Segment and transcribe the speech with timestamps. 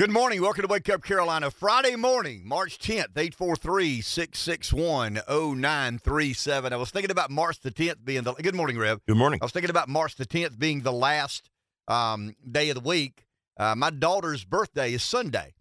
[0.00, 0.40] Good morning.
[0.40, 1.50] Welcome to Wake Up Carolina.
[1.50, 6.72] Friday morning, March 10th, 843 661 0937.
[6.72, 8.32] I was thinking about March the 10th being the.
[8.32, 9.00] Good morning, Rev.
[9.06, 9.40] Good morning.
[9.42, 11.50] I was thinking about March the 10th being the last
[11.86, 13.26] um, day of the week.
[13.58, 15.52] Uh, my daughter's birthday is Sunday.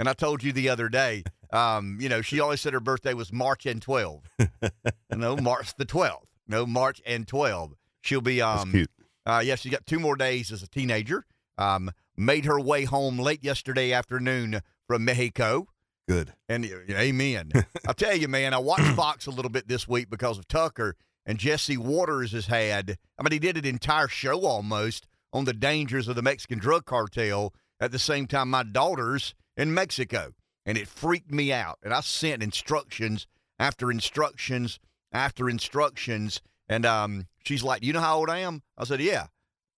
[0.00, 1.22] And I told you the other day,
[1.52, 4.28] um, you know, she always said her birthday was March and 12.
[5.14, 6.26] no, March the 12th.
[6.48, 7.74] No, March and 12.
[8.00, 8.42] She'll be.
[8.42, 8.90] Um, That's cute.
[9.24, 11.24] Uh, yeah, she's got two more days as a teenager.
[11.58, 15.66] Um, made her way home late yesterday afternoon from Mexico.
[16.08, 16.34] Good.
[16.48, 17.50] And amen.
[17.88, 20.96] I'll tell you, man, I watched Fox a little bit this week because of Tucker
[21.26, 22.98] and Jesse Watters has had.
[23.18, 26.84] I mean, he did an entire show almost on the dangers of the Mexican drug
[26.84, 30.32] cartel at the same time my daughter's in Mexico.
[30.66, 31.78] And it freaked me out.
[31.82, 33.26] And I sent instructions
[33.58, 34.78] after instructions
[35.14, 36.42] after instructions.
[36.68, 38.62] And um, she's like, You know how old I am?
[38.76, 39.26] I said, Yeah.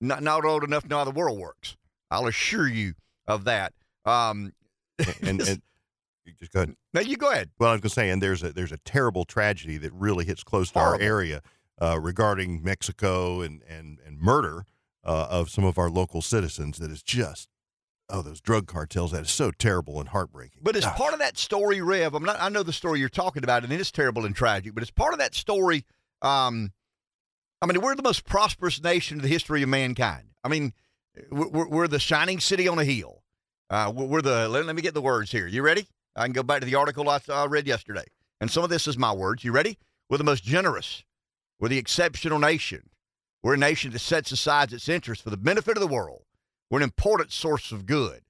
[0.00, 1.77] Not, not old enough to know how the world works.
[2.10, 2.94] I'll assure you
[3.26, 3.72] of that.
[4.04, 4.52] Um,
[5.22, 5.62] And, and
[6.38, 6.77] just go ahead.
[6.92, 7.50] now you go ahead.
[7.58, 10.25] Well, I was going to say, and there's a there's a terrible tragedy that really
[10.25, 11.02] hits close to Horrible.
[11.05, 11.42] our area
[11.82, 14.64] uh, regarding Mexico and and and murder
[15.05, 16.78] uh, of some of our local citizens.
[16.78, 17.48] That is just
[18.10, 19.12] oh, those drug cartels.
[19.12, 20.60] That is so terrible and heartbreaking.
[20.62, 20.97] But as Gosh.
[20.97, 22.36] part of that story, Rev, I'm not.
[22.41, 24.75] I know the story you're talking about, and it is terrible and tragic.
[24.75, 25.84] But as part of that story,
[26.22, 26.72] um,
[27.60, 30.28] I mean, we're the most prosperous nation in the history of mankind.
[30.42, 30.72] I mean,
[31.30, 33.22] we're, we're- the shining city on a hill.
[33.70, 34.48] Uh, we're the.
[34.48, 35.46] Let, let me get the words here.
[35.46, 35.86] You ready?
[36.16, 38.04] I can go back to the article I read yesterday,
[38.40, 39.42] and some of this is my words.
[39.42, 39.78] You ready?
[40.08, 41.02] We're the most generous.
[41.58, 42.90] We're the exceptional nation.
[43.42, 46.22] We're a nation that sets aside its interests for the benefit of the world.
[46.70, 48.20] We're an important source of good.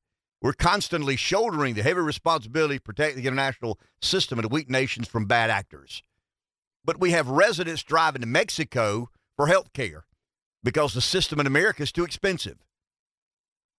[0.41, 5.09] We're constantly shouldering the heavy responsibility to protect the international system and the weak nations
[5.09, 6.03] from bad actors.
[6.85, 10.05] But we have residents driving to Mexico for health care
[10.63, 12.59] because the system in America is too expensive.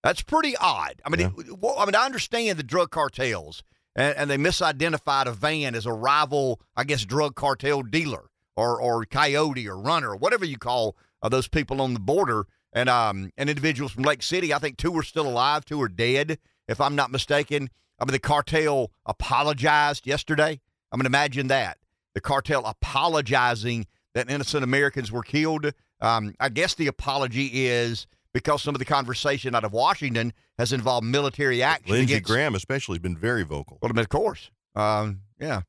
[0.06, 1.02] That's pretty odd.
[1.04, 1.32] I mean, Yeah.
[1.36, 3.64] it, well, I mean, I understand the drug cartels,
[3.96, 8.80] and, and they misidentified a van as a rival, I guess, drug cartel dealer or
[8.80, 12.46] or coyote or runner or whatever you call uh, those people on the border.
[12.72, 15.90] And um and individuals from Lake City, I think two are still alive, two are
[15.90, 17.72] dead, if I'm not mistaken.
[18.00, 20.60] I mean, the cartel apologized yesterday.
[20.92, 21.80] I mean, imagine that
[22.14, 25.72] the cartel apologizing that innocent Americans were killed.
[26.00, 28.06] Um, I guess the apology is
[28.36, 31.92] because some of the conversation out of Washington has involved military action.
[31.94, 33.80] Lindsey against, Graham especially has been very vocal.
[33.82, 34.52] Well, of course.
[34.76, 35.62] Um, yeah.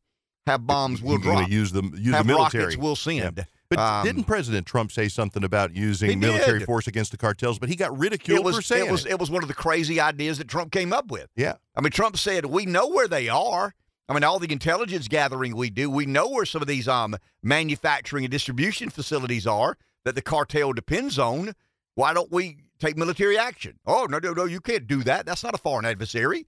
[0.49, 1.49] Have bombs, we'll drop.
[1.49, 2.65] use the use Have the military.
[2.65, 3.47] rockets, we'll send.
[3.69, 7.59] But Um, didn't President Trump say something about using military force against the cartels?
[7.61, 9.13] But he got ridiculed It was for saying it was it.
[9.13, 11.29] it was one of the crazy ideas that Trump came up with.
[11.37, 11.55] Yeah.
[11.77, 13.75] I mean, Trump said we know where they are.
[14.09, 17.17] I mean, all the intelligence gathering we do, we know where some of these um
[17.43, 21.53] manufacturing and distribution facilities are that the cartel depends on.
[21.97, 23.79] Why don't we take military action?
[23.87, 25.27] Oh no, no, no, you can't do that.
[25.27, 26.47] That's not a foreign adversary.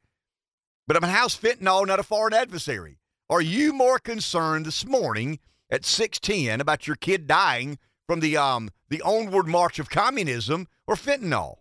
[0.87, 2.99] But I mean, how's fentanyl not a foreign adversary?
[3.31, 5.39] Are you more concerned this morning
[5.71, 10.69] at six ten about your kid dying from the um the onward march of communism
[10.87, 11.57] or fentanyl?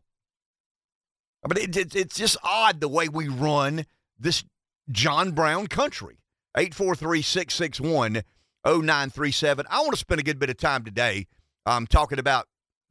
[1.46, 3.86] I mean, it, it, it's just odd the way we run
[4.20, 4.44] this
[4.92, 6.20] John Brown country.
[6.58, 8.24] 843 661
[8.66, 9.66] 0937.
[9.70, 11.28] I want to spend a good bit of time today
[11.66, 12.48] um, talking about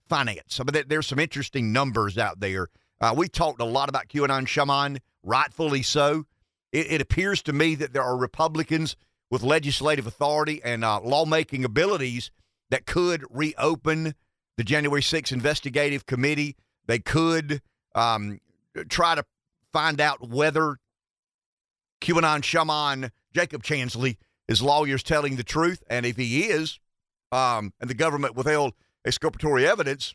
[0.08, 0.60] finance.
[0.60, 2.68] I mean, there- there's some interesting numbers out there.
[3.00, 6.26] Uh, we talked a lot about QAnon shaman, rightfully so.
[6.72, 8.96] It, it appears to me that there are Republicans
[9.30, 12.30] with legislative authority and uh, lawmaking abilities
[12.70, 14.14] that could reopen
[14.56, 16.56] the January 6th investigative committee.
[16.86, 17.60] They could
[17.94, 18.40] um,
[18.88, 19.24] try to
[19.72, 20.76] find out whether
[22.00, 24.16] QAnon shaman Jacob Chansley
[24.48, 26.78] is lawyers telling the truth, and if he is,
[27.32, 28.74] um, and the government withheld
[29.06, 30.14] exculpatory evidence,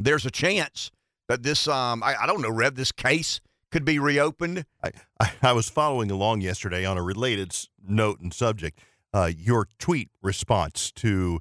[0.00, 0.90] there's a chance
[1.28, 3.40] that this um, I, I don't know, Rev, this case
[3.70, 4.66] could be reopened.
[4.84, 4.90] I,
[5.20, 8.78] I, I was following along yesterday on a related note and subject.
[9.14, 11.38] Uh, your tweet response to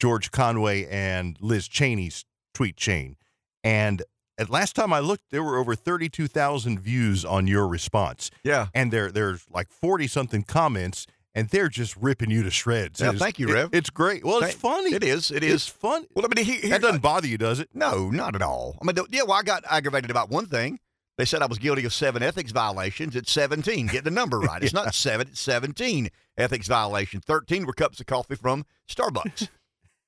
[0.00, 3.16] George Conway and Liz Cheney's tweet chain,
[3.64, 4.02] and
[4.38, 8.66] at last time I looked, there were over thirty-two thousand views on your response, Yeah.
[8.74, 13.00] and there there's like forty something comments, and they're just ripping you to shreds.
[13.00, 13.70] Yeah, thank you, it- Rev.
[13.72, 14.24] it's great.
[14.24, 14.92] Well, it's funny.
[14.94, 15.30] It is.
[15.30, 16.04] It It's fun.
[16.16, 17.68] Well, I mean, he, he, That doesn't bother you, does it?
[17.72, 18.76] No, not at all.
[18.82, 20.80] I mean, yeah, well, I got aggravated about one thing.
[21.18, 23.16] They said I was guilty of seven ethics violations.
[23.16, 23.86] It's 17.
[23.86, 24.62] Get the number right.
[24.62, 27.22] It's not seven, it's 17 ethics violations.
[27.26, 29.48] 13 were cups of coffee from Starbucks.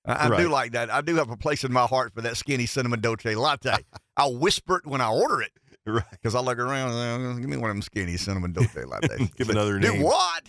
[0.04, 0.90] I, I do like that.
[0.90, 3.76] I do have a place in my heart for that skinny cinnamon dolce latte.
[4.16, 5.52] I'll whisper it when I order it
[5.86, 6.04] Right.
[6.10, 6.90] because I look around.
[6.92, 9.34] uh, Give me one of them skinny cinnamon dolce lattes.
[9.36, 9.98] Give another name.
[10.00, 10.42] Do what?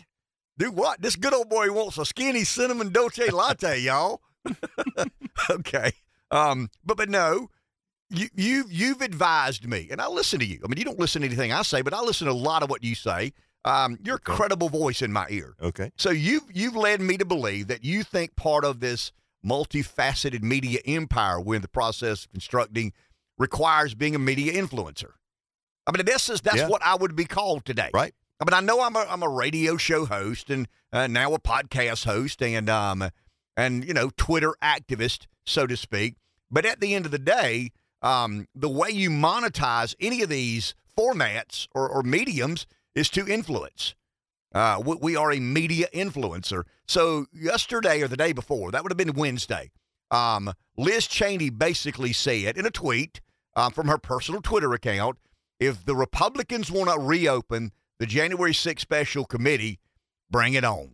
[0.59, 1.01] Do what?
[1.01, 4.21] This good old boy wants a skinny cinnamon dolce latte, y'all.
[5.50, 5.91] okay.
[6.31, 7.50] Um, but but no,
[8.09, 10.59] you, you you've advised me, and I listen to you.
[10.63, 12.61] I mean, you don't listen to anything I say, but I listen to a lot
[12.61, 13.31] of what you say.
[13.65, 15.56] Um, you're a credible voice in my ear.
[15.61, 15.91] Okay.
[15.97, 19.11] So you've you've led me to believe that you think part of this
[19.45, 22.91] multifaceted media empire we're in the process of constructing
[23.38, 25.11] requires being a media influencer.
[25.88, 26.67] I mean, this is that's Yeah.
[26.67, 27.89] what I would be called today.
[27.94, 28.13] Right.
[28.39, 31.39] I mean, I know I'm a I'm a radio show host and uh, now a
[31.39, 33.09] podcast host and um
[33.57, 36.15] and you know Twitter activist, so to speak.
[36.50, 37.71] But at the end of the day,
[38.01, 42.65] um, the way you monetize any of these formats or, or mediums
[42.95, 43.94] is to influence.
[44.53, 46.63] Uh, we, we are a media influencer.
[46.88, 49.69] So yesterday or the day before, that would have been Wednesday.
[50.09, 53.21] Um, Liz Cheney basically said in a tweet
[53.56, 55.18] uh, from her personal Twitter account,
[55.59, 59.79] if the Republicans want to reopen the January 6th special committee,
[60.31, 60.91] bring it on.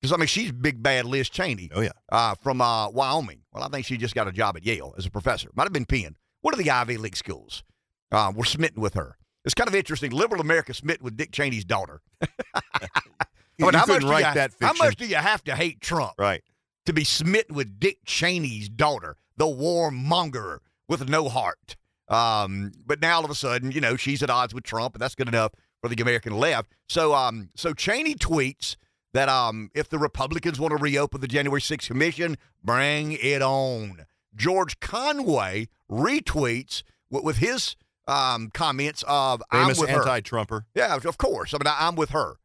[0.00, 1.90] Because I mean, she's big bad Liz Cheney Oh yeah.
[2.12, 3.40] uh, from uh, Wyoming.
[3.52, 5.48] Well, I think she just got a job at Yale as a professor.
[5.54, 6.16] Might have been Penn.
[6.42, 7.64] One of the Ivy League schools.
[8.12, 9.16] Uh, we're smitten with her.
[9.44, 10.10] It's kind of interesting.
[10.12, 12.02] Liberal America smitten with Dick Cheney's daughter.
[12.20, 15.56] You, I mean, how much do write you- that How much do you have to
[15.56, 16.42] hate Trump right.
[16.84, 20.58] to be smitten with Dick Cheney's daughter, the warmonger
[20.88, 21.76] with no heart?
[22.08, 25.02] Um, but now all of a sudden, you know, she's at odds with Trump, and
[25.02, 25.52] that's good enough
[25.82, 26.72] for the American left.
[26.88, 28.76] So, um, so Cheney tweets
[29.12, 34.06] that um, if the Republicans want to reopen the January 6th commission, bring it on.
[34.34, 37.76] George Conway retweets with, with his
[38.06, 40.00] um, comments of Famous I'm with her.
[40.00, 40.66] anti-Trumper.
[40.74, 41.54] Yeah, of course.
[41.54, 42.36] I mean, I, I'm with her.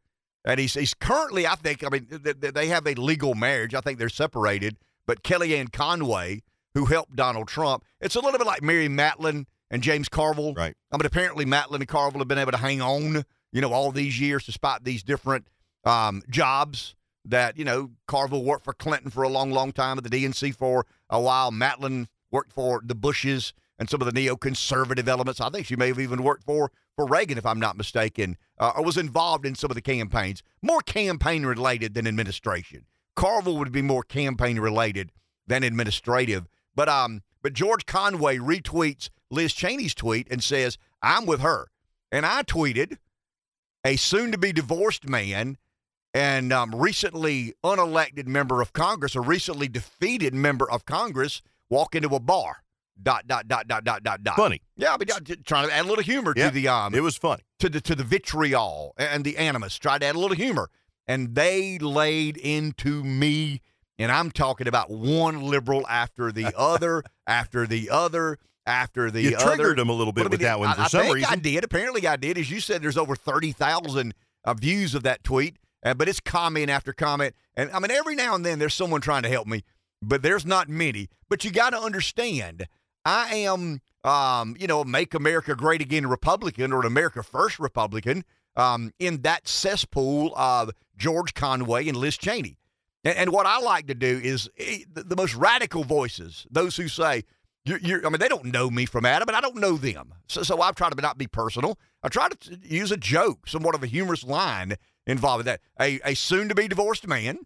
[0.46, 3.76] And he's, he's currently, I think, I mean, th- th- they have a legal marriage.
[3.76, 4.78] I think they're separated.
[5.06, 6.42] But Kellyanne Conway,
[6.74, 10.54] who helped Donald Trump, it's a little bit like Mary Matalin and James Carville.
[10.54, 10.76] Right.
[10.92, 13.92] I mean, apparently Matalin and Carville have been able to hang on, you know, all
[13.92, 15.48] these years despite these different
[15.86, 16.94] um, jobs
[17.26, 20.54] that, you know, Carville worked for Clinton for a long, long time at the DNC
[20.56, 21.52] for a while.
[21.52, 25.42] Matalin worked for the Bushes and some of the neoconservative elements.
[25.42, 28.74] I think she may have even worked for for Reagan, if I'm not mistaken, uh,
[28.76, 30.44] or was involved in some of the campaigns.
[30.62, 32.86] More campaign related than administration.
[33.16, 35.12] Carville would be more campaign related
[35.48, 36.48] than administrative.
[36.76, 41.68] But um, but George Conway retweets Liz Cheney's tweet and says, "I'm with her."
[42.12, 42.98] And I tweeted,
[43.86, 45.58] a soon-to-be divorced man
[46.14, 52.10] and um, recently unelected member of Congress, a recently defeated member of Congress, walk into
[52.14, 52.58] a bar.
[53.02, 54.36] Dot dot dot dot dot dot dot.
[54.36, 54.62] Funny.
[54.76, 55.08] Yeah, I mean,
[55.46, 57.42] trying to add a little humor Yeah, to the um It was funny.
[57.60, 59.80] to the to the vitriol and the animus.
[59.80, 60.70] Tried to add a little humor,
[61.08, 63.62] and they laid into me.
[63.98, 69.36] And I'm talking about one liberal after the other, after the other, after the You
[69.38, 69.56] other.
[69.56, 71.30] triggered him a little bit with that one I- for I some think reason.
[71.32, 71.64] I did.
[71.64, 72.38] Apparently, I did.
[72.38, 74.14] As you said, there's over thirty thousand
[74.46, 77.36] uh, views of that tweet, uh, but it's comment after comment.
[77.56, 79.64] And I mean, every now and then there's someone trying to help me,
[80.02, 81.10] but there's not many.
[81.30, 82.68] But you got to understand,
[83.06, 88.24] I am, um, you know, make America great again Republican or an America first Republican
[88.56, 92.58] um, in that cesspool of George Conway and Liz Cheney.
[93.04, 96.76] And, and what I like to do is eh, the, the most radical voices, those
[96.76, 97.24] who say,
[97.66, 100.14] you're, you're, I mean, they don't know me from Adam, and I don't know them.
[100.28, 101.78] So, so I've tried to not be personal.
[102.02, 104.76] I try to use a joke, somewhat of a humorous line
[105.06, 105.62] involving that.
[105.80, 107.40] A, a soon to be divorced man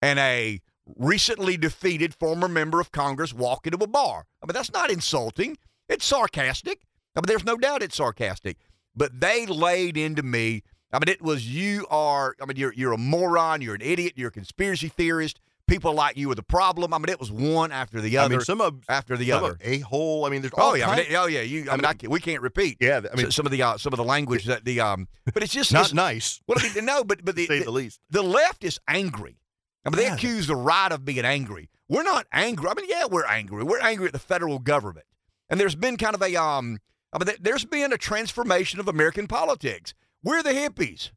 [0.00, 0.60] and a
[0.96, 4.26] recently defeated former member of Congress walk into a bar.
[4.42, 5.56] I mean, that's not insulting.
[5.88, 6.82] It's sarcastic.
[7.16, 8.58] I mean, there's no doubt it's sarcastic.
[8.96, 10.62] But they laid into me.
[10.92, 12.36] I mean, it was you are.
[12.40, 13.60] I mean, you're you're a moron.
[13.60, 14.12] You're an idiot.
[14.16, 15.40] You're a conspiracy theorist.
[15.66, 16.92] People like you are the problem.
[16.92, 18.34] I mean, it was one after the other.
[18.34, 19.56] I mean, some of after the other.
[19.62, 20.26] a hole.
[20.26, 21.40] I mean, there's all Oh yeah, I mean, oh yeah.
[21.40, 22.76] You, I mean, I can, we can't repeat.
[22.80, 23.00] yeah.
[23.10, 25.08] I mean, some of the uh, some of the language that the um.
[25.32, 27.64] But it's just not it's, nice well, I mean, no, but but the, say the,
[27.64, 27.98] the least.
[28.10, 29.38] the left is angry.
[29.86, 30.14] I mean, they Yeah.
[30.14, 31.70] accuse the right of being angry.
[31.88, 32.68] We're not angry.
[32.68, 33.62] I mean, yeah, we're angry.
[33.64, 35.06] We're angry at the federal government.
[35.48, 36.78] And there's been kind of a um.
[37.12, 39.94] I mean, there- there's been a transformation of American politics.
[40.22, 41.10] We're the hippies.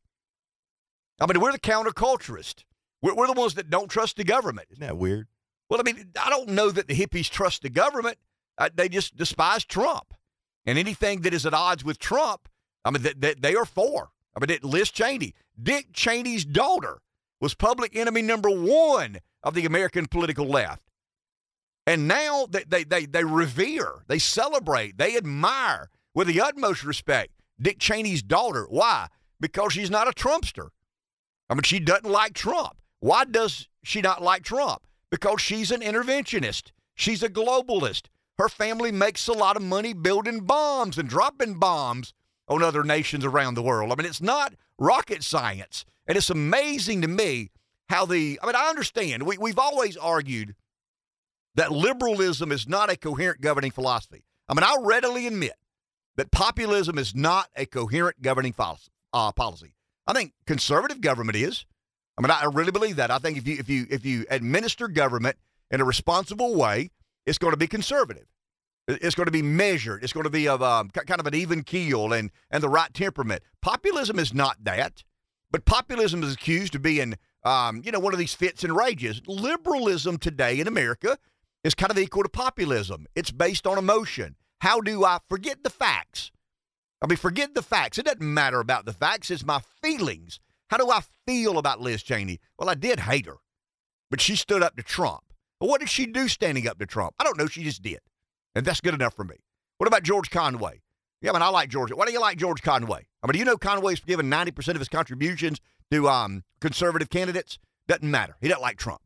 [1.20, 2.64] I mean, we're the counterculturists.
[3.02, 4.68] We're, we're the ones that don't trust the government.
[4.72, 5.28] Isn't that weird?
[5.70, 8.18] Well, I mean, I don't know that the hippies trust the government.
[8.58, 10.14] Uh, they just despise Trump.
[10.66, 12.50] And anything that is at odds with Trump,
[12.84, 14.10] I mean, that, that they are for.
[14.36, 17.00] I mean, Liz Cheney, Dick Cheney's daughter,
[17.40, 20.84] was public enemy number one of the American political left.
[21.86, 27.32] And now they, they, they, they revere, they celebrate, they admire with the utmost respect
[27.62, 28.66] Dick Cheney's daughter.
[28.70, 29.08] Why?
[29.40, 30.70] Because she's not a Trumpster.
[31.50, 32.78] I mean, she doesn't like Trump.
[33.00, 34.86] Why does she not like Trump?
[35.10, 36.72] Because she's an interventionist.
[36.96, 38.08] She's a globalist.
[38.38, 42.14] Her family makes a lot of money building bombs and dropping bombs
[42.48, 43.92] on other nations around the world.
[43.92, 45.86] I mean, it's not rocket science.
[46.08, 47.50] And it's amazing to me
[47.90, 49.24] how the, I mean, I understand.
[49.24, 50.56] We, we've always argued
[51.56, 54.24] that liberalism is not a coherent governing philosophy.
[54.48, 55.56] I mean, I'll readily admit
[56.16, 58.92] that populism is not a coherent governing policy.
[59.14, 59.74] Uh, policy.
[60.06, 61.66] I think conservative government is.
[62.18, 63.12] I mean, I really believe that.
[63.12, 65.38] I think if you if you if you administer government
[65.70, 66.90] in a responsible way,
[67.26, 68.26] it's going to be conservative.
[68.88, 70.04] It's going to be measured.
[70.04, 72.94] It's going to be of um, kind of an even keel and and the right
[72.94, 73.44] temperament.
[73.62, 75.04] Populism is not that,
[75.52, 79.22] but populism is accused of being um, you know one of these fits and rages.
[79.28, 81.18] Liberalism today in America
[81.64, 83.06] is kind of equal to populism.
[83.16, 84.36] It's based on emotion.
[84.62, 86.32] How do I forget the facts?
[87.02, 88.00] I mean, forget the facts.
[88.00, 89.30] It doesn't matter about the facts.
[89.30, 90.40] It's my feelings.
[90.70, 92.40] How do I feel about Liz Cheney?
[92.58, 93.38] Well, I did hate her,
[94.10, 95.24] but she stood up to Trump.
[95.60, 97.16] But what did she do standing up to Trump?
[97.20, 97.48] I don't know.
[97.48, 98.00] She just did.
[98.54, 99.36] And that's good enough for me.
[99.78, 100.82] What about George Conway?
[101.22, 101.92] Yeah, I mean, I like George.
[101.92, 103.08] Why do you like George Conway?
[103.24, 105.60] I mean, do you know Conway's given 90% of his contributions
[105.92, 107.58] to um, conservative candidates?
[107.88, 108.36] Doesn't matter.
[108.42, 109.02] He doesn't like Trump.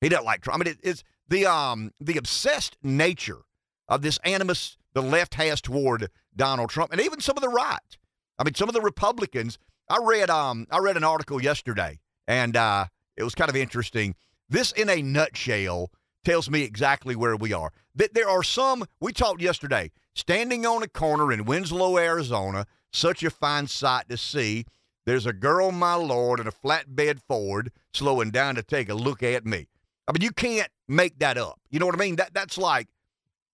[0.00, 0.60] He doesn't like Trump.
[0.60, 3.40] I mean, it, it's the um the obsessed nature
[3.88, 7.98] of this animus the left has toward Donald Trump and even some of the right.
[8.38, 9.58] I mean, some of the Republicans
[9.90, 14.14] I read um I read an article yesterday, and uh, it was kind of interesting.
[14.48, 15.90] This, in a nutshell,
[16.24, 17.72] tells me exactly where we are.
[17.94, 22.66] That there are some we talked yesterday standing on a corner in Winslow, Arizona.
[22.92, 24.64] Such a fine sight to see.
[25.04, 29.22] There's a girl, my lord, in a flatbed Ford slowing down to take a look
[29.22, 29.68] at me.
[30.06, 31.60] I mean, you can't make that up.
[31.70, 32.16] You know what I mean?
[32.16, 32.88] That that's like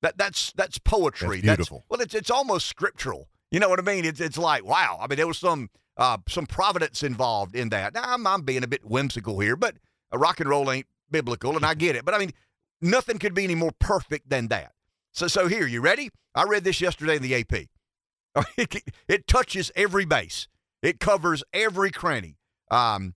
[0.03, 1.41] that that's that's poetry.
[1.41, 1.79] That's beautiful.
[1.79, 3.29] That's, well, it's it's almost scriptural.
[3.55, 4.05] You know what I mean?
[4.05, 4.99] It's it's like wow.
[5.01, 7.95] I mean, there was some uh, some providence involved in that.
[7.95, 9.77] Now, I'm, I'm being a bit whimsical here, but
[10.13, 12.05] rock and roll ain't biblical, and I get it.
[12.05, 12.33] But I mean,
[12.81, 14.73] nothing could be any more perfect than that.
[15.13, 16.11] So, so here, you ready?
[16.35, 17.69] I read this yesterday in the AP.
[18.59, 20.49] It, it touches every base.
[20.83, 22.39] It covers every cranny.
[22.73, 23.15] Um,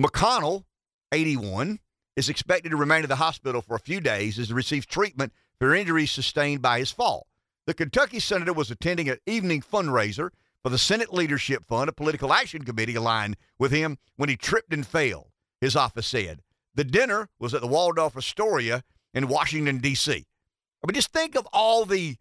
[0.00, 0.62] McConnell,
[1.10, 1.80] 81,
[2.14, 5.32] is expected to remain in the hospital for a few days as he receives treatment
[5.58, 7.26] for injuries sustained by his fall.
[7.66, 10.30] The Kentucky senator was attending an evening fundraiser
[10.62, 14.72] for the Senate Leadership Fund, a political action committee aligned with him when he tripped
[14.72, 16.40] and fell, his office said.
[16.74, 18.82] The dinner was at the Waldorf Astoria
[19.14, 20.12] in Washington, D.C.
[20.12, 22.16] I mean, just think of all the.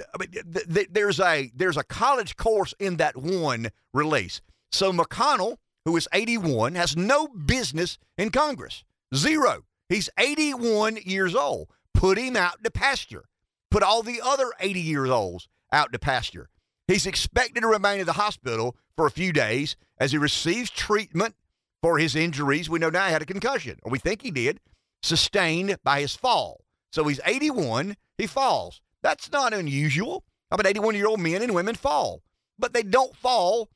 [0.00, 4.40] I mean, th- th- there's a there's a college course in that one release.
[4.70, 8.84] So McConnell, who is 81, has no business in Congress.
[9.14, 9.64] Zero.
[9.88, 11.68] He's 81 years old.
[11.94, 13.24] Put him out to pasture.
[13.70, 16.48] Put all the other 80 years olds out to pasture.
[16.86, 21.34] He's expected to remain in the hospital for a few days as he receives treatment
[21.82, 22.70] for his injuries.
[22.70, 24.60] We know now he had a concussion, or we think he did,
[25.02, 26.64] sustained by his fall.
[26.92, 28.80] So he's 81, he falls.
[29.02, 30.24] That's not unusual.
[30.50, 32.22] I mean, 81 year old men and women fall,
[32.58, 33.68] but they don't fall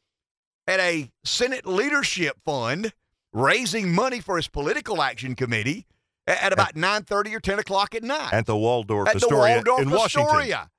[0.66, 2.92] at a Senate leadership fund
[3.32, 5.86] raising money for his political action committee
[6.26, 8.32] at about 9.30 or 10 o'clock at night.
[8.32, 10.28] At the Waldorf at Astoria the Waldorf in Washington.
[10.28, 10.70] Astoria.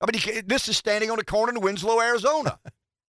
[0.00, 2.58] I mean, this is standing on a corner in Winslow, Arizona.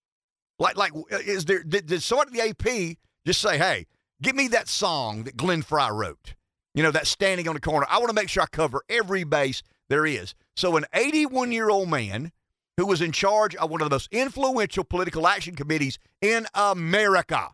[0.58, 1.62] like, like, uh, is there?
[1.62, 3.86] Did, did somebody at the AP just say, "Hey,
[4.22, 6.34] give me that song that Glenn Frey wrote"?
[6.74, 7.86] You know, that standing on the corner.
[7.90, 10.34] I want to make sure I cover every base there is.
[10.56, 12.32] So, an 81 year old man
[12.78, 17.50] who was in charge of one of the most influential political action committees in America,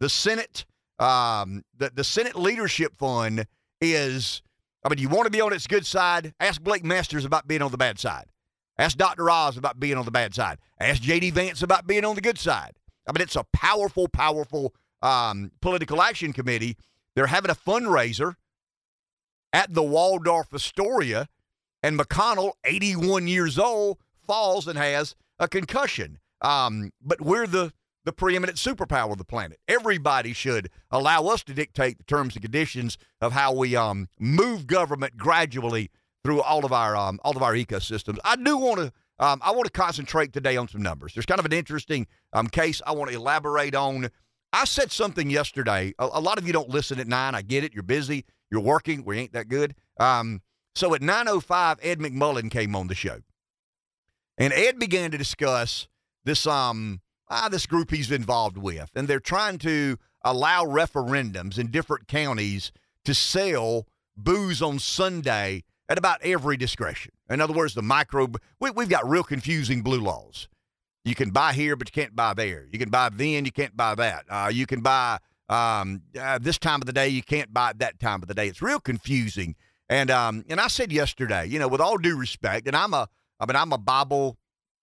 [0.00, 0.64] the Senate,
[1.00, 3.46] um, the the Senate Leadership Fund
[3.80, 4.42] is.
[4.82, 6.32] I mean, you want to be on its good side?
[6.40, 8.26] Ask Blake Masters about being on the bad side.
[8.78, 9.28] Ask Dr.
[9.28, 10.56] Oz about being on the bad side.
[10.80, 11.32] Ask J.D.
[11.32, 12.72] Vance about being on the good side.
[13.06, 16.78] I mean, it's a powerful, powerful um, political action committee.
[17.14, 18.36] They're having a fundraiser
[19.52, 21.28] at the Waldorf Astoria,
[21.82, 26.18] and McConnell, 81 years old, falls and has a concussion.
[26.40, 27.72] Um, but we're the
[28.04, 29.58] the preeminent superpower of the planet.
[29.68, 34.66] Everybody should allow us to dictate the terms and conditions of how we um, move
[34.66, 35.90] government gradually
[36.24, 38.18] through all of our um, all of our ecosystems.
[38.24, 41.14] I do want to um, I want to concentrate today on some numbers.
[41.14, 44.10] There's kind of an interesting um, case I want to elaborate on.
[44.52, 45.92] I said something yesterday.
[45.98, 47.34] A, a, lot of you don't listen at nine.
[47.34, 47.72] I get it.
[47.72, 48.24] You're busy.
[48.50, 49.04] You're working.
[49.04, 49.74] We ain't that good.
[49.98, 50.40] Um,
[50.74, 53.20] so at 9:05, Ed McMullen came on the show,
[54.38, 55.88] and Ed began to discuss
[56.24, 61.70] this um ah, this group he's involved with, and they're trying to allow referendums in
[61.70, 62.72] different counties
[63.04, 67.12] to sell booze on Sunday at about every discretion.
[67.28, 68.28] In other words, the micro,
[68.60, 70.48] we, we've got real confusing blue laws.
[71.04, 72.66] You can buy here, but you can't buy there.
[72.70, 74.24] You can buy then, you can't buy that.
[74.28, 75.18] Uh, you can buy
[75.48, 78.48] um, uh, this time of the day, you can't buy that time of the day.
[78.48, 79.56] It's real confusing.
[79.88, 83.08] And um, and I said yesterday, you know, with all due respect, and I'm a,
[83.40, 84.36] I mean, I'm a Bible,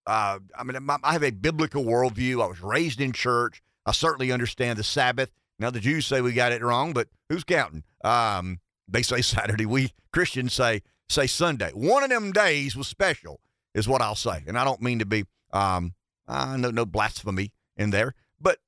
[0.07, 2.41] uh, I mean, I have a biblical worldview.
[2.41, 3.61] I was raised in church.
[3.85, 5.31] I certainly understand the Sabbath.
[5.59, 7.83] Now the Jews say we got it wrong, but who's counting?
[8.03, 9.65] Um, They say Saturday.
[9.65, 11.71] We Christians say say Sunday.
[11.73, 13.41] One of them days was special,
[13.73, 14.43] is what I'll say.
[14.47, 15.93] And I don't mean to be um,
[16.27, 18.59] uh, no no blasphemy in there, but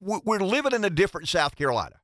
[0.00, 1.96] we're living in a different South Carolina.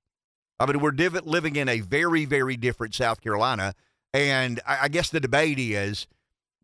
[0.60, 3.74] I mean, we're div- living in a very very different South Carolina,
[4.14, 6.06] and I, I guess the debate is: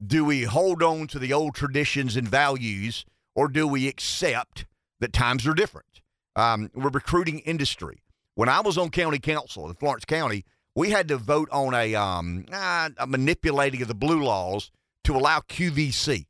[0.04, 3.04] Do we hold on to the old traditions and values,
[3.34, 4.66] or do we accept
[5.00, 6.00] that times are different?
[6.34, 8.02] Um, we're recruiting industry.
[8.34, 10.44] When I was on county council in Florence County,
[10.74, 14.70] we had to vote on a, um, uh, a manipulating of the blue laws
[15.04, 16.26] to allow QVC.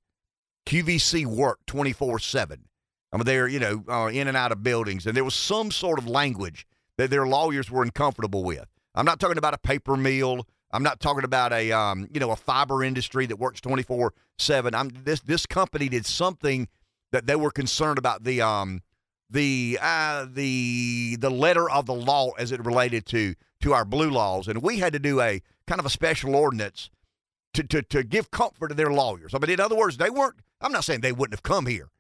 [0.66, 2.64] QVC work 24 7.
[3.12, 5.06] I mean, they're, you know, uh, in and out of buildings.
[5.06, 6.66] And there was some sort of language
[6.98, 8.66] that their lawyers were uncomfortable with.
[8.94, 10.46] I'm not talking about a paper mill.
[10.72, 14.74] I'm not talking about a, um, you know, a fiber industry that works 24 7.
[14.74, 16.68] I'm this, this company did something
[17.12, 18.82] that they were concerned about the, um,
[19.28, 24.10] the, uh, the, the letter of the law as it related to, to our blue
[24.10, 24.48] laws.
[24.48, 26.90] And we had to do a kind of a special ordinance
[27.54, 29.34] to, to, to give comfort to their lawyers.
[29.34, 31.90] I mean, in other words, they weren't, I'm not saying they wouldn't have come here,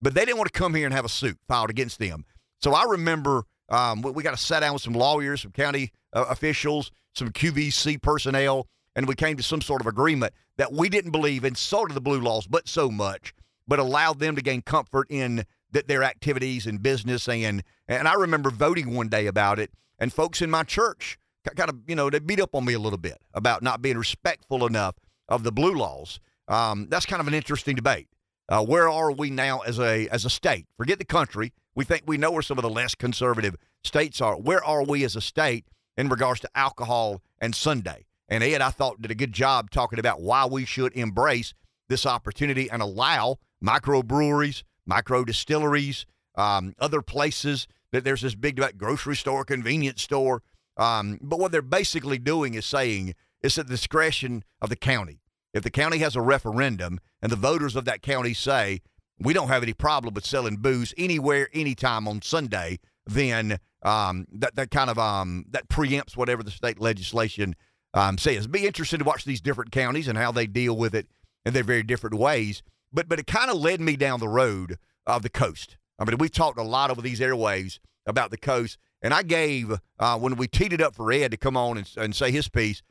[0.00, 2.24] but they didn't want to come here and have a suit filed against them.
[2.60, 5.92] So I remember um, we, we, got to sit down with some lawyers, some county
[6.12, 10.88] uh, officials, some QVC personnel, and we came to some sort of agreement that we
[10.88, 13.34] didn't believe in sort of the blue laws, but so much,
[13.66, 17.28] but allowed them to gain comfort in that their activities and business.
[17.28, 21.18] And and I remember voting one day about it, and folks in my church
[21.56, 23.98] kind of, you know, they beat up on me a little bit about not being
[23.98, 24.94] respectful enough
[25.28, 26.20] of the blue laws.
[26.48, 28.08] Um, that's kind of an interesting debate.
[28.48, 30.66] Uh, where are we now as a as a state?
[30.76, 31.52] Forget the country.
[31.74, 34.36] We think we know where some of the less conservative states are.
[34.36, 35.66] Where are we as a state
[35.96, 38.06] in regards to alcohol and Sunday?
[38.28, 41.54] And Ed, I thought, did a good job talking about why we should embrace
[41.88, 48.78] this opportunity and allow microbreweries, micro distilleries, um, other places that there's this big debate,
[48.78, 50.42] grocery store, convenience store,
[50.76, 55.20] um, but what they're basically doing is saying it's at the discretion of the county.
[55.52, 58.80] If the county has a referendum and the voters of that county say,
[59.18, 64.54] we don't have any problem with selling booze anywhere, anytime on Sunday, then um, that,
[64.56, 67.54] that kind of um, that preempts whatever the state legislation
[67.94, 68.46] um, says.
[68.46, 71.08] Be interested to watch these different counties and how they deal with it
[71.44, 72.62] in their very different ways.
[72.92, 75.76] But but it kind of led me down the road of the coast.
[75.98, 78.78] I mean, we've talked a lot over these airwaves about the coast.
[79.02, 81.90] And I gave, uh, when we teed it up for Ed to come on and,
[81.96, 82.82] and say his piece,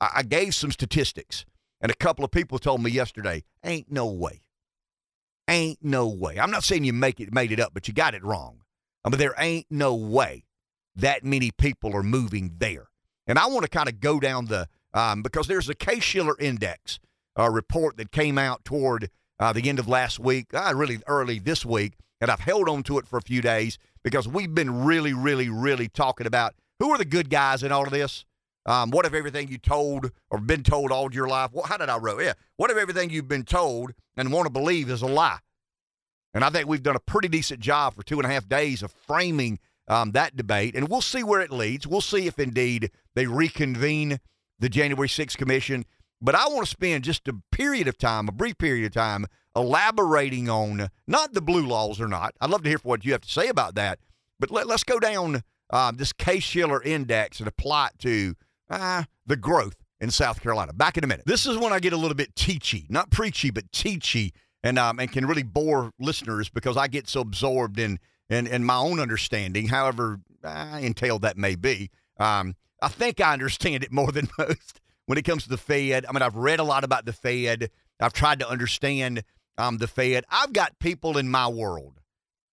[0.00, 1.44] I, I gave some statistics.
[1.80, 4.42] And a couple of people told me yesterday, ain't no way.
[5.48, 6.38] Ain't no way.
[6.38, 8.60] I'm not saying you make it made it up, but you got it wrong.
[9.06, 10.44] I mean, there ain't no way
[10.96, 12.88] that many people are moving there.
[13.28, 16.34] And I want to kind of go down the um, because there's a Case Shiller
[16.40, 16.98] Index
[17.38, 21.38] uh, report that came out toward uh, the end of last week, uh, really early
[21.38, 24.84] this week, and I've held on to it for a few days because we've been
[24.84, 28.24] really, really, really talking about who are the good guys in all of this.
[28.64, 31.50] Um, what if everything you told or been told all your life?
[31.52, 32.22] Well, how did I wrote?
[32.22, 32.32] Yeah.
[32.56, 35.38] What if everything you've been told and want to believe is a lie?
[36.36, 38.82] And I think we've done a pretty decent job for two and a half days
[38.82, 40.76] of framing um, that debate.
[40.76, 41.86] And we'll see where it leads.
[41.86, 44.20] We'll see if indeed they reconvene
[44.58, 45.86] the January 6th commission.
[46.20, 49.24] But I want to spend just a period of time, a brief period of time,
[49.56, 52.34] elaborating on not the blue laws or not.
[52.38, 53.98] I'd love to hear what you have to say about that.
[54.38, 58.34] But let, us go down uh, this Case Shiller index and apply it to
[58.68, 60.74] uh, the growth in South Carolina.
[60.74, 61.24] Back in a minute.
[61.24, 64.32] This is when I get a little bit teachy, not preachy, but teachy,
[64.66, 68.64] and um, and can really bore listeners because I get so absorbed in in, in
[68.64, 71.90] my own understanding, however uh, entailed that may be.
[72.18, 76.04] Um, I think I understand it more than most when it comes to the Fed.
[76.06, 77.70] I mean, I've read a lot about the Fed.
[78.00, 79.22] I've tried to understand
[79.56, 80.24] um, the Fed.
[80.28, 82.00] I've got people in my world,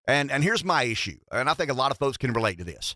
[0.07, 2.63] and and here's my issue, and I think a lot of folks can relate to
[2.63, 2.95] this.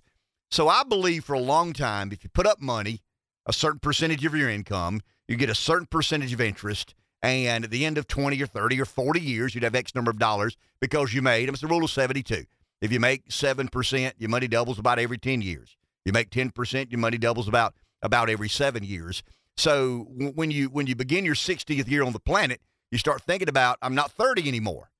[0.52, 3.02] So I believe for a long time, if you put up money,
[3.48, 7.72] a certain percentage of your income, you get a certain percentage of interest, and at
[7.72, 10.56] the end of 20 or 30 or 40 years, you'd have X number of dollars
[10.80, 12.46] because you made, it's the rule of 72.
[12.82, 15.76] If you make 7%, your money doubles about every 10 years.
[16.06, 19.24] You make 10%, your money doubles about about every 7 years.
[19.58, 23.50] So when you when you begin your 60th year on the planet, you start thinking
[23.50, 24.92] about I'm not 30 anymore.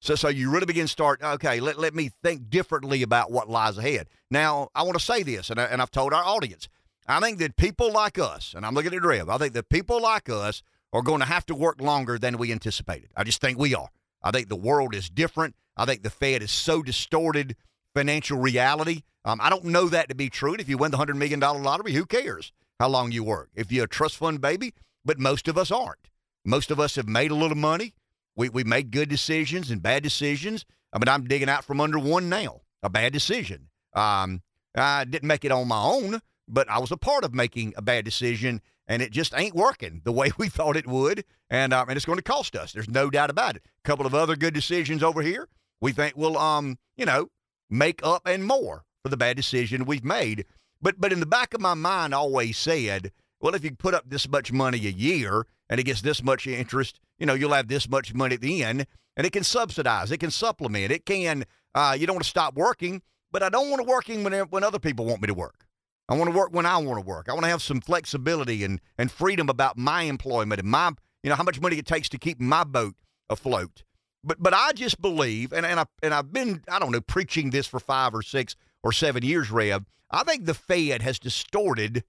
[0.00, 3.50] So so you really begin to start okay, let, let me think differently about what
[3.50, 4.08] lies ahead.
[4.30, 6.68] Now, I want to say this and I, and I've told our audience.
[7.06, 10.02] I think that people like us, and I'm looking at Rev, I think that people
[10.02, 10.62] like us
[10.96, 13.10] are going to have to work longer than we anticipated.
[13.16, 13.88] I just think we are.
[14.22, 15.54] I think the world is different.
[15.76, 17.54] I think the Fed is so distorted
[17.94, 19.02] financial reality.
[19.24, 20.52] Um, I don't know that to be true.
[20.52, 23.50] And if you win the $100 million lottery, who cares how long you work?
[23.54, 24.72] If you're a trust fund baby,
[25.04, 26.08] but most of us aren't.
[26.44, 27.94] Most of us have made a little money.
[28.34, 30.64] We, we made good decisions and bad decisions.
[30.92, 33.68] I mean, I'm digging out from under one now, a bad decision.
[33.94, 34.42] Um,
[34.74, 37.82] I didn't make it on my own, but I was a part of making a
[37.82, 41.88] bad decision, and it just ain't working the way we thought it would, and um,
[41.88, 42.72] and it's going to cost us.
[42.72, 43.62] There's no doubt about it.
[43.84, 45.48] A couple of other good decisions over here
[45.80, 47.28] we think we'll um you know
[47.70, 50.44] make up and more for the bad decision we've made.
[50.80, 53.94] But but in the back of my mind, I always said, well, if you put
[53.94, 57.52] up this much money a year and it gets this much interest, you know, you'll
[57.52, 61.06] have this much money at the end, and it can subsidize, it can supplement, it
[61.06, 61.44] can.
[61.74, 64.64] Uh, you don't want to stop working, but I don't want to working when when
[64.64, 65.65] other people want me to work.
[66.08, 67.28] I want to work when I want to work.
[67.28, 70.92] I want to have some flexibility and and freedom about my employment and my
[71.22, 72.94] you know how much money it takes to keep my boat
[73.28, 73.82] afloat.
[74.22, 77.50] But but I just believe, and and I and I've been I don't know preaching
[77.50, 79.84] this for five or six or seven years, Rev.
[80.10, 82.04] I think the Fed has distorted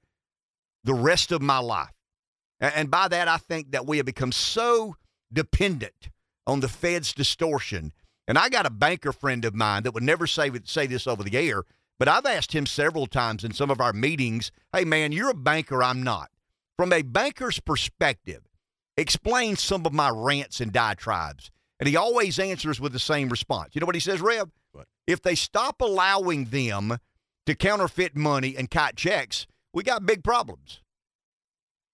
[0.84, 1.94] the rest of my life,
[2.60, 4.96] and, and by that I think that we have become so
[5.34, 6.10] dependent
[6.46, 7.94] on the Fed's distortion.
[8.28, 11.24] And I got a banker friend of mine that would never say say this over
[11.24, 11.64] the air,
[12.00, 15.34] but I've asked him several times in some of our meetings, "Hey man, you're a
[15.36, 16.30] banker, I'm not."
[16.78, 18.44] From a banker's perspective,
[18.96, 21.50] explain some of my rants and diatribes.
[21.80, 23.76] And he always answers with the same response.
[23.76, 24.50] You know what he says, Rev?
[24.72, 24.88] What?
[25.06, 26.98] If they stop allowing them
[27.46, 30.82] to counterfeit money and cut checks, we got big problems.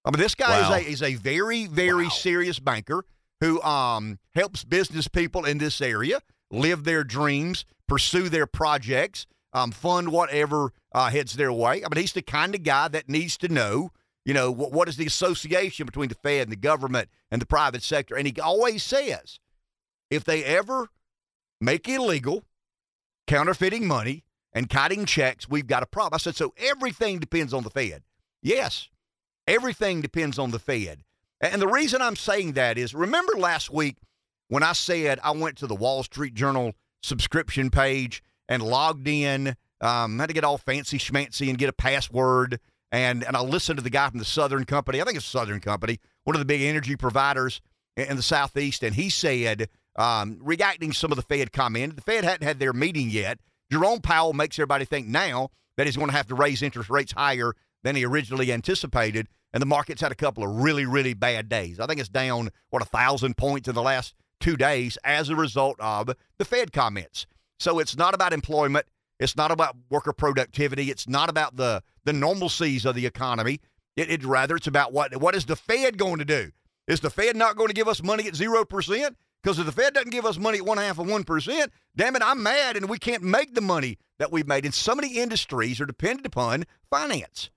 [0.05, 0.73] I mean, this guy Wow.
[0.77, 2.09] is a is a very very Wow.
[2.09, 3.05] serious banker
[3.39, 9.71] who um, helps business people in this area live their dreams, pursue their projects, um,
[9.71, 11.83] fund whatever uh, heads their way.
[11.83, 13.91] I mean, he's the kind of guy that needs to know,
[14.25, 17.45] you know, what, what is the association between the Fed and the government and the
[17.45, 18.15] private sector.
[18.15, 19.39] And he always says,
[20.09, 20.89] if they ever
[21.61, 22.43] make illegal
[23.27, 26.15] counterfeiting money and kiting checks, we've got a problem.
[26.15, 28.03] I said, so everything depends on the Fed.
[28.41, 28.89] Yes,
[29.47, 31.03] everything depends on the Fed.
[31.41, 33.97] And the reason I'm saying that is remember last week
[34.47, 39.55] when I said I went to the Wall Street Journal subscription page and logged in,
[39.81, 42.59] um, had to get all fancy schmancy and get a password.
[42.91, 45.01] And, and I listened to the guy from the Southern Company.
[45.01, 47.61] I think it's Southern Company, one of the big energy providers
[47.97, 48.83] in the Southeast.
[48.83, 52.73] And he said, um, reacting some of the Fed comment, the Fed hadn't had their
[52.73, 53.39] meeting yet.
[53.71, 57.13] Jerome Powell makes everybody think now that he's going to have to raise interest rates
[57.13, 57.53] higher
[57.83, 59.27] than he originally anticipated.
[59.53, 61.79] And the market's had a couple of really, really bad days.
[61.79, 65.35] I think it's down, what, a thousand points in the last two days as a
[65.35, 67.25] result of the Fed comments.
[67.59, 68.85] So it's not about employment.
[69.19, 70.89] It's not about worker productivity.
[70.89, 73.61] It's not about the, the normalcies of the economy.
[73.95, 76.51] It, it rather it's about what what is the Fed going to do?
[76.87, 79.17] Is the Fed not going to give us money at zero percent?
[79.41, 82.15] Because if the Fed doesn't give us money at one half of one percent, damn
[82.15, 84.65] it, I'm mad, and we can't make the money that we've made.
[84.65, 87.51] And so many industries are dependent upon finance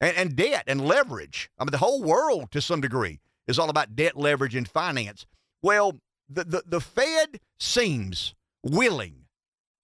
[0.00, 1.50] and, and debt and leverage.
[1.58, 5.26] I mean, the whole world, to some degree, is all about debt, leverage, and finance.
[5.62, 8.34] Well, the, the, the Fed seems
[8.70, 9.24] willing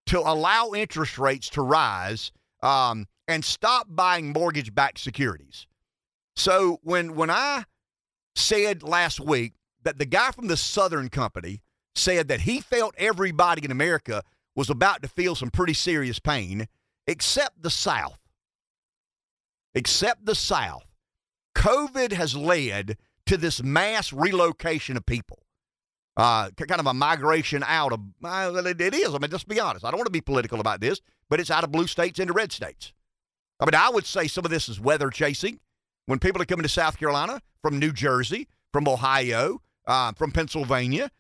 [0.07, 5.67] to allow interest rates to rise um, and stop buying mortgage backed securities.
[6.37, 7.65] So when, when I
[8.35, 11.63] said last week that the guy from the Southern Company
[11.95, 14.23] said that he felt everybody in America
[14.57, 16.67] was about to feel some pretty serious pain,
[17.07, 18.19] except the South
[19.75, 20.85] except the South,
[21.57, 25.44] COVID has led to this mass relocation of people.
[26.17, 29.15] Uh, kind of a migration out of, it, it is.
[29.15, 29.85] I mean, just be honest.
[29.85, 32.33] I don't want to be political about this, but it's out of blue states into
[32.33, 32.93] red states.
[33.61, 35.59] I mean, I would say some of this is weather chasing.
[36.07, 41.11] When people are coming to South Carolina from New Jersey, from Ohio, uh, from Pennsylvania,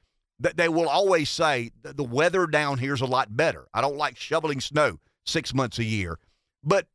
[0.40, 3.66] that they will always say the weather down here is a lot better.
[3.72, 6.18] I don't like shoveling snow six months a year,
[6.62, 6.86] but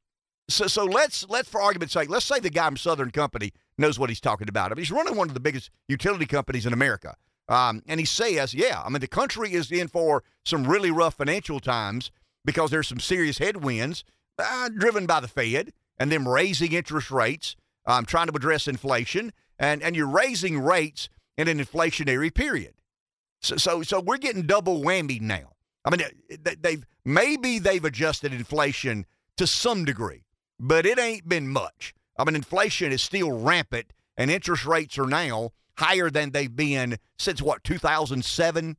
[0.49, 3.97] so so let's let's for argument's sake, let's say the guy from Southern Company knows
[3.97, 4.71] what he's talking about.
[4.71, 7.15] I mean, he's running one of the biggest utility companies in America.
[7.49, 11.15] Um, and he says, yeah, I mean, the country is in for some really rough
[11.15, 12.11] financial times
[12.45, 14.03] because there's some serious headwinds
[14.37, 19.33] uh, driven by the Fed and them raising interest rates, um, trying to address inflation,
[19.57, 22.75] and and you're raising rates in an inflationary period.
[23.41, 25.53] So so, so we're getting double whammy now.
[25.83, 29.05] I mean, they- they've maybe they've adjusted inflation
[29.37, 30.23] to some degree,
[30.59, 31.93] but it ain't been much.
[32.17, 36.97] I mean, inflation is still rampant, and interest rates are now higher than they've been
[37.17, 38.77] since what 2007.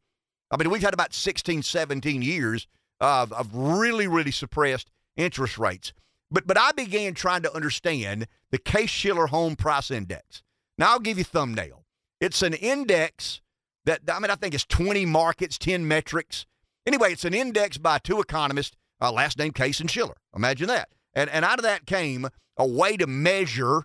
[0.51, 2.67] I mean, we've had about 16, 17 years
[3.01, 5.93] of, of really, really suppressed interest rates.
[6.31, 10.43] But but I began trying to understand the Case Shiller Home Price Index.
[10.79, 11.85] Now I'll give you thumbnail.
[12.21, 13.41] It's an index
[13.85, 16.47] that I mean I think it's 20 markets, 10 metrics.
[16.87, 20.17] Anyway, it's an index by two economists, uh, last name Case and Shiller.
[20.35, 20.91] Imagine that.
[21.15, 23.85] And and out of that came a way to measure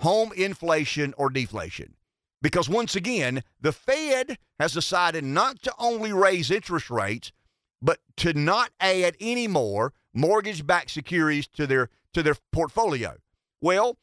[0.00, 1.94] home inflation or deflation.
[2.44, 7.32] Because once again, the Fed has decided not to only raise interest rates,
[7.80, 13.16] but to not add any more mortgage-backed securities to their to their portfolio.
[13.62, 13.96] Well,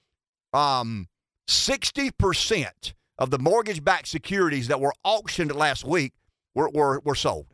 [0.54, 1.08] um,
[1.48, 6.14] 60% of the mortgage backed securities that were auctioned last week
[6.56, 7.54] were, were, were sold.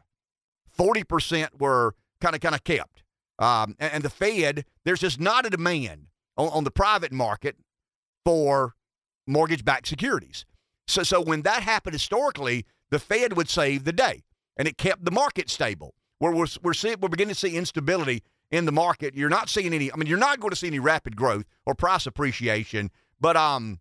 [0.80, 3.04] 40% were kind of kind of kept.
[3.40, 7.58] Um, and, and, the Fed, there's just not a demand on, on the private market
[8.24, 8.74] for
[9.28, 10.46] mortgage backed securities.
[10.88, 14.24] So, so when that happened historically, the Fed would save the day
[14.58, 15.94] and it kept the market stable.
[16.20, 19.14] Where we're, we're, see, we're beginning to see instability in the market.
[19.14, 21.76] You're not seeing any, I mean, you're not going to see any rapid growth or
[21.76, 23.80] price appreciation, but, um,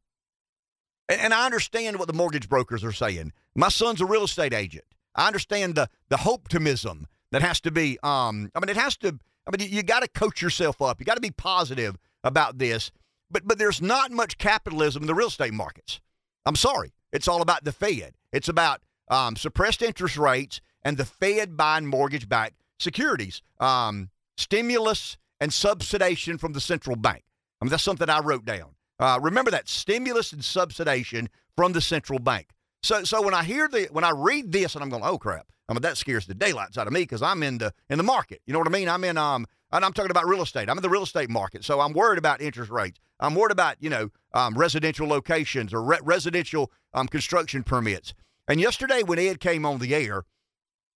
[1.08, 3.32] and, and I understand what the mortgage brokers are saying.
[3.54, 4.84] My son's a real estate agent.
[5.14, 9.18] I understand the, the optimism that has to be, um, I mean, it has to,
[9.46, 11.00] I mean, you, you got to coach yourself up.
[11.00, 12.90] You got to be positive about this.
[13.30, 16.00] But, but there's not much capitalism in the real estate markets.
[16.44, 16.92] I'm sorry.
[17.16, 18.14] It's all about the Fed.
[18.30, 25.16] It's about um, suppressed interest rates and the Fed buying mortgage backed securities, um, stimulus
[25.40, 27.24] and subsidization from the central bank.
[27.60, 28.74] I mean, that's something I wrote down.
[28.98, 32.48] Uh, remember that stimulus and subsidization from the central bank.
[32.82, 35.46] So, so when I hear the when I read this and I'm going, oh crap,
[35.68, 38.04] I mean that scares the daylights out of me because I'm in the in the
[38.04, 38.42] market.
[38.46, 38.88] You know what I mean?
[38.88, 39.46] I'm in um
[39.76, 40.68] and I'm talking about real estate.
[40.68, 42.98] I'm in the real estate market, so I'm worried about interest rates.
[43.20, 48.14] I'm worried about you know um, residential locations or re- residential um, construction permits.
[48.48, 50.24] And yesterday when Ed came on the air,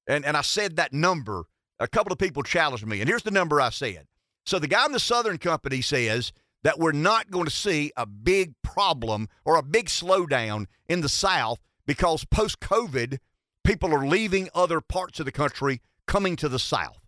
[0.06, 1.44] and and I said that number,
[1.78, 4.06] a couple of people challenged me, and here's the number I said.
[4.46, 8.06] So the guy in the Southern Company says that we're not going to see a
[8.06, 13.18] big problem or a big slowdown in the South because post COVID,
[13.64, 16.99] people are leaving other parts of the country, coming to the South.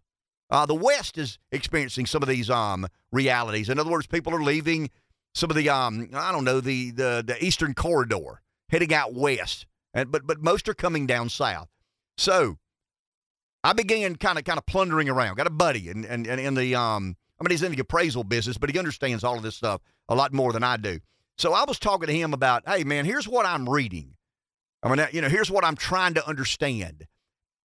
[0.52, 3.70] Uh, the West is experiencing some of these um, realities.
[3.70, 4.90] In other words, people are leaving
[5.34, 9.64] some of the um, I don't know the the the Eastern Corridor, heading out west,
[9.94, 11.68] and but but most are coming down south.
[12.18, 12.58] So
[13.64, 15.36] I began kind of kind of plundering around.
[15.36, 18.22] Got a buddy, and and, and in the um, I mean he's in the appraisal
[18.22, 21.00] business, but he understands all of this stuff a lot more than I do.
[21.38, 24.16] So I was talking to him about, hey man, here's what I'm reading.
[24.82, 27.06] I mean, you know, here's what I'm trying to understand.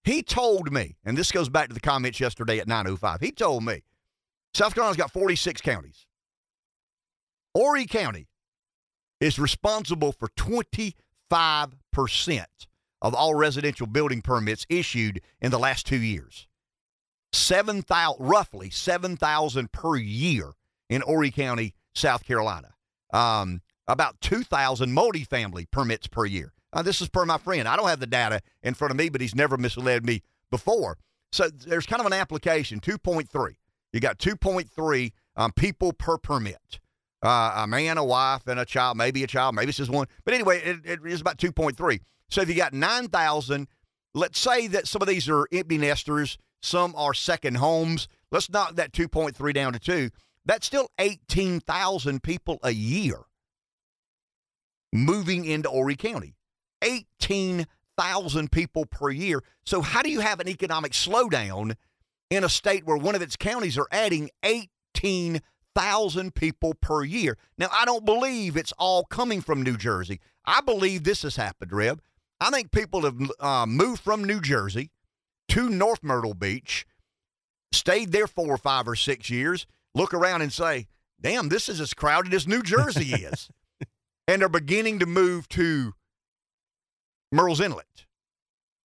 [0.07, 3.19] He told me, and this goes back to the comments yesterday at 905.
[3.19, 3.83] He told me
[4.53, 6.05] South Carolina's got 46 counties.
[7.53, 8.29] Horry County
[9.19, 10.93] is responsible for 25%
[13.01, 16.47] of all residential building permits issued in the last two years.
[17.33, 20.53] 7,000, roughly 7,000 per year
[20.89, 22.75] in Horry County, South Carolina.
[23.11, 26.53] Um, about 2,000 multifamily permits per year.
[26.73, 27.67] Uh, this is per my friend.
[27.67, 30.97] I don't have the data in front of me, but he's never misled me before.
[31.31, 33.55] So there's kind of an application 2.3.
[33.93, 36.79] You got 2.3 um, people per permit.
[37.23, 40.07] Uh, a man, a wife, and a child, maybe a child, maybe it's just one.
[40.23, 41.99] But anyway, it, it is about 2.3.
[42.29, 43.67] So if you got 9,000,
[44.13, 48.07] let's say that some of these are empty nesters, some are second homes.
[48.31, 50.09] Let's knock that 2.3 down to two.
[50.45, 53.19] That's still 18,000 people a year
[54.93, 56.36] moving into Horry County.
[56.87, 59.43] 18,000 people per year.
[59.65, 61.75] So, how do you have an economic slowdown
[62.29, 67.37] in a state where one of its counties are adding 18,000 people per year?
[67.57, 70.19] Now, I don't believe it's all coming from New Jersey.
[70.45, 72.01] I believe this has happened, Reb.
[72.39, 74.91] I think people have uh, moved from New Jersey
[75.49, 76.85] to North Myrtle Beach,
[77.71, 80.87] stayed there four or five or six years, look around and say,
[81.19, 83.49] damn, this is as crowded as New Jersey is.
[84.27, 85.93] and are beginning to move to
[87.33, 88.05] Murrells Inlet.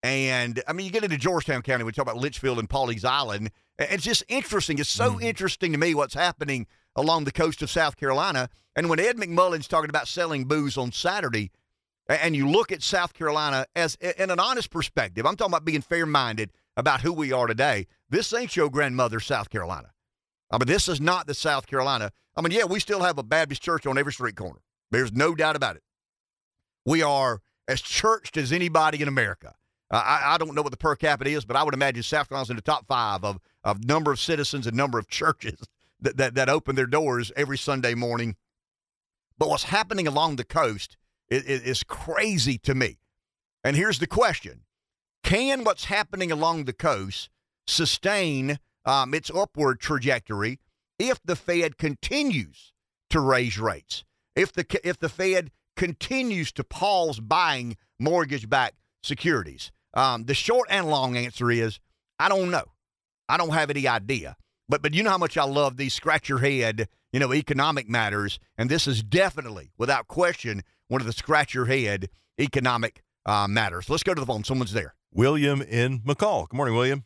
[0.03, 3.51] And I mean, you get into Georgetown County, we talk about Litchfield and Pawleys Island.
[3.79, 4.79] It's just interesting.
[4.79, 5.23] It's so mm.
[5.23, 8.49] interesting to me what's happening along the coast of South Carolina.
[8.75, 11.51] And when Ed McMullen's talking about selling booze on Saturday,
[12.09, 15.83] and you look at South Carolina as in an honest perspective, I'm talking about being
[15.83, 17.87] fair minded about who we are today.
[18.11, 19.93] This ain't your grandmother, South Carolina.
[20.51, 22.11] I mean, this is not the South Carolina.
[22.37, 24.61] I mean, yeah, we still have a Baptist church on every street corner.
[24.91, 25.83] There's no doubt about it.
[26.85, 29.55] We are as churched as anybody in America.
[29.91, 32.29] Uh, I, I, don't know what the per capita is, but I would imagine South
[32.29, 35.61] Carolina's in the top five of, of number of citizens and number of churches
[36.01, 38.37] that, that, that open their doors every Sunday morning.
[39.39, 40.97] But what's happening along the coast
[41.29, 42.99] is, is crazy to me.
[43.65, 44.63] And here's the question
[45.23, 47.29] Can what's happening along the coast
[47.67, 50.59] sustain um, its upward trajectory
[50.99, 52.73] if the Fed continues
[53.11, 54.05] to raise rates?
[54.35, 59.71] If the, if the Fed continues to pause buying mortgage backed securities?
[59.95, 61.79] Um, the short and long answer is
[62.19, 62.65] I don't know.
[63.29, 64.37] I don't have any idea.
[64.69, 67.89] But but you know how much I love these scratch your head, you know, economic
[67.89, 72.09] matters, and this is definitely, without question, one of the scratch your head
[72.41, 73.91] economic uh, matters.
[73.91, 74.45] Let's go to the phone.
[74.45, 74.95] Someone's there.
[75.13, 76.49] William in McColl.
[76.49, 77.05] Good morning, William.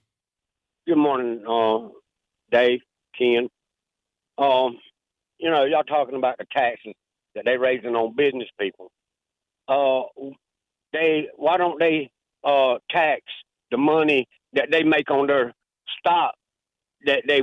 [0.87, 1.88] Good morning, uh,
[2.52, 2.81] Dave,
[3.18, 3.48] Ken.
[4.38, 4.79] Um,
[5.38, 6.94] you know, y'all talking about the taxes
[7.37, 8.90] that they raising on business people.
[9.68, 10.03] Uh,
[10.92, 12.11] they why don't they
[12.42, 13.22] uh tax
[13.70, 15.53] the money that they make on their
[15.99, 16.35] stock
[17.05, 17.40] that they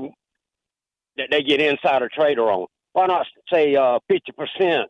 [1.18, 2.68] that they get insider trader on?
[2.92, 4.90] Why not say uh fifty percent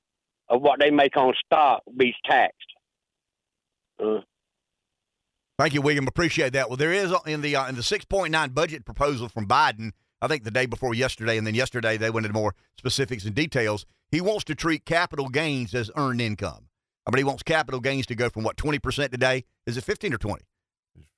[0.49, 2.57] of what they make on stock be taxed?
[4.01, 4.19] Uh,
[5.59, 6.07] Thank you, William.
[6.07, 6.67] Appreciate that.
[6.69, 9.91] Well, there is in the uh, in the six point nine budget proposal from Biden.
[10.21, 13.35] I think the day before yesterday, and then yesterday they went into more specifics and
[13.35, 13.85] details.
[14.13, 16.67] He wants to treat capital gains as earned income.
[17.07, 19.45] I mean, he wants capital gains to go from what twenty percent today.
[19.65, 20.43] Is it fifteen or twenty?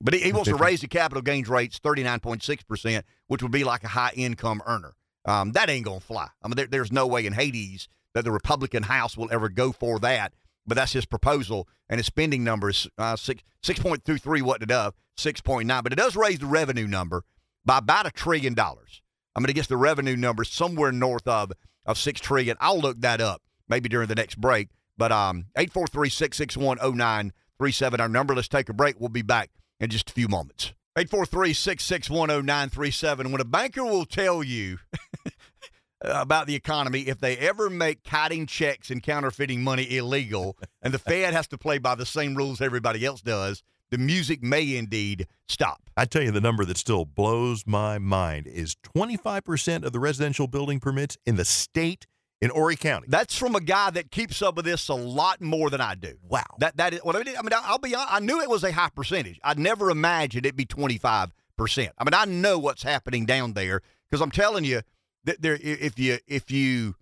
[0.00, 3.04] But he, he wants to raise the capital gains rates thirty nine point six percent,
[3.26, 4.94] which would be like a high income earner.
[5.26, 6.28] Um, that ain't gonna fly.
[6.42, 9.72] I mean, there, there's no way in Hades that the Republican House will ever go
[9.72, 10.32] for that
[10.66, 14.42] but that's his proposal, and his spending number is uh, six six point two three.
[14.42, 17.22] What it does six point nine, but it does raise the revenue number
[17.64, 19.02] by about a trillion dollars.
[19.34, 21.52] I'm going to guess the revenue number somewhere north of
[21.86, 22.56] of six trillion.
[22.60, 24.68] I'll look that up maybe during the next break.
[24.98, 28.00] But um, eight four three six six one zero nine three seven.
[28.00, 28.34] Our number.
[28.34, 29.00] Let's take a break.
[29.00, 30.72] We'll be back in just a few moments.
[30.98, 33.30] 843 661 0937.
[33.30, 34.78] When a banker will tell you
[36.00, 40.98] about the economy if they ever make kiting checks and counterfeiting money illegal and the
[40.98, 45.26] Fed has to play by the same rules everybody else does, the music may indeed
[45.48, 45.82] stop.
[45.96, 50.46] I tell you, the number that still blows my mind is 25% of the residential
[50.46, 52.06] building permits in the state
[52.40, 53.06] in Horry County.
[53.08, 56.16] That's from a guy that keeps up with this a lot more than I do.
[56.28, 56.44] Wow.
[56.58, 57.36] That that is what I mean.
[57.36, 59.40] I mean, I'll be honest, I knew it was a high percentage.
[59.42, 61.30] I never imagined it'd be 25%.
[61.58, 64.82] I mean, I know what's happening down there because I'm telling you
[65.24, 66.94] that– there if you if you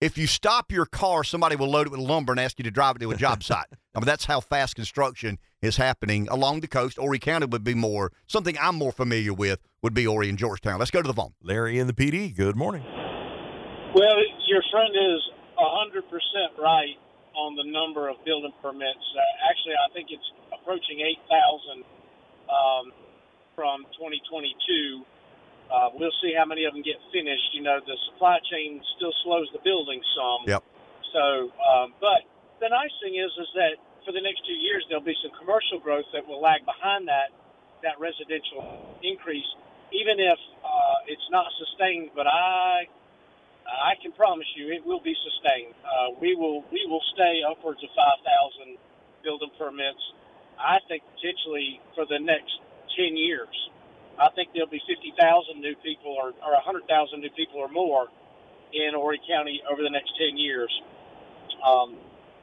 [0.00, 2.70] if you stop your car, somebody will load it with lumber and ask you to
[2.70, 3.66] drive it to a job site.
[3.94, 6.96] I mean, that's how fast construction is happening along the coast.
[6.96, 10.78] Horry County would be more something I'm more familiar with would be Horry and Georgetown.
[10.78, 11.34] Let's go to the phone.
[11.42, 12.30] Larry in the Pee Dee.
[12.30, 12.82] Good morning.
[13.94, 14.16] Well,
[14.48, 15.20] your friend is
[15.56, 16.96] hundred percent right
[17.36, 19.04] on the number of building permits.
[19.12, 21.84] Uh, actually, I think it's approaching eight thousand
[22.48, 22.92] um,
[23.54, 25.04] from 2022
[25.66, 27.50] uh, we'll see how many of them get finished.
[27.54, 30.46] You know, the supply chain still slows the building some.
[30.46, 30.62] Yep.
[31.12, 32.22] So, um, but
[32.62, 33.74] the nice thing is, is that
[34.06, 37.34] for the next two years there'll be some commercial growth that will lag behind that
[37.82, 39.46] that residential increase,
[39.92, 42.08] even if uh, it's not sustained.
[42.16, 42.88] But I,
[43.68, 45.74] I can promise you, it will be sustained.
[45.84, 48.78] Uh, we will we will stay upwards of five thousand
[49.26, 50.00] building permits.
[50.56, 52.54] I think potentially for the next
[52.94, 53.52] ten years.
[54.16, 56.88] I think there'll be 50,000 new people or, or 100,000
[57.20, 58.08] new people or more
[58.72, 60.72] in Horry County over the next 10 years.
[61.60, 61.96] Um,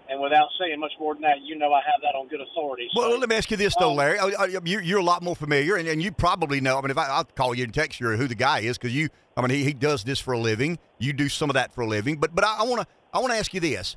[0.10, 2.90] and without saying much more than that, you know I have that on good authority.
[2.94, 4.20] So, well, let me ask you this, though, um, Larry.
[4.66, 6.78] You're a lot more familiar, and, and you probably know.
[6.78, 8.94] I mean, if I, will call you and text you who the guy is, because
[8.94, 10.78] you, I mean, he, he does this for a living.
[11.00, 12.18] You do some of that for a living.
[12.18, 13.96] But but I want to I want to ask you this: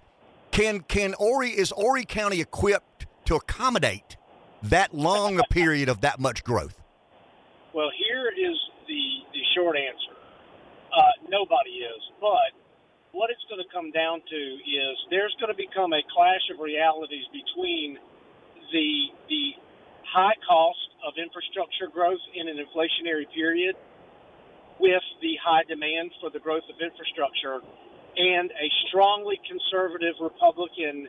[0.52, 4.16] Can can Horry is Horry County equipped to accommodate
[4.62, 6.80] that long a period of that much growth?
[7.74, 8.56] Well, here is
[8.88, 9.02] the,
[9.34, 10.16] the short answer.
[10.96, 12.02] Uh, nobody is.
[12.20, 12.56] But
[13.16, 16.60] what it's going to come down to is there's going to become a clash of
[16.60, 17.96] realities between
[18.76, 19.56] the the
[20.04, 23.74] high cost of infrastructure growth in an inflationary period
[24.78, 27.64] with the high demand for the growth of infrastructure
[28.16, 31.08] and a strongly conservative Republican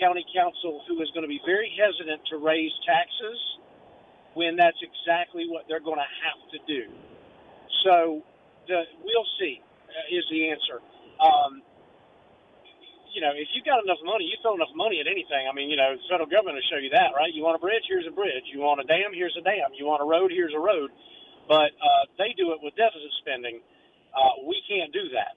[0.00, 3.38] county council who is going to be very hesitant to raise taxes
[4.32, 6.88] when that's exactly what they're going to have to do.
[7.84, 8.24] So
[8.68, 10.80] the, we'll see uh, is the answer.
[11.20, 11.62] Um,
[13.12, 15.44] you know, if you've got enough money, you throw enough money at anything.
[15.44, 17.28] I mean, you know, the federal government will show you that, right?
[17.28, 18.48] You want a bridge, here's a bridge.
[18.48, 19.76] You want a dam, here's a dam.
[19.76, 20.88] You want a road, here's a road.
[21.44, 23.60] But uh, they do it with deficit spending.
[24.16, 25.36] Uh, we can't do that.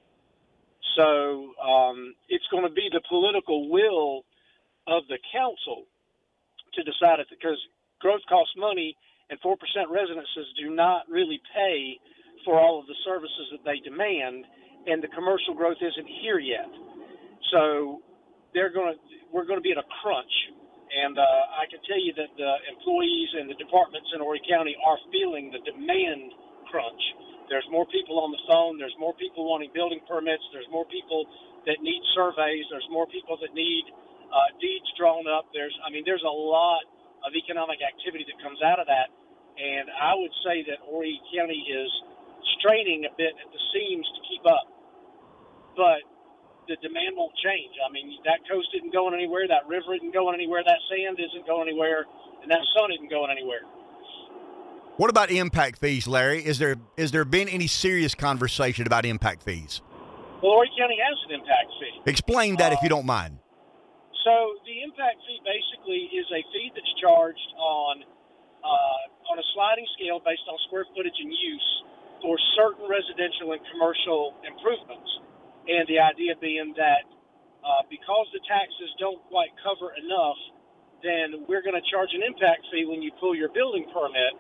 [0.96, 4.24] So um, it's going to be the political will
[4.88, 5.84] of the council
[6.76, 7.60] to decide it because
[8.00, 8.96] growth costs money,
[9.30, 9.58] and 4%
[9.90, 12.00] residences do not really pay
[12.46, 14.46] for all of the services that they demand,
[14.88, 16.70] and the commercial growth isn't here yet.
[17.52, 18.02] So
[18.54, 19.00] they're going to
[19.34, 20.32] we're going to be in a crunch,
[20.96, 24.78] and uh, I can tell you that the employees and the departments in Horry County
[24.86, 26.32] are feeling the demand
[26.72, 27.04] crunch.
[27.50, 28.80] There's more people on the phone.
[28.80, 30.42] There's more people wanting building permits.
[30.54, 31.28] There's more people
[31.70, 32.66] that need surveys.
[32.72, 33.86] There's more people that need
[34.34, 35.46] uh, deeds drawn up.
[35.54, 36.82] There's, I mean, there's a lot
[37.26, 39.10] of economic activity that comes out of that.
[39.56, 41.90] And I would say that Horry County is
[42.60, 44.66] straining a bit at the seams to keep up.
[45.76, 46.02] But
[46.68, 47.76] the demand won't change.
[47.84, 51.46] I mean, that coast isn't going anywhere, that river isn't going anywhere, that sand isn't
[51.46, 52.06] going anywhere,
[52.42, 53.62] and that sun isn't going anywhere.
[54.98, 56.40] What about impact fees, Larry?
[56.40, 59.82] Is there is there been any serious conversation about impact fees?
[60.40, 61.96] Well, Horry County has an impact fee.
[62.08, 63.40] Explain that if you don't mind.
[64.24, 68.08] So the impact fee basically is a fee that's charged on
[68.64, 71.70] uh, on a sliding scale based on square footage and use
[72.24, 75.12] for certain residential and commercial improvements.
[75.68, 77.06] And the idea being that
[77.66, 80.38] uh, because the taxes don't quite cover enough,
[81.02, 84.38] then we're going to charge an impact fee when you pull your building permit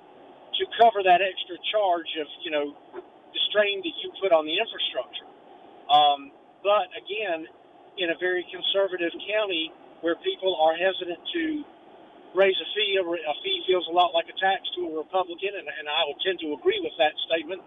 [0.57, 4.55] to cover that extra charge of you know the strain that you put on the
[4.55, 5.27] infrastructure.
[5.89, 6.31] Um,
[6.63, 7.45] but again,
[7.97, 9.71] in a very conservative county
[10.01, 11.43] where people are hesitant to
[12.35, 15.67] raise a fee, a fee feels a lot like a tax to a Republican, and,
[15.67, 17.63] and I would tend to agree with that statement.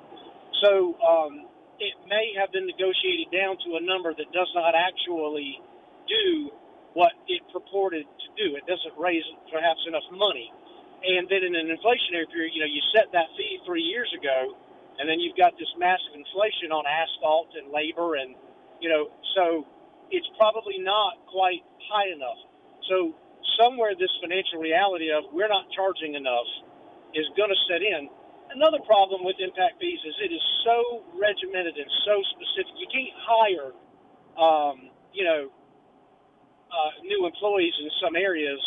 [0.62, 1.47] So um,
[1.80, 5.60] it may have been negotiated down to a number that does not actually
[6.08, 6.50] do
[6.94, 8.56] what it purported to do.
[8.56, 10.50] It doesn't raise perhaps enough money.
[11.02, 14.54] And then in an inflationary period, you know, you set that fee three years ago,
[14.98, 18.34] and then you've got this massive inflation on asphalt and labor, and
[18.82, 19.66] you know, so
[20.10, 22.38] it's probably not quite high enough.
[22.90, 23.14] So
[23.60, 26.48] somewhere this financial reality of we're not charging enough
[27.14, 28.10] is going to set in.
[28.48, 32.72] Another problem with impact fees is it is so regimented and so specific.
[32.80, 33.70] You can't hire,
[34.40, 35.52] um, you know,
[36.72, 38.60] uh, new employees in some areas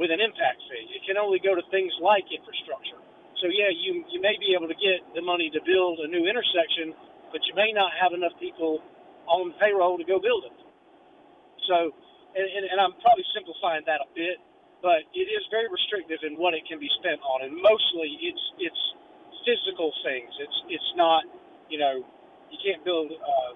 [0.00, 0.88] with an impact fee.
[0.96, 3.00] It can only go to things like infrastructure.
[3.40, 6.26] So yeah, you you may be able to get the money to build a new
[6.26, 6.96] intersection,
[7.30, 8.80] but you may not have enough people
[9.28, 10.56] on payroll to go build it.
[11.68, 11.92] So,
[12.34, 14.40] and, and, and I'm probably simplifying that a bit,
[14.80, 18.44] but it is very restrictive in what it can be spent on, and mostly it's
[18.58, 18.82] it's
[19.48, 20.28] physical things.
[20.40, 21.24] It's it's not,
[21.70, 22.04] you know,
[22.50, 23.52] you can't build uh,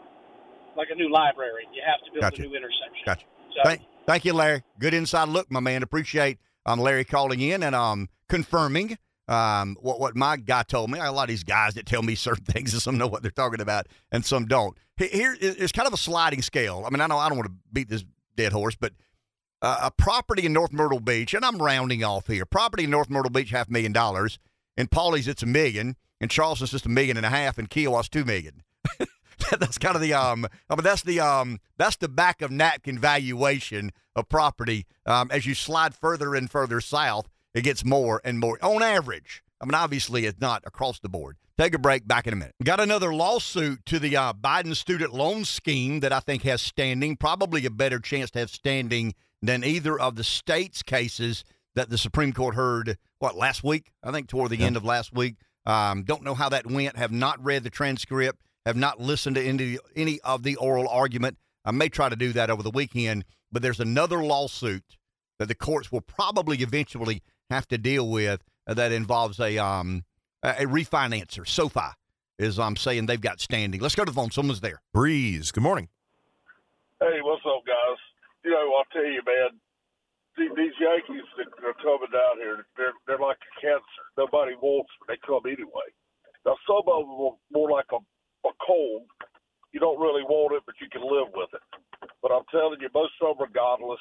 [0.77, 1.65] like a new library.
[1.75, 2.43] You have to build Gotcha.
[2.43, 3.05] a new intersection.
[3.05, 3.27] Gotcha.
[3.55, 4.63] So, Thank, thank you, Larry.
[4.79, 5.83] Good inside look, my man.
[5.83, 8.97] Appreciate um, Larry calling in and um, confirming
[9.29, 10.99] um, what what my guy told me.
[10.99, 13.07] I have a lot of these guys that tell me certain things, and some know
[13.07, 14.77] what they're talking about, and some don't.
[14.97, 16.85] He- Here is kind of a sliding scale.
[16.87, 18.05] I mean, I know I don't want to beat this
[18.37, 18.93] dead horse, but
[19.61, 22.47] uh, a property in North Myrtle Beach, and I'm rounding off here.
[22.47, 24.39] Property in North Myrtle Beach, half million dollars.
[24.77, 25.97] In Pawleys, it's a million.
[26.21, 27.59] In Charleston's, just a million and a half.
[27.59, 28.63] In Kiawah's, two million.
[29.59, 30.47] that's kind of the um.
[30.71, 31.59] I mean, that's the um.
[31.77, 34.87] That's the back of napkin valuation of property.
[35.07, 39.43] Um, as you slide further and further south, it gets more and more on average.
[39.61, 41.37] I mean, obviously, it's not across the board.
[41.59, 42.09] Take a break.
[42.09, 42.55] Back in a minute.
[42.65, 47.17] Got another lawsuit to the uh, Biden student loan scheme that I think has standing.
[47.17, 51.45] Probably a better chance to have standing than either of the state's cases
[51.75, 52.99] that the Supreme Court heard.
[53.19, 53.93] What last week?
[54.03, 55.37] I think toward the end of last week.
[55.65, 56.97] Um, don't know how that went.
[56.97, 58.43] Have not read the transcript.
[58.67, 61.39] Have not listened to any any of the oral argument.
[61.65, 63.25] I may try to do that over the weekend.
[63.51, 64.97] But there's another lawsuit
[65.39, 70.05] that the courts will probably eventually have to deal with uh, that involves a um
[70.43, 71.47] a a refinancer.
[71.47, 71.93] SoFi
[72.39, 73.81] is um saying they've got standing.
[73.81, 74.31] Let's go to the phone.
[74.31, 74.81] Someone's there.
[74.93, 75.53] Breeze.
[75.53, 75.89] Good morning.
[77.01, 77.99] Hey, what's up, guys?
[78.45, 79.59] You know, I'll tell you, man.
[80.37, 84.05] These Yankees that are coming down here, they're they're like a cancer.
[84.17, 85.13] Nobody wants them.
[85.13, 85.89] They come anyway.
[86.47, 88.01] Now, some of them are more like a,
[88.49, 89.07] a cold.
[89.73, 91.65] You don't really want it, but you can live with it.
[92.21, 94.01] But I'm telling you, most of them are godless.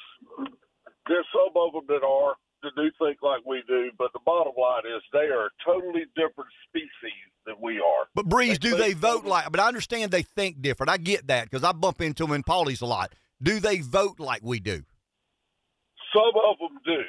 [1.06, 4.52] There's some of them that are that do think like we do, but the bottom
[4.56, 8.06] line is they are a totally different species than we are.
[8.14, 9.50] But Breeze, They do they vote like?
[9.50, 10.90] But I understand they think different.
[10.90, 13.12] I get that because I bump into them in Pawleys a lot.
[13.42, 14.84] Do they vote like we do?
[16.12, 17.02] Some of them do.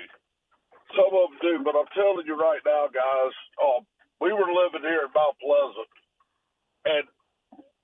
[0.95, 3.88] Some of them do, but I'm telling you right now, guys, um,
[4.22, 5.91] we were living here in Mount Pleasant,
[6.86, 7.06] and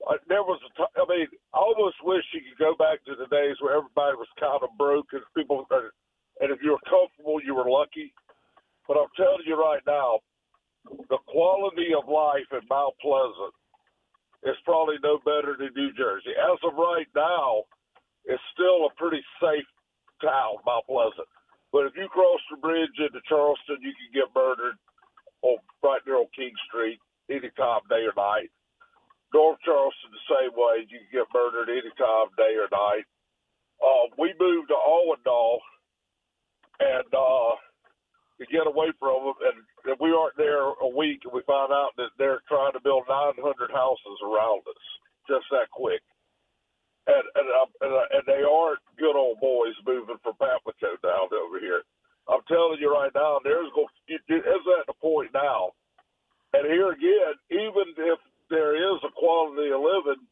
[0.08, 3.16] uh, there was a t- I mean, I almost wish you could go back to
[3.16, 5.90] the days where everybody was kind of broke and people, uh,
[6.40, 8.12] and if you were comfortable, you were lucky.
[8.88, 10.20] But I'm telling you right now,
[11.10, 13.54] the quality of life in Mount Pleasant
[14.44, 16.32] is probably no better than New Jersey.
[16.38, 17.64] As of right now,
[18.26, 19.66] it's still a pretty safe
[20.20, 21.28] town, Mount Pleasant.
[21.72, 24.76] But if you cross the bridge into Charleston, you can get murdered
[25.42, 26.98] on right there on King Street
[27.30, 28.50] anytime, day or night.
[29.32, 30.82] North Charleston the same way.
[30.90, 33.06] You can get murdered anytime, day or night.
[33.78, 35.62] Uh, we moved to Allendale
[36.80, 37.54] and uh,
[38.42, 39.58] to get away from them, and,
[39.92, 43.04] and we aren't there a week, and we found out that they're trying to build
[43.08, 43.38] 900
[43.70, 44.84] houses around us
[45.28, 46.02] just that quick
[47.06, 47.48] and and,
[47.80, 51.82] and, and they aren't good old boys moving from Pamplico down over here.
[52.28, 55.72] I'm telling you right now, there's going is at the point now,
[56.52, 58.18] and here again, even if
[58.50, 60.22] there is a quality of living,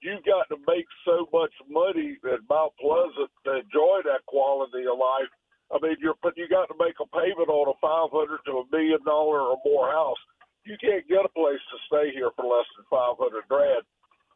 [0.00, 4.98] you've got to make so much money at Mount Pleasant to enjoy that quality of
[4.98, 5.32] life.
[5.72, 8.64] I mean, you're but you got to make a payment on a five hundred to
[8.64, 10.20] a million dollar or more house.
[10.64, 13.84] You can't get a place to stay here for less than five hundred grand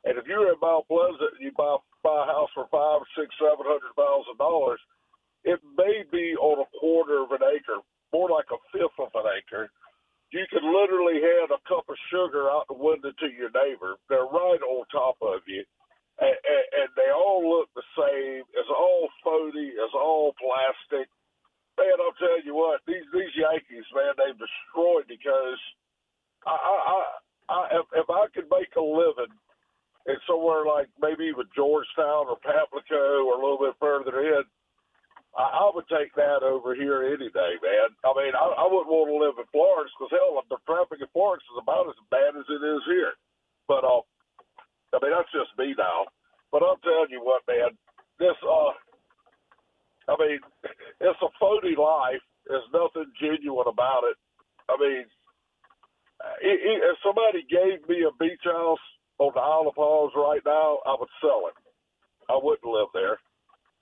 [0.09, 3.29] And if you're in Mount Pleasant and you buy buy a house for five, six,
[3.37, 4.81] seven hundred thousand dollars,
[5.45, 9.29] it may be on a quarter of an acre, more like a fifth of an
[9.37, 9.69] acre.
[10.33, 13.97] You can literally hand a cup of sugar out the window to your neighbor.
[14.09, 15.65] They're right on top of you.
[16.21, 18.45] And, and, and they all look the same.
[18.57, 19.73] It's all phony.
[19.77, 21.09] It's all plastic.
[21.79, 25.61] Man, I'll tell you what, these these Yankees, man, they've destroyed because
[26.45, 27.01] I, I, I,
[27.49, 29.31] I if, if I could make a living
[30.07, 34.45] in somewhere like maybe even Georgetown or Pamplico or a little bit further in,
[35.37, 37.89] I, I would take that over here any day, man.
[38.05, 41.11] I mean, I, I wouldn't want to live in Florence because hell, the traffic in
[41.13, 43.15] Florence is about as bad as it is here.
[43.67, 44.03] But uh,
[44.95, 46.09] I mean, that's just me now.
[46.51, 47.77] But I'm telling you what, man,
[48.17, 48.73] this uh,
[50.09, 50.41] I mean,
[51.05, 52.25] it's a phony life.
[52.49, 54.17] There's nothing genuine about it.
[54.73, 55.05] I mean,
[56.41, 58.83] if somebody gave me a beach house
[59.19, 61.57] on the Isle of Palms right now, I would sell it.
[62.31, 63.19] I wouldn't live there.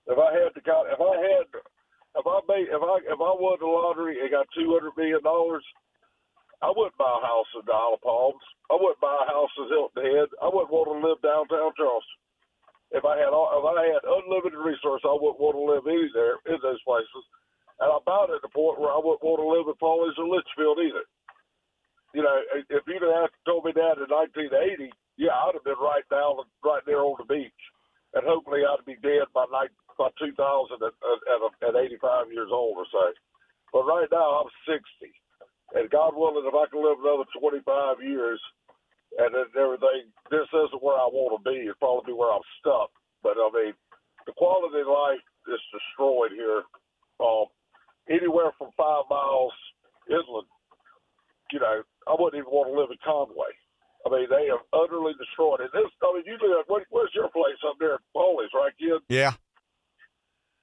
[0.08, 1.46] If I had to, if I had,
[2.16, 5.20] if I made, if I if I won the lottery and got two hundred million
[5.20, 5.66] dollars,
[6.62, 8.44] I wouldn't buy a house in the Isle of Palms.
[8.70, 10.28] I wouldn't buy a house in Hilton Head.
[10.40, 12.20] I wouldn't want to live downtown Charleston.
[12.94, 16.38] If I had if I had unlimited resource, I wouldn't want to live any there
[16.46, 17.24] in those places.
[17.82, 20.30] And I'm about at the point where I wouldn't want to live in Pawleys or
[20.30, 21.04] Litchfield either.
[22.14, 22.36] You know,
[22.70, 26.84] if you'd have told me that in 1980, yeah, I'd have been right down, right
[26.86, 27.62] there on the beach,
[28.14, 32.76] and hopefully I'd be dead by night by 2000 at, at, at 85 years old
[32.76, 33.04] or so.
[33.72, 34.80] But right now I'm 60,
[35.74, 38.40] and God willing, if I can live another 25 years,
[39.18, 41.64] and everything, this isn't where I want to be.
[41.64, 42.92] It'd probably be where I'm stuck.
[43.22, 43.74] But I mean,
[44.26, 46.62] the quality of life is destroyed here.
[47.16, 47.48] Um,
[48.10, 49.56] anywhere from five miles
[50.10, 50.48] inland,
[51.52, 53.52] you know, I wouldn't even want to live in Conway.
[54.06, 55.70] I mean, they have utterly destroyed it.
[55.72, 56.64] This, I mean, you live.
[56.68, 57.98] What, where's your place up there?
[58.14, 59.02] Pawleys, right, kid?
[59.08, 59.32] Yeah.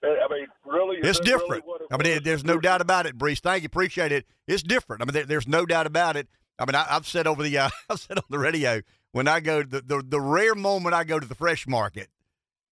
[0.04, 1.64] I mean, really, it's different.
[1.66, 3.40] Really it I mean, there's no doubt about it, Breeze.
[3.40, 4.26] Thank you, appreciate it.
[4.48, 5.02] It's different.
[5.02, 6.28] I mean, there, there's no doubt about it.
[6.60, 8.82] I mean, I, have said over the, uh, I've said on the radio
[9.14, 12.10] when I go the, the the rare moment I go to the fresh market,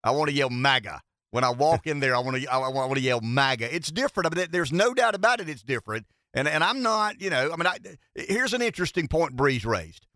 [0.03, 1.01] I want to yell MAGA.
[1.31, 3.73] When I walk in there, I want to I want to yell MAGA.
[3.73, 4.33] It's different.
[4.33, 5.47] I mean, there's no doubt about it.
[5.47, 6.07] It's different.
[6.33, 7.77] And and I'm not, you know, I mean, I,
[8.15, 10.07] here's an interesting point Breeze raised.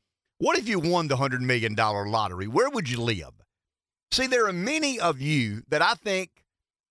[0.43, 2.49] What if you won the hundred million dollar lottery?
[2.49, 3.31] Where would you live?
[4.11, 6.43] See, there are many of you that I think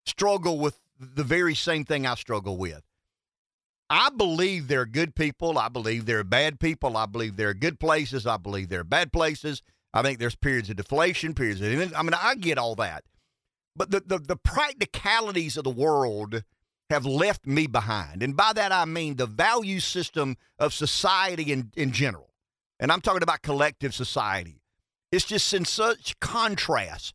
[0.07, 2.81] struggle with the very same thing I struggle with.
[3.91, 5.59] I believe there are good people.
[5.59, 6.97] I believe there are bad people.
[6.97, 8.27] I believe there are good places.
[8.27, 9.61] I believe there are bad places.
[9.93, 11.95] I think there's periods of deflation, periods of.
[11.95, 13.05] I mean, I get all that.
[13.77, 16.43] But the, the, the practicalities of the world
[16.89, 18.23] have left me behind.
[18.23, 22.32] And by that, I mean the value system of society in, in general.
[22.83, 24.61] And I'm talking about collective society.
[25.13, 27.15] It's just in such contrast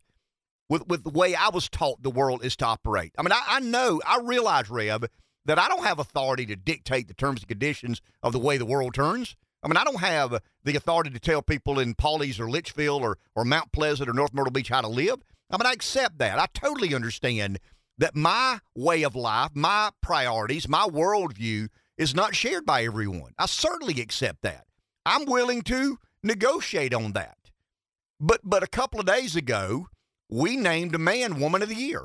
[0.70, 3.12] with, with the way I was taught the world is to operate.
[3.18, 5.04] I mean, I, I know, I realize, Rev,
[5.44, 8.64] that I don't have authority to dictate the terms and conditions of the way the
[8.64, 9.36] world turns.
[9.62, 13.18] I mean, I don't have the authority to tell people in Pawleys or Litchfield or,
[13.36, 15.18] or Mount Pleasant or North Myrtle Beach how to live.
[15.50, 16.38] I mean, I accept that.
[16.38, 17.58] I totally understand
[17.98, 23.32] that my way of life, my priorities, my worldview is not shared by everyone.
[23.38, 24.64] I certainly accept that.
[25.08, 27.38] I'm willing to negotiate on that.
[28.20, 29.88] But but a couple of days ago,
[30.28, 32.04] we named a man Woman of the Year.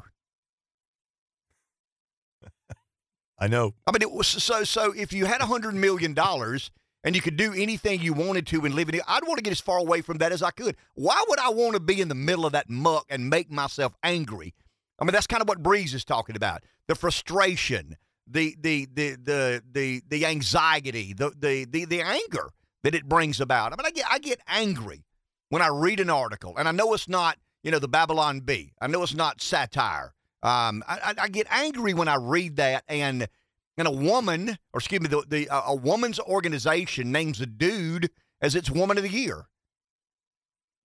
[3.37, 3.73] I know.
[3.85, 4.63] I mean, it was so.
[4.63, 6.71] So if you had a hundred million dollars
[7.03, 9.43] and you could do anything you wanted to and live in it, I'd want to
[9.43, 10.77] get as far away from that as I could.
[10.93, 13.93] Why would I want to be in the middle of that muck and make myself
[14.01, 14.53] angry?
[14.97, 19.17] I mean, that's kind of what Breeze is talking about: the frustration, the the the
[19.21, 22.49] the the the anxiety, the the the, the anger
[22.83, 23.73] that it brings about.
[23.73, 25.05] I mean, I get I get angry
[25.49, 28.73] when I read an article, and I know it's not you know, the Babylon Bee.
[28.79, 30.13] I know it's not satire.
[30.43, 33.29] Um, I, I, get angry when I read that, and
[33.77, 38.09] and a woman, or excuse me, the, the uh, a woman's organization names a dude
[38.41, 39.45] as its Woman of the Year.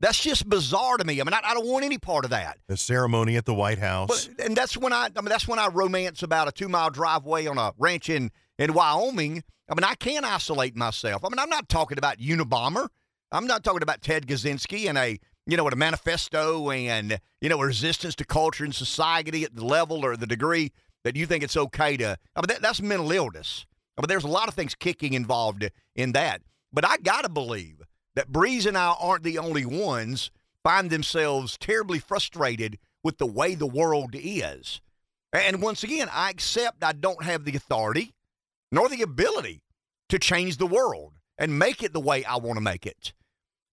[0.00, 1.20] That's just bizarre to me.
[1.20, 2.58] I mean, I, I don't want any part of that.
[2.68, 5.58] The ceremony at the White House, but, and that's when I, I mean, that's when
[5.58, 9.42] I romance about a two mile driveway on a ranch in in Wyoming.
[9.70, 11.24] I mean, I can't isolate myself.
[11.24, 12.88] I mean, I'm not talking about Unabomber.
[13.30, 17.58] I'm not talking about Ted Kaczynski and a you know, a manifesto and, you know,
[17.58, 20.72] resistance to culture and society at the level or the degree
[21.04, 23.64] that you think it's okay to, I mean, that, that's mental illness.
[23.96, 26.42] I mean, there's a lot of things kicking involved in that.
[26.70, 27.80] But I got to believe
[28.14, 30.30] that Breeze and I aren't the only ones
[30.62, 34.82] find themselves terribly frustrated with the way the world is.
[35.32, 38.12] And once again, I accept I don't have the authority
[38.70, 39.62] nor the ability
[40.08, 43.12] to change the world and make it the way I want to make it.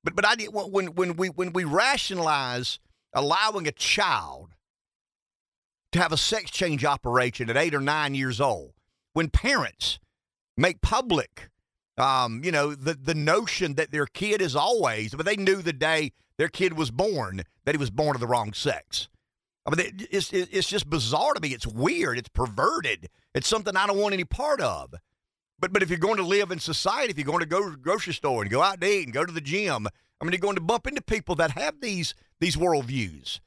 [0.03, 2.79] But but I did when when we when we rationalize
[3.13, 4.51] allowing a child
[5.91, 8.73] to have a sex change operation at eight or nine years old,
[9.13, 9.99] when parents
[10.57, 11.49] make public,
[11.97, 15.73] um, you know, the the notion that their kid is always, but they knew the
[15.73, 19.07] day their kid was born that he was born of the wrong sex.
[19.65, 21.49] I mean, it's it's just bizarre to me.
[21.49, 22.19] It's weird.
[22.19, 23.09] It's perverted.
[23.33, 24.93] It's something I don't want any part of.
[25.59, 27.71] But but if you're going to live in society, if you're going to go to
[27.71, 29.87] the grocery store and go out to eat and go to the gym,
[30.21, 33.39] I mean, you're going to bump into people that have these these worldviews,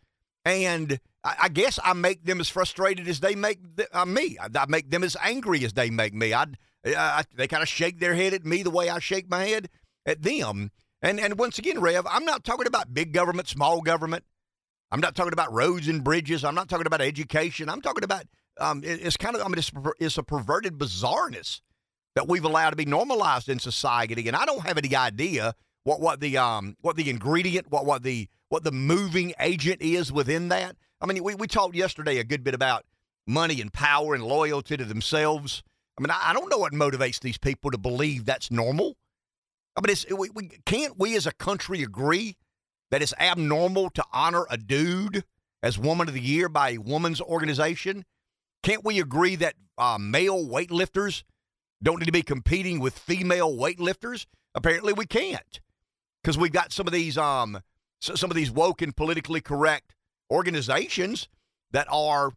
[0.45, 3.61] and I, I guess I make them as frustrated as they make
[3.93, 4.39] uh, me.
[4.41, 6.35] I, I, make them as angry as they make me.
[6.35, 6.47] I,
[6.85, 9.69] I they kind of shake their head at me the way I shake my head
[10.05, 10.71] at them.
[11.01, 14.25] And and once again, Rev, I'm not talking about big government, small government.
[14.91, 16.45] I'm not talking about roads and bridges.
[16.45, 17.69] I'm not talking about education.
[17.69, 18.25] I'm talking about
[18.59, 19.71] um, it, it's kind of I mean it's,
[20.01, 21.61] it's a perverted bizarreness
[22.15, 24.27] that we've allowed to be normalized in society.
[24.27, 28.03] And I don't have any idea what what the um what the ingredient, what what
[28.03, 30.77] the what the moving agent is within that.
[31.01, 32.85] I mean, we, we talked yesterday a good bit about
[33.27, 35.63] money and power and loyalty to themselves.
[35.99, 38.97] I mean, I, I don't know what motivates these people to believe that's normal.
[39.77, 42.37] I mean, we, we can't we as a country agree
[42.91, 45.25] that it's abnormal to honor a dude
[45.63, 48.05] as Woman of the Year by a woman's organization?
[48.63, 51.23] Can't we agree that uh, male weightlifters
[51.83, 54.27] don't need to be competing with female weightlifters?
[54.55, 55.61] Apparently, we can't
[56.23, 57.61] because we've got some of these um
[58.01, 59.95] some of these woke and politically correct
[60.31, 61.29] organizations
[61.73, 62.33] that are,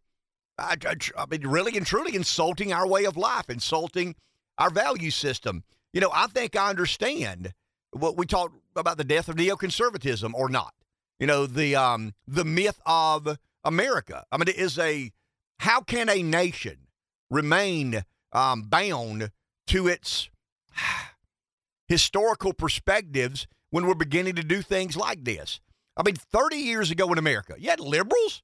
[0.58, 0.76] I,
[1.18, 4.16] I mean, really and truly insulting our way of life, insulting
[4.58, 5.64] our value system.
[5.94, 7.54] You know, I think I understand
[7.92, 10.74] what we talked about the death of neoconservatism or not.
[11.20, 14.26] You know, the um, the myth of America.
[14.32, 15.12] I mean, it is a
[15.60, 16.88] how can a nation
[17.30, 19.30] remain um, bound
[19.68, 20.30] to its
[21.88, 25.60] historical perspectives when we're beginning to do things like this?
[25.96, 28.42] I mean, 30 years ago in America, you had liberals.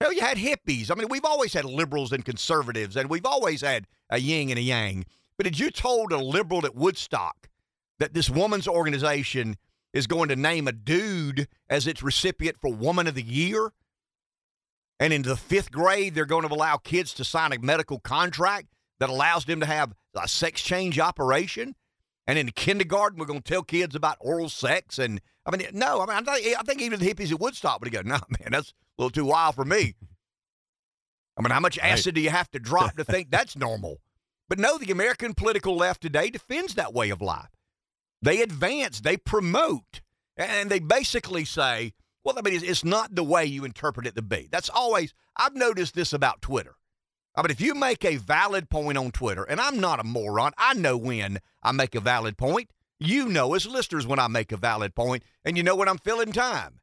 [0.00, 0.90] Hell, you had hippies.
[0.90, 4.58] I mean, we've always had liberals and conservatives, and we've always had a yin and
[4.58, 5.04] a yang.
[5.36, 7.49] But had you told a liberal at Woodstock
[8.00, 9.56] that this woman's organization
[9.92, 13.72] is going to name a dude as its recipient for Woman of the Year?
[14.98, 18.66] And in the fifth grade, they're going to allow kids to sign a medical contract
[18.98, 21.74] that allows them to have a sex change operation.
[22.26, 24.98] And in kindergarten, we're going to tell kids about oral sex.
[24.98, 27.80] And I mean, no, I mean, I think, I think even the hippies at Woodstock
[27.80, 29.94] would go, no, man, that's a little too wild for me.
[31.38, 32.14] I mean, how much acid right.
[32.16, 34.00] do you have to drop to think that's normal?
[34.48, 37.48] But no, the American political left today defends that way of life.
[38.22, 40.02] They advance, they promote,
[40.36, 41.92] and they basically say,
[42.24, 44.48] well, I mean, it's not the way you interpret it to be.
[44.50, 46.74] That's always, I've noticed this about Twitter.
[47.34, 50.52] I mean, if you make a valid point on Twitter, and I'm not a moron,
[50.58, 52.70] I know when I make a valid point.
[52.98, 55.98] You know, as listeners, when I make a valid point, and you know when I'm
[55.98, 56.80] filling time.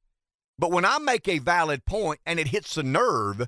[0.58, 3.48] But when I make a valid point and it hits the nerve,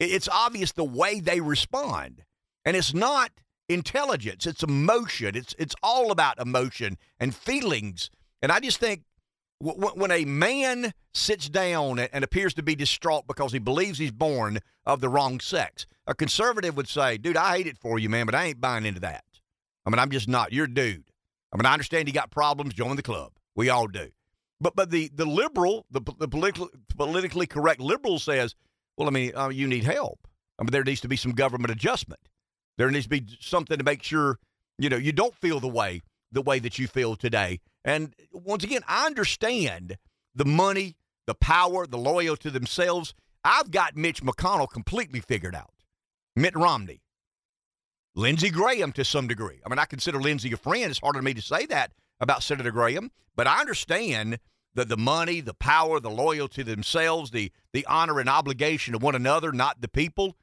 [0.00, 2.24] it's obvious the way they respond.
[2.64, 3.30] And it's not
[3.70, 5.36] intelligence, it's emotion.
[5.36, 8.10] It's, it's all about emotion and feelings.
[8.42, 9.02] And I just think
[9.60, 14.58] when a man sits down and appears to be distraught because he believes he's born
[14.86, 18.26] of the wrong sex, a conservative would say, dude, I hate it for you, man,
[18.26, 19.24] but I ain't buying into that.
[19.84, 20.52] I mean, I'm just not.
[20.52, 21.04] You're a dude.
[21.52, 22.74] I mean, I understand you got problems.
[22.74, 23.32] Join the club.
[23.54, 24.08] We all do.
[24.60, 28.54] But but the the liberal, the, the politically politically correct liberal says,
[28.96, 30.28] well, I mean, uh, you need help.
[30.58, 32.20] I mean, there needs to be some government adjustment.
[32.80, 34.38] There needs to be something to make sure
[34.78, 36.00] you know you don't feel the way
[36.32, 37.60] the way that you feel today.
[37.84, 39.98] And once again, I understand
[40.34, 43.12] the money, the power, the loyalty to themselves.
[43.44, 45.74] I've got Mitch McConnell completely figured out.
[46.34, 47.02] Mitt Romney,
[48.14, 49.60] Lindsey Graham to some degree.
[49.66, 50.90] I mean, I consider Lindsey a friend.
[50.90, 54.38] It's harder for me to say that about Senator Graham, but I understand
[54.74, 58.98] that the money, the power, the loyalty to themselves, the the honor and obligation to
[58.98, 60.38] one another, not the people.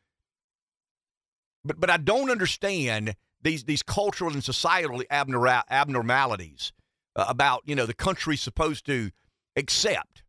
[1.68, 6.72] But but I don't understand these these cultural and societal abnormalities
[7.15, 9.11] uh, about you know the country's supposed to
[9.55, 10.24] accept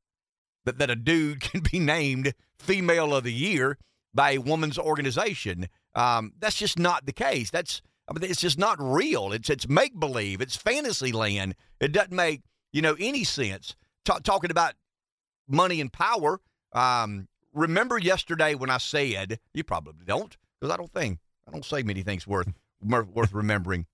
[0.64, 3.78] that that a dude can be named female of the year
[4.14, 5.68] by a woman's organization.
[5.94, 7.50] Um, that's just not the case.
[7.50, 9.32] That's I mean, it's just not real.
[9.32, 10.40] It's it's make believe.
[10.40, 11.54] It's fantasy land.
[11.80, 13.76] It doesn't make you know any sense.
[14.04, 14.74] T- talking about
[15.46, 16.40] money and power.
[16.72, 21.18] Um, remember yesterday when I said you probably don't because I don't think
[21.48, 22.48] I don't say many things worth
[22.82, 23.86] worth remembering.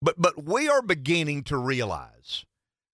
[0.00, 2.44] But but we are beginning to realize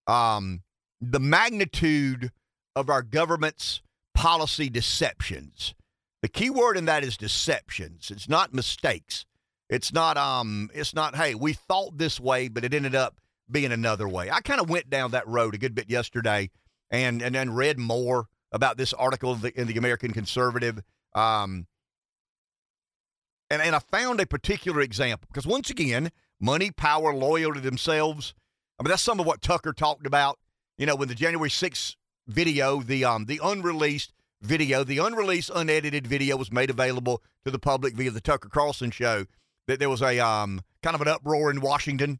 [0.07, 0.63] um,
[0.99, 2.31] the magnitude
[2.75, 3.81] of our government's
[4.13, 5.75] policy deceptions.
[6.21, 8.09] The key word in that is deceptions.
[8.09, 9.25] It's not mistakes.
[9.69, 13.19] It's not um it's not hey, we thought this way but it ended up
[13.51, 14.31] being another way.
[14.31, 16.49] I kind of went down that road a good bit yesterday,
[16.89, 20.81] and and then read more about this article in the, in the American Conservative.
[21.13, 21.67] Um,
[23.53, 28.33] and, and I found a particular example because once again, money, power, loyalty to themselves.
[28.79, 30.39] I mean, that's some of what Tucker talked about.
[30.77, 31.95] You know, when the January 6th
[32.27, 37.59] video, the um, the unreleased video, the unreleased, unedited video was made available to the
[37.59, 39.25] public via the Tucker Carlson show.
[39.67, 42.19] That there was a um, kind of an uproar in Washington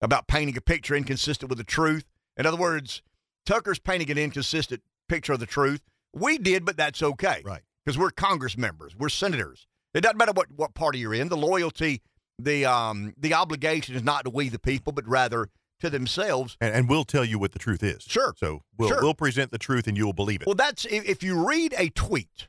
[0.00, 2.04] about painting a picture inconsistent with the truth.
[2.36, 3.02] In other words,
[3.46, 5.80] Tucker's painting an inconsistent picture of the truth.
[6.12, 7.42] We did, but that's okay.
[7.44, 7.62] Right.
[7.84, 9.66] Because we're Congress members, we're senators.
[9.94, 11.28] It doesn't matter what, what party you're in.
[11.28, 12.02] The loyalty,
[12.38, 15.48] the um, the obligation is not to we the people, but rather
[15.80, 16.56] to themselves.
[16.60, 18.02] And, and we'll tell you what the truth is.
[18.02, 18.34] Sure.
[18.36, 19.02] So we'll Sure.
[19.02, 20.46] we'll present the truth and you'll believe it.
[20.46, 22.48] Well, that's if, if you read a tweet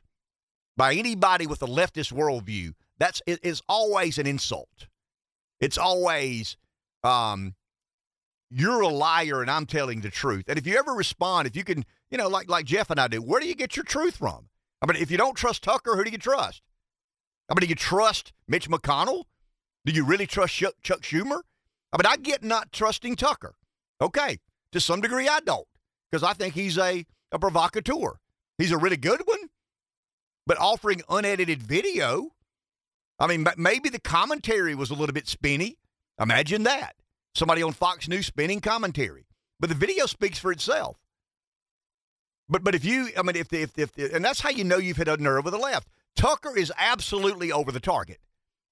[0.76, 4.88] by anybody with a leftist worldview, that's it is always an insult.
[5.60, 6.56] It's always
[7.04, 7.54] um,
[8.50, 10.44] you're a liar and I'm telling the truth.
[10.48, 13.08] And if you ever respond, if you can, you know, like like Jeff and I
[13.08, 14.48] do, where do you get your truth from?
[14.82, 16.62] I mean, if you don't trust Tucker, who do you trust?
[17.48, 19.24] I mean, do you trust Mitch McConnell?
[19.84, 21.42] Do you really trust Chuck, Schumer?
[21.92, 23.54] I mean, I get not trusting Tucker.
[24.00, 24.38] Okay,
[24.72, 25.66] to some degree, I don't
[26.10, 28.18] because I think he's a a provocateur.
[28.58, 29.48] He's a really good one,
[30.46, 32.30] but offering unedited video.
[33.18, 35.78] I mean, maybe the commentary was a little bit spinny.
[36.20, 36.96] Imagine that.
[37.34, 39.26] Somebody on Fox News spinning commentary.
[39.60, 40.98] But the video speaks for itself.
[42.48, 44.78] But but if you, I mean, if the, if, if and that's how you know
[44.78, 45.88] you've hit a nerve with the left.
[46.16, 48.18] Tucker is absolutely over the target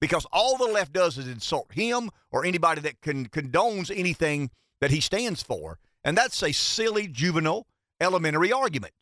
[0.00, 4.90] because all the left does is insult him or anybody that con- condones anything that
[4.90, 7.66] he stands for, and that's a silly, juvenile,
[8.00, 8.94] elementary argument.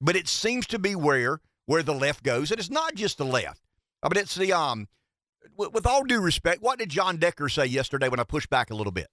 [0.00, 3.24] But it seems to be where where the left goes, and it's not just the
[3.24, 3.60] left.
[4.02, 4.88] I mean, it's the um.
[5.56, 8.70] With, with all due respect, what did John Decker say yesterday when I pushed back
[8.70, 9.08] a little bit?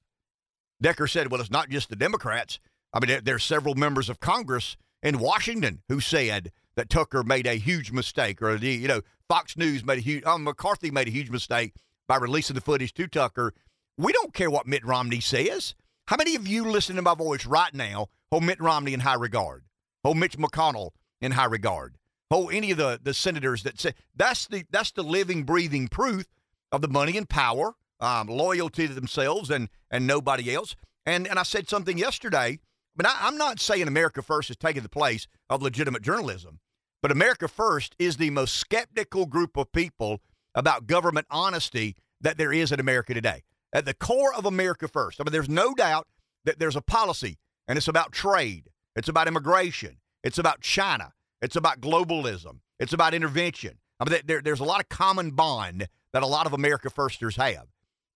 [0.81, 2.59] Decker said, "Well, it's not just the Democrats.
[2.93, 7.23] I mean, there, there are several members of Congress in Washington who said that Tucker
[7.23, 11.07] made a huge mistake, or you know Fox News made a huge, um, McCarthy made
[11.07, 11.73] a huge mistake
[12.07, 13.53] by releasing the footage to Tucker.
[13.97, 15.73] We don't care what Mitt Romney says.
[16.07, 19.15] How many of you listening to my voice right now hold Mitt Romney in high
[19.15, 19.63] regard?
[20.03, 21.97] Hold Mitch McConnell in high regard?
[22.29, 26.25] Hold any of the the senators that say that's the that's the living, breathing proof
[26.71, 30.75] of the money and power, um, loyalty to themselves and and nobody else.
[31.05, 32.59] And and I said something yesterday.
[32.95, 36.59] But I, I'm not saying America First is taking the place of legitimate journalism,
[37.05, 40.21] but America First is the most skeptical group of people
[40.55, 43.43] about government honesty that there is in America today.
[43.71, 46.07] At the core of America First, I mean, there's no doubt
[46.45, 47.37] that there's a policy,
[47.67, 53.13] and it's about trade, it's about immigration, it's about China, it's about globalism, it's about
[53.13, 53.77] intervention.
[53.99, 57.35] I mean, there, there's a lot of common bond that a lot of America Firsters
[57.35, 57.67] have.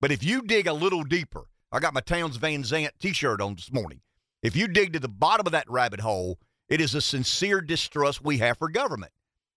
[0.02, 3.54] But if you dig a little deeper, I got my Townes Van Zandt T-shirt on
[3.54, 4.02] this morning.
[4.42, 6.40] If you dig to the bottom of that rabbit hole,
[6.70, 9.12] it is a sincere distrust we have for government.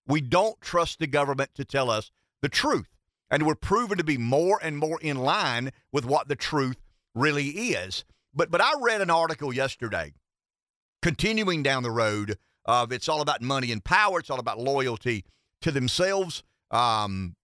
[0.07, 2.11] We don't trust the government to tell us
[2.41, 2.89] the truth.
[3.31, 6.77] And we're proven to be more and more in line with what the truth
[7.15, 8.05] really is.
[8.35, 10.13] But but I read an article yesterday,
[11.01, 15.25] continuing down the road of it's all about money and power, it's all about loyalty
[15.61, 16.43] to themselves.
[16.71, 17.37] Um,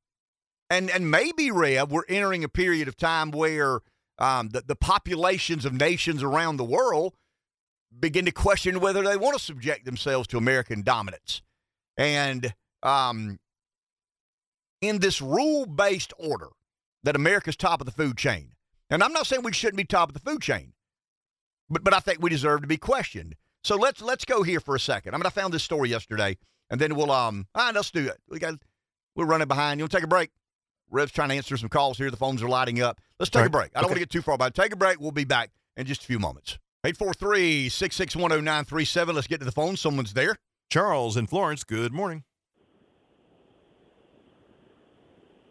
[0.70, 3.80] and and maybe Rev, we're entering a period of time where
[4.18, 7.14] um, the, the populations of nations around the world
[8.00, 11.42] begin to question whether they want to subject themselves to American dominance.
[11.96, 13.38] And um,
[14.80, 16.48] in this rule based order
[17.02, 18.52] that America's top of the food chain,
[18.90, 20.72] and I'm not saying we shouldn't be top of the food chain,
[21.68, 23.34] but, but I think we deserve to be questioned.
[23.64, 25.14] So let's let's go here for a second.
[25.14, 26.38] I mean, I found this story yesterday,
[26.70, 28.18] and then we'll um, all right, let's do it.
[28.28, 28.54] We got
[29.16, 29.80] we're running behind.
[29.80, 30.30] You want to take a break?
[30.90, 32.10] Rev's trying to answer some calls here.
[32.10, 32.98] The phones are lighting up.
[33.18, 33.46] Let's take Right.
[33.46, 33.70] a break.
[33.74, 33.90] I don't Okay.
[33.90, 35.00] want to get too far but Take a break.
[35.00, 36.58] We'll be back in just a few moments.
[36.84, 39.14] 843 661 0937.
[39.14, 39.76] Let's get to the phone.
[39.76, 40.36] Someone's there.
[40.70, 42.22] Charles in Florence, good morning.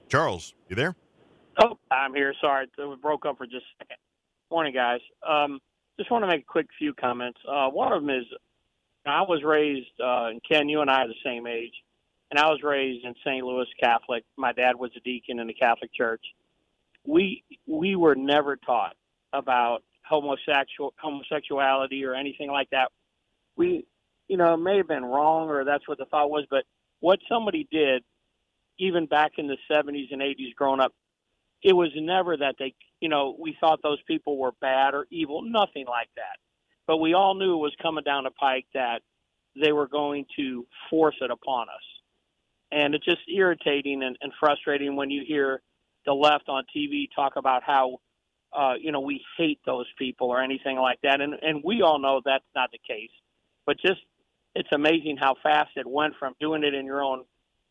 [0.07, 0.95] Charles, you there?
[1.61, 2.33] Oh, I'm here.
[2.39, 3.97] Sorry, it broke up for just a second.
[4.49, 5.01] Morning, guys.
[5.27, 5.59] Um,
[5.99, 7.39] just want to make a quick few comments.
[7.45, 8.23] Uh, one of them is
[9.05, 11.73] I was raised, uh, and Ken, you and I are the same age,
[12.31, 13.43] and I was raised in St.
[13.43, 14.23] Louis Catholic.
[14.37, 16.23] My dad was a deacon in the Catholic Church.
[17.05, 18.95] We we were never taught
[19.33, 22.91] about homosexual homosexuality or anything like that.
[23.55, 23.85] We,
[24.27, 26.63] you know, may have been wrong or that's what the thought was, but
[26.99, 28.03] what somebody did,
[28.79, 30.93] even back in the 70s and 80s, growing up,
[31.63, 35.41] it was never that they, you know, we thought those people were bad or evil,
[35.41, 36.37] nothing like that.
[36.85, 39.01] But we all knew it was coming down the pike that
[39.59, 41.83] they were going to force it upon us.
[42.71, 45.61] And it's just irritating and, and frustrating when you hear
[46.05, 47.99] the left on TV talk about how
[48.53, 51.21] uh, you know, we hate those people or anything like that.
[51.21, 53.11] And and we all know that's not the case.
[53.65, 54.01] But just
[54.55, 57.23] it's amazing how fast it went from doing it in your own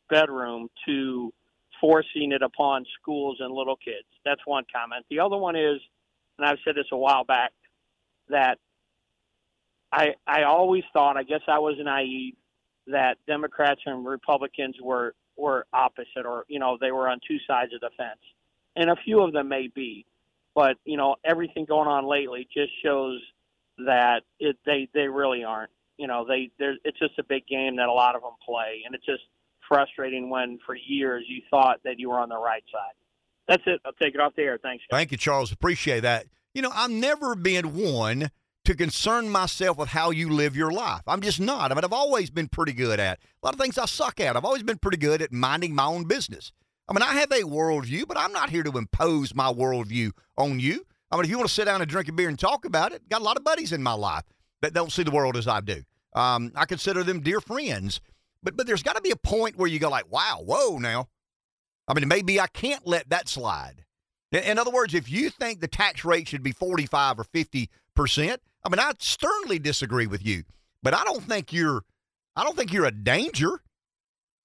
[0.08, 1.32] bedroom to
[1.80, 4.06] forcing it upon schools and little kids.
[4.24, 5.04] That's one comment.
[5.10, 5.80] The other one is,
[6.38, 7.52] and I've said this a while back,
[8.28, 8.58] that
[9.92, 12.34] I I always thought, I guess I was naive,
[12.86, 17.72] that Democrats and Republicans were were opposite, or you know, they were on two sides
[17.74, 18.20] of the fence,
[18.74, 20.06] and a few of them may be,
[20.56, 23.20] but you know, everything going on lately just shows
[23.78, 25.70] that it they they really aren't.
[25.98, 28.94] You know, they it's just a big game that a lot of them play, and
[28.94, 29.22] it's just
[29.68, 32.94] frustrating when for years you thought that you were on the right side.
[33.46, 33.80] That's it.
[33.84, 34.58] I'll take it off the air.
[34.60, 34.82] Thanks.
[34.90, 34.98] Guys.
[34.98, 35.52] Thank you, Charles.
[35.52, 36.26] Appreciate that.
[36.54, 38.30] You know, I've never been one
[38.64, 41.02] to concern myself with how you live your life.
[41.06, 41.70] I'm just not.
[41.70, 44.36] I mean, I've always been pretty good at a lot of things I suck at.
[44.36, 46.50] I've always been pretty good at minding my own business.
[46.88, 50.60] I mean, I have a worldview, but I'm not here to impose my worldview on
[50.60, 50.86] you.
[51.10, 52.92] I mean, if you want to sit down and drink a beer and talk about
[52.92, 54.24] it, got a lot of buddies in my life
[54.62, 55.82] that don't see the world as I do.
[56.14, 58.00] Um, I consider them dear friends,
[58.42, 61.08] but but there's got to be a point where you go like, wow, whoa, now.
[61.88, 63.84] I mean, maybe I can't let that slide.
[64.32, 68.42] In, other words, if you think the tax rate should be 45 or 50 percent,
[68.64, 70.44] I mean, I sternly disagree with you,
[70.82, 71.82] but I don't think you're,
[72.34, 73.62] I don't think you're a danger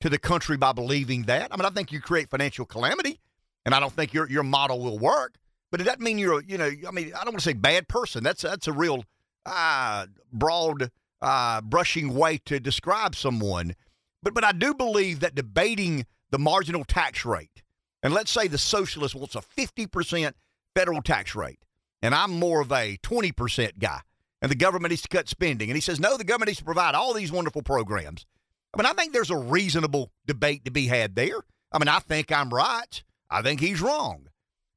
[0.01, 1.47] to the country by believing that.
[1.51, 3.19] I mean, I think you create financial calamity,
[3.65, 5.35] and I don't think your your model will work.
[5.71, 7.53] But it doesn't mean you're, a, you know, I mean, I don't want to say
[7.53, 8.23] bad person.
[8.23, 9.05] That's that's a real
[9.45, 10.91] uh, broad
[11.21, 13.75] uh, brushing way to describe someone.
[14.21, 17.63] But but I do believe that debating the marginal tax rate,
[18.03, 20.33] and let's say the socialist wants a 50%
[20.75, 21.59] federal tax rate,
[22.01, 24.01] and I'm more of a 20% guy
[24.41, 25.69] and the government needs to cut spending.
[25.69, 28.25] And he says, no, the government needs to provide all these wonderful programs.
[28.73, 31.41] I mean, I think there's a reasonable debate to be had there.
[31.71, 33.03] I mean, I think I'm right.
[33.29, 34.27] I think he's wrong.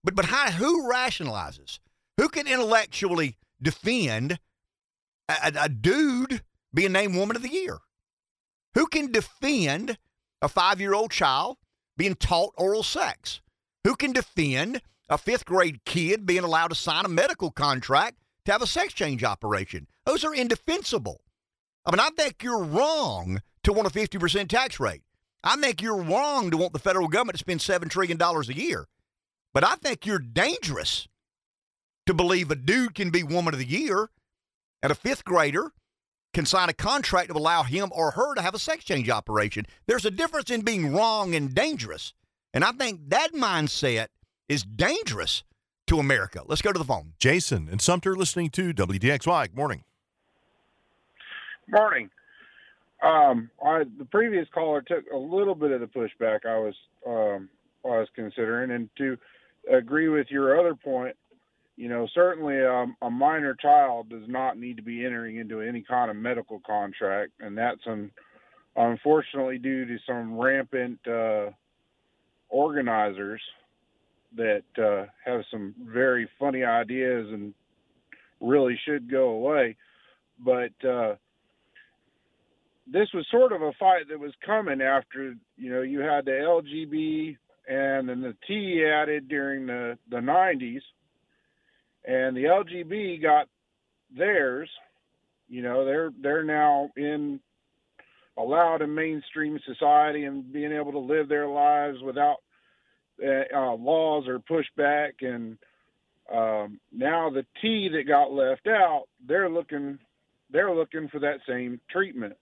[0.03, 1.78] But but how, who rationalizes?
[2.18, 4.38] Who can intellectually defend
[5.28, 6.42] a, a, a dude
[6.72, 7.78] being named Woman of the Year?
[8.74, 9.99] Who can defend
[10.42, 11.57] a five year old child
[11.97, 13.40] being taught oral sex?
[13.84, 18.53] Who can defend a fifth grade kid being allowed to sign a medical contract to
[18.53, 19.86] have a sex change operation.
[20.05, 21.22] Those are indefensible.
[21.86, 25.03] I mean, I think you're wrong to want a 50% tax rate.
[25.43, 28.87] I think you're wrong to want the federal government to spend $7 trillion a year.
[29.53, 31.07] But I think you're dangerous
[32.07, 34.11] to believe a dude can be woman of the year
[34.83, 35.73] and a fifth grader
[36.33, 39.65] can sign a contract to allow him or her to have a sex change operation.
[39.87, 42.12] There's a difference in being wrong and dangerous.
[42.53, 44.09] And I think that mindset
[44.49, 45.45] is dangerous
[45.87, 46.43] to America.
[46.47, 47.12] Let's go to the phone.
[47.19, 49.49] Jason and Sumter listening to WDXY.
[49.49, 49.85] Good morning.
[51.69, 52.11] Morning.
[53.05, 56.74] Um, I, the previous caller took a little bit of the pushback I was
[57.07, 57.48] um,
[57.84, 59.18] I was considering, and to
[59.70, 61.14] agree with your other point,
[61.76, 65.82] you know, certainly um, a minor child does not need to be entering into any
[65.82, 68.11] kind of medical contract, and that's un-
[68.76, 71.50] unfortunately due to some rampant uh,
[72.48, 73.42] organizers
[74.36, 77.52] that uh, have some very funny ideas and
[78.40, 79.76] really should go away.
[80.38, 81.16] But uh,
[82.87, 86.32] this was sort of a fight that was coming after you know you had the
[86.32, 90.82] LGB and then the T added during the the 90s,
[92.05, 93.49] and the LGB got
[94.16, 94.68] theirs.
[95.49, 97.41] You know they're they're now in
[98.37, 102.39] allowed in mainstream society and being able to live their lives without
[103.22, 105.57] uh, laws are pushed back, and
[106.32, 109.99] um, now the T that got left out, they're looking
[110.51, 112.35] they're looking for that same treatment.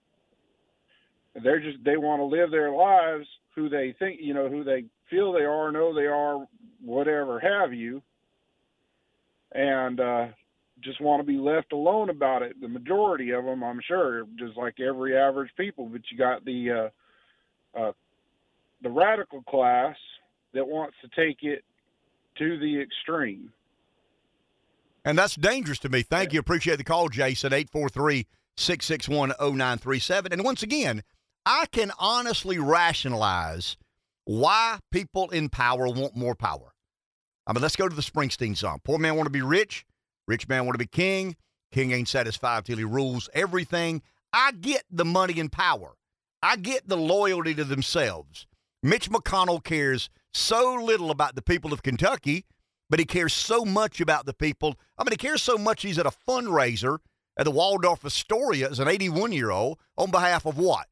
[1.41, 4.85] They're just they want to live their lives who they think you know who they
[5.09, 6.47] feel they are, know they are,
[6.83, 8.01] whatever have you,
[9.51, 10.27] and uh,
[10.81, 12.59] just want to be left alone about it.
[12.61, 15.85] The majority of them, I'm sure, just like every average people.
[15.85, 16.91] But you got the
[17.75, 17.91] uh, uh,
[18.81, 19.95] the radical class
[20.53, 21.63] that wants to take it
[22.37, 23.51] to the extreme.
[25.05, 26.01] And that's dangerous to me.
[26.01, 26.35] Thank yeah.
[26.35, 26.39] you.
[26.39, 27.53] Appreciate the call, Jason.
[27.53, 28.25] 843
[28.55, 30.31] 661 0937.
[30.31, 31.03] And once again,
[31.45, 33.77] I can honestly rationalize
[34.25, 36.73] why people in power want more power.
[37.45, 38.79] I mean, let's go to the Springsteen song.
[38.83, 39.85] Poor man want to be rich,
[40.27, 41.35] rich man want to be king.
[41.73, 44.01] King ain't satisfied till he rules everything.
[44.31, 45.95] I get the money and power.
[46.41, 48.47] I get the loyalty to themselves.
[48.81, 52.45] Mitch McConnell cares so little about the people of Kentucky,
[52.89, 54.75] but he cares so much about the people.
[54.97, 56.99] I mean, he cares so much he's at a fundraiser
[57.37, 60.87] at the Waldorf Astoria as an 81 year old on behalf of what?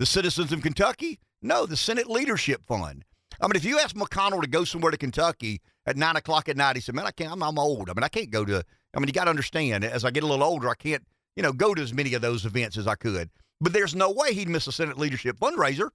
[0.00, 1.20] The citizens of Kentucky?
[1.42, 3.04] No, the Senate Leadership Fund.
[3.38, 6.56] I mean, if you ask McConnell to go somewhere to Kentucky at nine o'clock at
[6.56, 6.76] night.
[6.76, 7.30] He said, "Man, I can't.
[7.30, 7.90] I'm, I'm old.
[7.90, 8.64] I mean, I can't go to.
[8.94, 9.84] I mean, you got to understand.
[9.84, 12.22] As I get a little older, I can't, you know, go to as many of
[12.22, 13.28] those events as I could.
[13.60, 15.90] But there's no way he'd miss a Senate leadership fundraiser.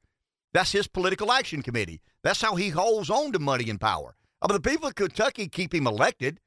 [0.54, 2.00] That's his political action committee.
[2.24, 4.16] That's how he holds on to money and power.
[4.40, 6.40] I mean, the people of Kentucky keep him elected.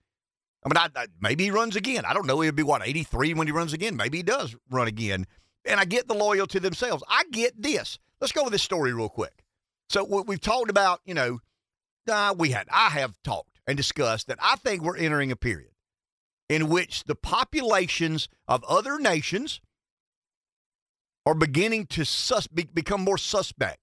[0.65, 2.05] I mean, I, I, maybe he runs again.
[2.05, 2.41] I don't know.
[2.41, 3.97] He'll be what 83 when he runs again.
[3.97, 5.27] Maybe he does run again.
[5.69, 7.03] And I get the loyalty themselves.
[7.09, 7.99] I get this.
[8.21, 9.45] Let's go with this story real quick.
[9.91, 11.39] So what we've talked about, you know,
[12.11, 15.71] uh, we had, I have talked and discussed that I think we're entering a period
[16.49, 19.61] in which the populations of other nations
[21.27, 23.81] are beginning to sus- become more suspect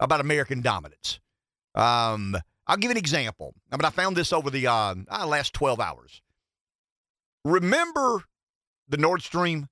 [0.00, 1.20] about American dominance.
[1.74, 3.54] Um, I'll give an example.
[3.70, 6.20] I mean, I found this over the uh, uh, last 12 hours.
[7.44, 8.24] Remember
[8.88, 9.68] the Nord Stream?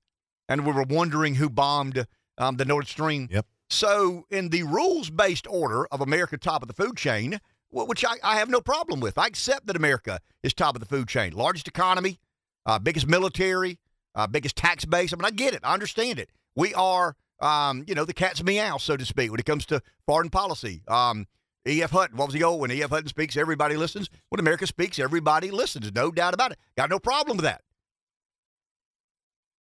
[0.49, 2.05] And we were wondering who bombed
[2.37, 3.29] um, the Nord Stream.
[3.31, 3.45] Yep.
[3.69, 7.39] So, in the rules based order of America top of the food chain,
[7.69, 10.87] which I, I, have no problem with, I accept that America is top of the
[10.87, 11.33] food chain.
[11.33, 12.19] Largest economy,
[12.65, 13.77] uh, biggest military,
[14.15, 15.13] uh, biggest tax base.
[15.13, 15.61] I mean, I get it.
[15.63, 16.31] I understand it.
[16.55, 19.81] We are, um, you know, the cat's meow, so to speak, when it comes to
[20.07, 20.81] foreign policy.
[20.87, 21.27] Um,
[21.67, 21.91] E.F.
[21.91, 22.89] Hutton, what was the old when E.F.
[22.89, 24.09] Hutton speaks, everybody listens?
[24.29, 25.93] When America speaks, everybody listens.
[25.93, 26.57] No doubt about it.
[26.75, 27.61] Got no problem with that.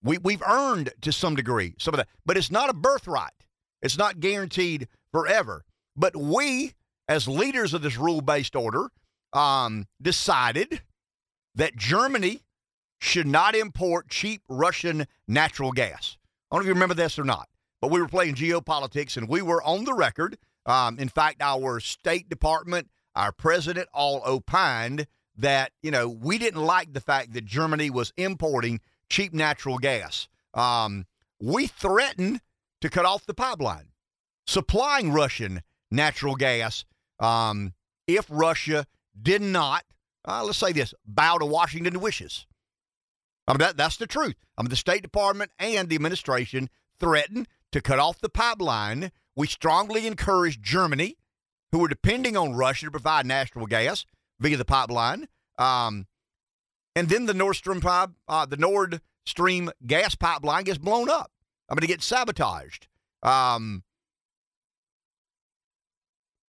[0.04, 3.32] We, we've earned to some degree some of that, but it's not a birthright.
[3.82, 5.66] It's not guaranteed forever.
[5.96, 6.74] But we,
[7.08, 8.90] as leaders of this rule based order,
[9.34, 10.82] um, decided
[11.56, 12.44] that Germany
[13.00, 16.18] should not import cheap Russian natural gas.
[16.50, 17.50] I don't know if you remember this or not,
[17.82, 20.38] but we were playing geopolitics and we were on the record.
[20.66, 26.64] Um, in fact, our State Department, our president all opined that, you know, we didn't
[26.64, 28.80] like the fact that Germany was importing
[29.10, 30.28] cheap natural gas.
[30.54, 31.06] Um,
[31.40, 32.42] we threatened
[32.82, 33.90] to cut off the pipeline
[34.48, 36.86] supplying Russian natural gas
[37.20, 37.74] um,
[38.08, 38.88] if Russia
[39.22, 39.84] did not,
[40.28, 42.48] uh, let's say this, bow to Washington wishes.
[43.48, 44.36] I mean, that, that's the truth.
[44.58, 49.12] I mean, the State Department and the administration threatened to cut off the pipeline.
[49.36, 51.18] We strongly encourage Germany,
[51.72, 54.06] who are depending on Russia to provide natural gas
[54.40, 55.28] via the pipeline.
[55.58, 56.08] Um,
[56.98, 61.32] and then the Nord Stream pipe, uh, the Nord Stream gas pipeline gets blown up.
[61.70, 62.88] I mean, it gets sabotaged.
[63.22, 63.84] Um,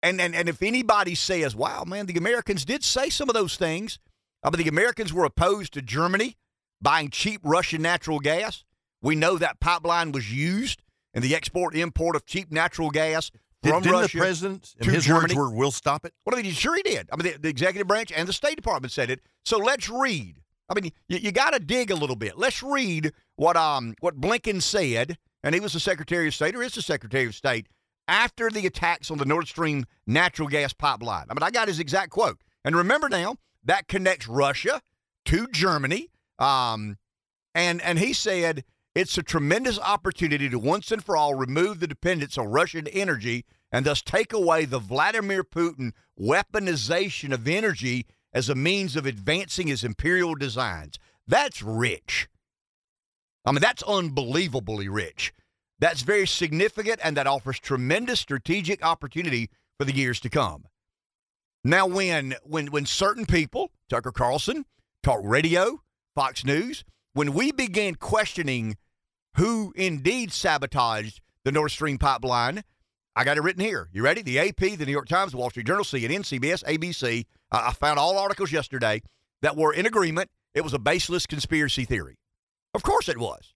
[0.02, 3.56] and, and, and if anybody says, wow, man, the Americans did say some of those
[3.56, 3.98] things,
[4.42, 6.38] I mean, the Americans were opposed to Germany
[6.80, 8.64] buying cheap Russian natural gas.
[9.02, 10.80] We know that pipeline was used
[11.12, 13.30] in the export import of cheap natural gas
[13.62, 14.16] from Did, Russia.
[14.16, 15.34] the president and to his Germany.
[15.34, 17.08] words were, "We'll stop it." Well, I mean, sure he did.
[17.12, 19.20] I mean, the, the executive branch and the State Department said it.
[19.44, 20.40] So let's read.
[20.68, 22.38] I mean, you, you got to dig a little bit.
[22.38, 26.62] Let's read what um what Blinken said, and he was the Secretary of State, or
[26.62, 27.66] is the Secretary of State,
[28.06, 31.26] after the attacks on the Nord Stream natural gas pipeline.
[31.30, 32.38] I mean, I got his exact quote.
[32.64, 34.80] And remember now, that connects Russia
[35.26, 36.10] to Germany.
[36.38, 36.96] Um,
[37.54, 38.64] and and he said
[38.98, 43.44] it's a tremendous opportunity to once and for all remove the dependence on Russian energy
[43.70, 49.68] and thus take away the Vladimir Putin weaponization of energy as a means of advancing
[49.68, 50.98] his imperial designs.
[51.28, 52.28] That's rich.
[53.44, 55.32] I mean, that's unbelievably rich.
[55.78, 60.64] That's very significant, and that offers tremendous strategic opportunity for the years to come.
[61.62, 64.64] Now, when when when certain people, Tucker Carlson,
[65.04, 65.82] talk radio,
[66.16, 68.76] Fox News, when we began questioning
[69.38, 72.64] who indeed sabotaged the Nord Stream pipeline,
[73.14, 73.88] I got it written here.
[73.92, 74.20] You ready?
[74.20, 77.24] The AP, the New York Times, the Wall Street Journal, CNN, CBS, ABC.
[77.50, 79.00] I found all articles yesterday
[79.42, 80.28] that were in agreement.
[80.54, 82.18] It was a baseless conspiracy theory.
[82.74, 83.54] Of course it was.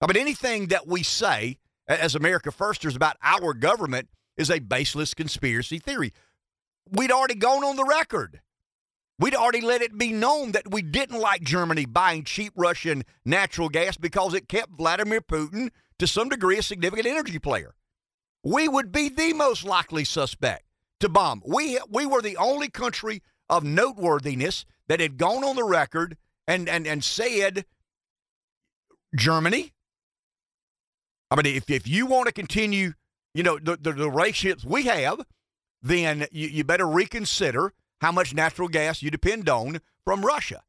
[0.00, 5.14] I mean, anything that we say as America Firsters about our government is a baseless
[5.14, 6.12] conspiracy theory.
[6.90, 8.40] We'd already gone on the record.
[9.18, 13.68] We'd already let it be known that we didn't like Germany buying cheap Russian natural
[13.68, 17.74] gas because it kept Vladimir Putin, to some degree, a significant energy player.
[18.44, 20.62] We would be the most likely suspect
[21.00, 21.42] to bomb.
[21.44, 26.16] We, we were the only country of noteworthiness that had gone on the record
[26.46, 27.64] and, and, and said
[29.16, 29.72] Germany,
[31.30, 32.92] I mean, if, if you want to continue,
[33.34, 35.20] you know, the, the, the relationships we have,
[35.82, 40.62] then you, you better reconsider how much natural gas you depend on from Russia.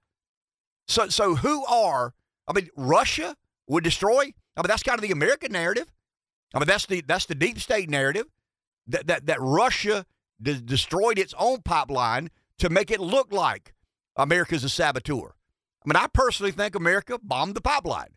[0.88, 2.14] So, so who are,
[2.48, 3.36] I mean, Russia
[3.68, 5.92] would destroy, I mean, that's kind of the American narrative.
[6.54, 8.26] I mean, that's the, that's the deep state narrative
[8.88, 10.06] that, that, that Russia
[10.42, 13.74] de- destroyed its own pipeline to make it look like
[14.16, 15.36] America's a saboteur.
[15.86, 18.16] I mean, I personally think America bombed the pipeline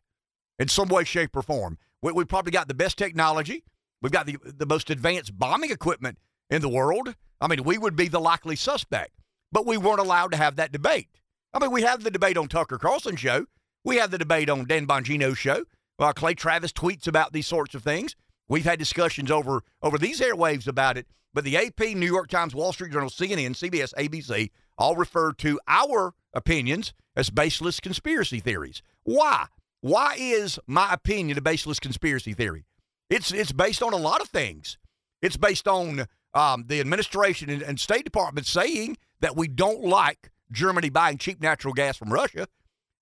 [0.59, 1.79] in some way, shape, or form.
[2.01, 3.65] We, we probably got the best technology.
[4.01, 6.19] We've got the, the most advanced bombing equipment
[6.53, 7.15] in the world.
[7.41, 9.13] I mean, we would be the likely suspect.
[9.51, 11.09] but we weren't allowed to have that debate.
[11.53, 13.45] I mean, we have the debate on Tucker Carlson show.
[13.85, 15.65] We have the debate on Dan Bongino's show.
[15.99, 18.17] Uh, Clay Travis tweets about these sorts of things.
[18.49, 21.07] We've had discussions over over these airwaves about it.
[21.35, 25.61] But the AP, New York Times, Wall Street Journal, CNN, CBS, ABC all refer to
[25.69, 28.83] our opinions as baseless conspiracy theories.
[29.05, 29.47] Why?
[29.83, 32.65] Why is my opinion a baseless conspiracy theory?
[33.11, 34.79] It's it's based on a lot of things.
[35.21, 40.31] It's based on um, the administration and, and State Department saying that we don't like
[40.51, 42.47] Germany buying cheap natural gas from Russia.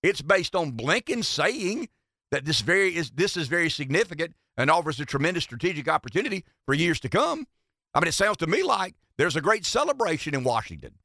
[0.03, 1.89] It's based on Blinken saying
[2.31, 6.73] that this very is this is very significant and offers a tremendous strategic opportunity for
[6.73, 7.47] years to come.
[7.93, 10.95] I mean, it sounds to me like there's a great celebration in Washington.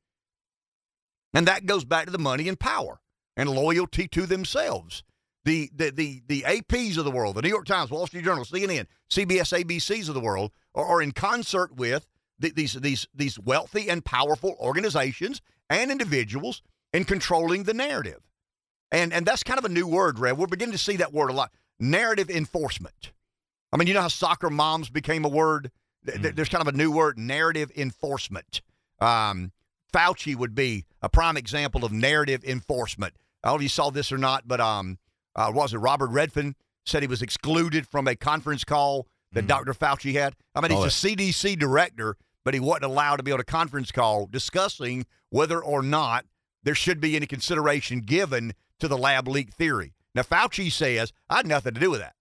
[1.35, 3.01] And that goes back to the money and power
[3.37, 5.03] and loyalty to themselves.
[5.45, 8.45] The, the, the, the APs of the world, the New York Times, Wall Street Journal,
[8.45, 12.07] CNN, CBS, ABCs of the world are, are in concert with
[12.39, 16.62] the, these, these, these wealthy and powerful organizations and individuals
[16.93, 18.20] in controlling the narrative.
[18.93, 20.39] And, and that's kind of a new word, Rev.
[20.39, 21.53] We're beginning to see that word a lot.
[21.78, 23.12] Narrative enforcement.
[23.72, 25.70] I mean, you know how soccer moms became a word?
[26.07, 26.34] Mm.
[26.34, 28.62] There's kind of a new word, narrative enforcement.
[29.01, 29.53] Um,
[29.93, 33.14] Fauci would be a prime example of narrative enforcement.
[33.43, 34.99] I don't know if you saw this or not, but um,
[35.34, 39.49] uh, was it Robert Redfield said he was excluded from a conference call that mm.
[39.49, 39.74] Dr.
[39.74, 40.34] Fauci had?
[40.55, 42.16] I mean, he's oh, a CDC director,
[42.47, 46.25] but he wasn't allowed to be on a conference call discussing whether or not
[46.63, 49.93] there should be any consideration given to the lab leak theory.
[50.15, 52.15] Now, Fauci says, I had nothing to do with that.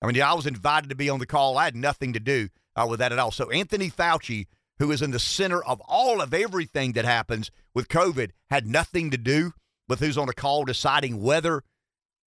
[0.00, 1.58] I mean, I was invited to be on the call.
[1.58, 3.32] I had nothing to do uh, with that at all.
[3.32, 4.46] So, Anthony Fauci
[4.78, 9.10] who is in the center of all of everything that happens with COVID, had nothing
[9.10, 9.52] to do
[9.88, 11.62] with who's on a call deciding whether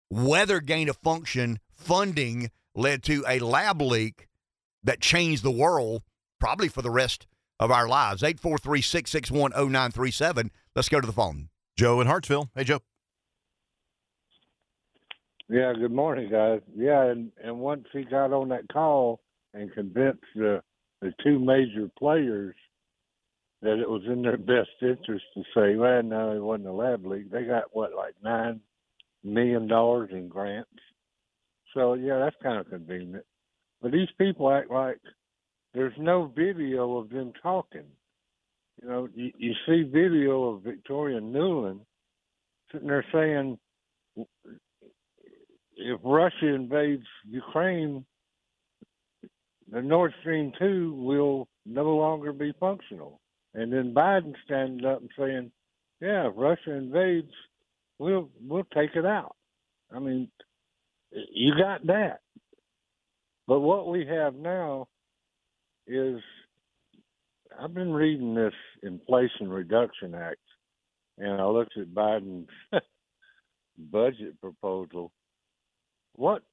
[0.10, 4.28] whether gain of function funding led to a lab leak
[4.84, 6.02] that changed the world
[6.40, 7.28] probably for the rest
[7.60, 8.24] of our lives.
[8.24, 10.52] 843 661 0937.
[10.76, 11.50] Let's go to the phone.
[11.78, 12.50] Joe in Hartsville.
[12.56, 12.80] Hey, Joe.
[15.50, 16.62] Yeah, good morning, guys.
[16.76, 19.20] Yeah, and, and once he got on that call
[19.54, 20.62] and convinced the
[21.02, 22.56] the two major players
[23.62, 27.06] that it was in their best interest to say, well, no, it wasn't a lab
[27.06, 27.32] leak.
[27.32, 28.62] They got what, like nine
[29.24, 30.70] million dollars in grants.
[31.74, 33.26] So yeah, that's kind of convenient.
[33.82, 35.00] But these people act like
[35.74, 37.86] there's no video of them talking.
[38.82, 41.82] You know, you, you see video of Victoria Nuland
[42.72, 43.58] sitting there saying,
[45.76, 48.06] if Russia invades Ukraine,
[49.72, 53.20] the Nord Stream 2 will no longer be functional.
[53.54, 55.52] And then Biden standing up and saying,
[56.02, 57.32] yeah, if Russia invades,
[57.98, 59.36] we'll we'll take it out.
[59.94, 60.30] I mean,
[61.12, 62.20] you got that.
[63.48, 64.88] But what we have now
[65.90, 66.22] is
[67.60, 70.38] I've been reading this Inflation Reduction Act,
[71.18, 72.48] and I looked at Biden's
[73.78, 75.12] budget proposal.
[76.14, 76.44] What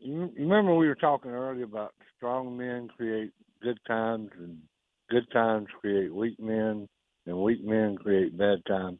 [0.00, 3.30] you remember we were talking earlier about strong men create
[3.62, 4.58] good times and
[5.10, 6.88] good times create weak men
[7.26, 8.98] and weak men create bad times.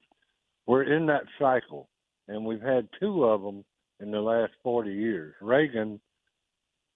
[0.67, 1.89] We're in that cycle,
[2.29, 3.65] and we've had two of them
[3.99, 5.35] in the last 40 years.
[5.41, 6.01] Reagan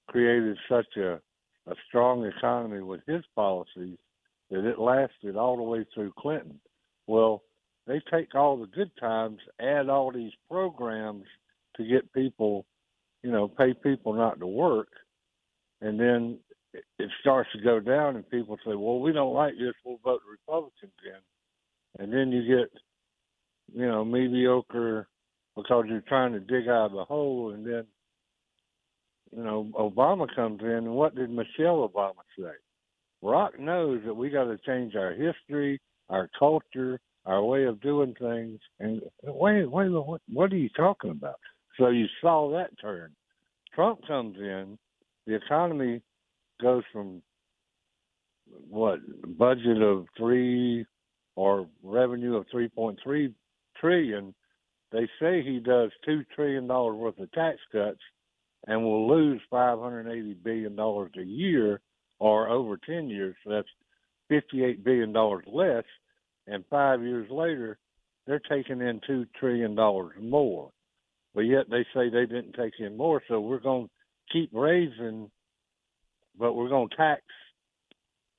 [0.08, 1.20] created such a,
[1.68, 3.98] a strong economy with his policies
[4.50, 6.60] that it lasted all the way through Clinton.
[7.06, 7.42] Well,
[7.86, 11.24] they take all the good times, add all these programs
[11.76, 12.66] to get people
[13.26, 14.86] you know, pay people not to work,
[15.80, 16.38] and then
[16.72, 19.74] it starts to go down, and people say, "Well, we don't like this.
[19.84, 22.70] We'll vote Republicans in," and then you get,
[23.72, 25.08] you know, mediocre
[25.56, 27.84] because you're trying to dig out of the hole, and then,
[29.34, 32.52] you know, Obama comes in, and what did Michelle Obama say?
[33.22, 38.14] Rock knows that we got to change our history, our culture, our way of doing
[38.20, 38.60] things.
[38.78, 41.40] And wait, wait, what, what are you talking about?
[41.78, 43.12] So you saw that turn.
[43.74, 44.78] Trump comes in,
[45.26, 46.00] the economy
[46.62, 47.20] goes from
[48.70, 49.00] what
[49.36, 50.86] budget of three
[51.34, 53.34] or revenue of three point three
[53.78, 54.34] trillion.
[54.92, 58.00] They say he does two trillion dollars worth of tax cuts
[58.66, 61.80] and will lose five hundred eighty billion dollars a year
[62.18, 63.36] or over ten years.
[63.44, 63.68] So that's
[64.28, 65.84] fifty eight billion dollars less.
[66.46, 67.78] And five years later,
[68.26, 70.70] they're taking in two trillion dollars more
[71.36, 73.22] but yet they say they didn't take in more.
[73.28, 75.30] So we're going to keep raising,
[76.36, 77.20] but we're going to tax,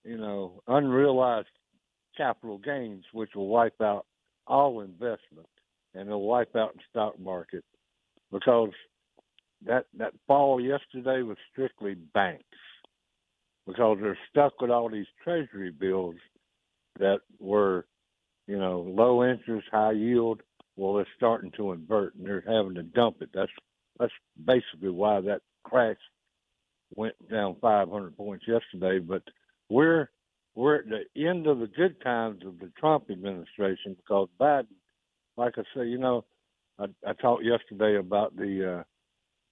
[0.04, 1.48] you know, unrealized
[2.18, 4.08] capital gains, which will wipe out
[4.48, 5.48] all investment
[5.94, 7.64] and it'll wipe out the stock market
[8.32, 8.72] because
[9.66, 12.44] that that fall yesterday was strictly banks
[13.66, 16.16] because they're stuck with all these treasury bills
[17.00, 17.86] that were,
[18.48, 20.42] you know, low interest, high yield.
[20.76, 23.30] Well, it's starting to invert, and they're having to dump it.
[23.34, 23.52] That's
[24.00, 24.14] that's
[24.44, 25.98] basically why that crash
[26.96, 29.00] went down 500 points yesterday.
[29.00, 29.24] But
[29.70, 30.10] we're
[30.56, 34.68] we're at the end of the good times of the Trump administration because Biden,
[35.36, 36.26] like I say, you know,
[36.80, 38.84] I, I talked yesterday about the uh,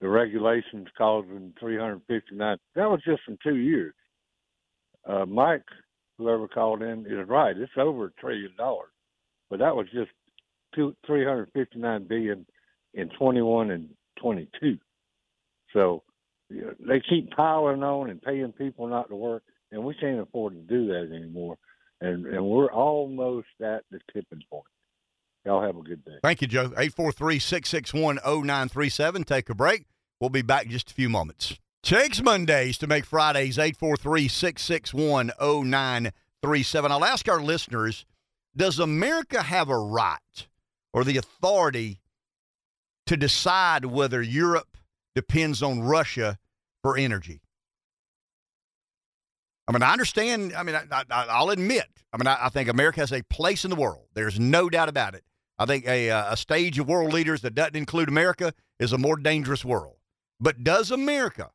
[0.00, 2.58] the regulations causing 359.
[2.74, 3.94] That was just in two years.
[5.08, 5.64] Uh, Mike,
[6.18, 7.56] whoever called in, is right.
[7.56, 8.90] It's over a trillion dollars,
[9.48, 10.10] but that was just
[10.74, 12.46] two 359 billion
[12.94, 13.88] in 21 and
[14.20, 14.78] 22.
[15.72, 16.02] So
[16.50, 19.42] you know, they keep piling on and paying people not to work,
[19.72, 21.56] and we can't afford to do that anymore.
[22.00, 24.64] And and we're almost at the tipping point.
[25.46, 26.18] Y'all have a good day.
[26.22, 26.64] Thank you, Joe.
[26.76, 29.22] 843 661 0937.
[29.22, 29.84] Take a break.
[30.20, 31.56] We'll be back in just a few moments.
[31.84, 36.90] Takes Mondays to make Fridays 843 661 0937.
[36.90, 38.04] I'll ask our listeners
[38.56, 40.48] Does America have a right
[40.92, 42.00] or the authority
[43.06, 44.76] to decide whether Europe
[45.14, 46.38] depends on Russia
[46.82, 47.40] for energy?
[49.68, 50.54] I mean, I understand.
[50.56, 51.86] I mean, I, will admit.
[52.12, 54.06] I mean, I, I, think America has a place in the world.
[54.14, 55.22] There's no doubt about it.
[55.58, 58.98] I think a, uh, a stage of world leaders that doesn't include America is a
[58.98, 59.96] more dangerous world.
[60.38, 61.50] But does America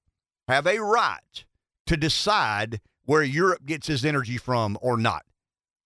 [0.47, 1.45] have a right
[1.85, 5.23] to decide where Europe gets its energy from or not?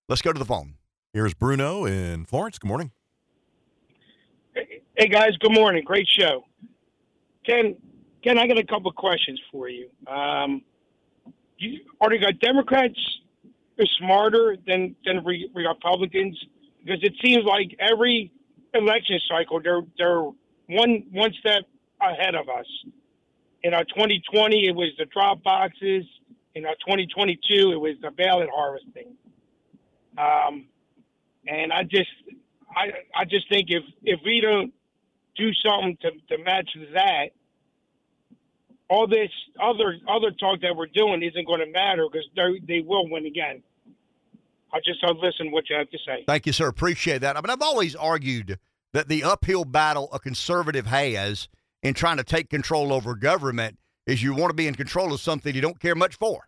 [0.08, 0.76] Let's go to the phone.
[1.14, 2.58] Here's Bruno in Florence.
[2.58, 2.92] Good morning.
[4.98, 5.84] Hey guys, good morning.
[5.84, 6.46] Great show.
[7.46, 7.76] Ken,
[8.24, 9.90] Ken, I got a couple of questions for you.
[10.08, 10.62] Um,
[11.58, 12.98] you are the Democrats
[13.98, 15.24] smarter than than
[15.54, 16.42] Republicans?
[16.86, 18.32] Because it seems like every
[18.74, 20.24] election cycle they're they're
[20.68, 21.64] one one step
[22.02, 22.66] ahead of us.
[23.64, 26.06] In our 2020, it was the drop boxes.
[26.54, 29.16] In our 2022, it was the ballot harvesting.
[30.18, 30.66] Um,
[31.48, 32.10] and I just,
[32.76, 34.74] I, I just think if if we don't
[35.36, 37.30] do something to, to match that,
[38.90, 39.30] all this
[39.62, 42.28] other other talk that we're doing isn't going to matter because
[42.68, 43.64] they will win again.
[44.74, 46.24] I just I'll listen what you have to say.
[46.28, 46.68] Thank you, sir.
[46.68, 47.38] Appreciate that.
[47.38, 48.60] I mean, I've always argued
[48.94, 51.48] that the uphill battle a conservative has
[51.84, 53.78] in trying to take control over government
[54.08, 56.48] is you want to be in control of something you don't care much for.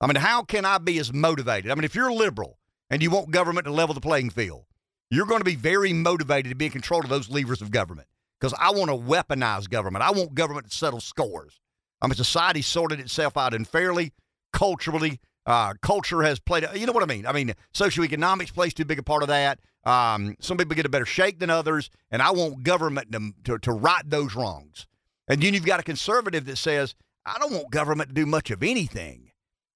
[0.00, 1.70] I mean, how can I be as motivated?
[1.70, 2.58] I mean, if you're liberal
[2.90, 4.64] and you want government to level the playing field,
[5.10, 8.08] you're going to be very motivated to be in control of those levers of government
[8.40, 10.04] because I want to weaponize government.
[10.04, 11.60] I want government to settle scores.
[12.02, 14.12] I mean, society sorted itself out unfairly,
[14.52, 15.20] culturally.
[15.46, 17.26] Uh, culture has played, you know what I mean?
[17.26, 19.58] I mean, socioeconomics plays too big a part of that.
[19.84, 23.58] Um, some people get a better shake than others, and I want government to, to,
[23.58, 24.86] to right those wrongs.
[25.28, 26.94] And then you've got a conservative that says,
[27.26, 29.30] I don't want government to do much of anything.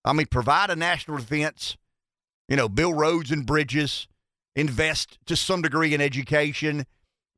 [0.04, 1.76] I mean, provide a national defense,
[2.48, 4.08] you know, build roads and bridges,
[4.56, 6.86] invest to some degree in education.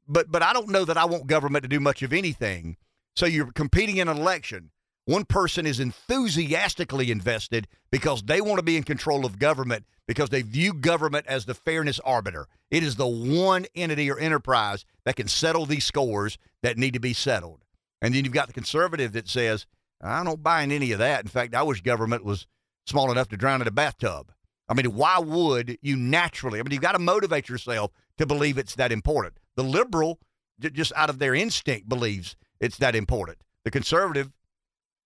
[0.07, 2.77] But, but I don't know that I want government to do much of anything.
[3.17, 4.71] So you're competing in an election.
[5.07, 10.29] One person is enthusiastically invested because they want to be in control of government because
[10.29, 12.49] they view government as the fairness arbiter.
[12.71, 17.01] It is the one entity or enterprise that can settle these scores that need to
[17.01, 17.65] be settled.
[18.03, 19.67] And then you've got the conservative that says,
[20.03, 21.23] I don't buy in any of that.
[21.23, 22.47] In fact, I wish government was
[22.87, 24.33] small enough to drown in a bathtub.
[24.69, 26.61] I mean, why would you naturally?
[26.61, 29.39] I mean, you've got to motivate yourself to believe it's that important.
[29.57, 30.21] The liberal,
[30.61, 33.39] just out of their instinct, believes it's that important.
[33.65, 34.31] The conservative,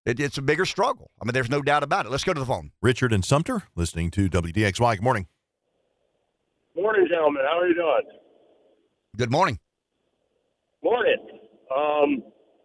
[0.04, 1.10] it, it's a bigger struggle.
[1.20, 2.10] I mean, there's no doubt about it.
[2.10, 2.72] Let's go to the phone.
[2.82, 4.96] Richard and Sumter, listening to WDXY.
[4.96, 5.26] Good morning.
[6.76, 7.42] Morning, gentlemen.
[7.48, 8.02] How are you doing?
[9.16, 9.58] Good morning.
[10.82, 11.16] Morning.
[11.74, 12.22] Um,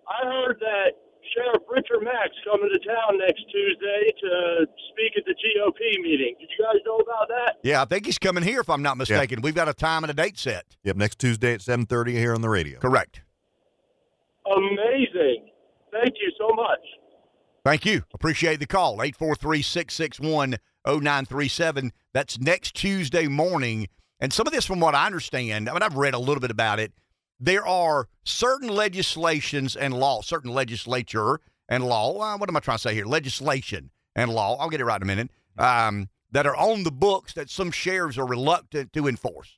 [0.09, 0.91] I heard that
[1.35, 6.35] Sheriff Richard Mack's coming to town next Tuesday to speak at the GOP meeting.
[6.39, 7.57] Did you guys know about that?
[7.63, 9.41] Yeah, I think he's coming here, if I'm not mistaken.
[9.41, 10.65] We've got a time and a date set.
[10.83, 12.79] Yep, next Tuesday at 7.30 here on the radio.
[12.79, 13.21] Correct.
[14.45, 15.49] Amazing.
[15.91, 16.79] Thank you so much.
[17.63, 18.03] Thank you.
[18.13, 19.01] Appreciate the call.
[19.01, 21.91] 843 661 0937.
[22.13, 23.87] That's next Tuesday morning.
[24.19, 26.51] And some of this, from what I understand, I mean, I've read a little bit
[26.51, 26.93] about it
[27.39, 32.19] there are certain legislations and law, certain legislature and law.
[32.19, 33.05] Uh, what am I trying to say here?
[33.05, 34.57] Legislation and law.
[34.57, 35.31] I'll get it right in a minute.
[35.57, 39.57] Um, that are on the books that some sheriffs are reluctant to enforce.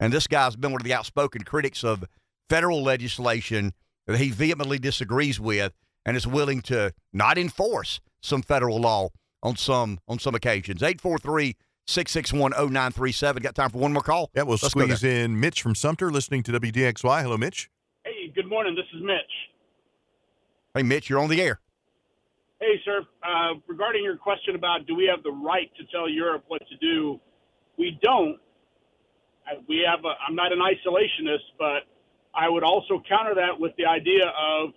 [0.00, 2.04] And this guy's been one of the outspoken critics of
[2.48, 3.72] federal legislation
[4.06, 5.72] that he vehemently disagrees with
[6.04, 9.08] and is willing to not enforce some federal law
[9.42, 10.82] on some on some occasions.
[10.82, 11.56] 843
[11.86, 13.42] 661 0937.
[13.42, 14.30] Got time for one more call?
[14.34, 17.22] Yeah, we'll Let's squeeze in Mitch from Sumter listening to WDXY.
[17.22, 17.68] Hello, Mitch.
[18.04, 18.74] Hey, good morning.
[18.74, 19.18] This is Mitch.
[20.74, 21.60] Hey, Mitch, you're on the air.
[22.60, 23.00] Hey, sir.
[23.22, 26.76] Uh, regarding your question about do we have the right to tell Europe what to
[26.76, 27.20] do,
[27.76, 28.38] we don't.
[29.50, 30.04] Uh, We have.
[30.04, 31.82] A, I'm not an isolationist, but
[32.34, 34.70] I would also counter that with the idea of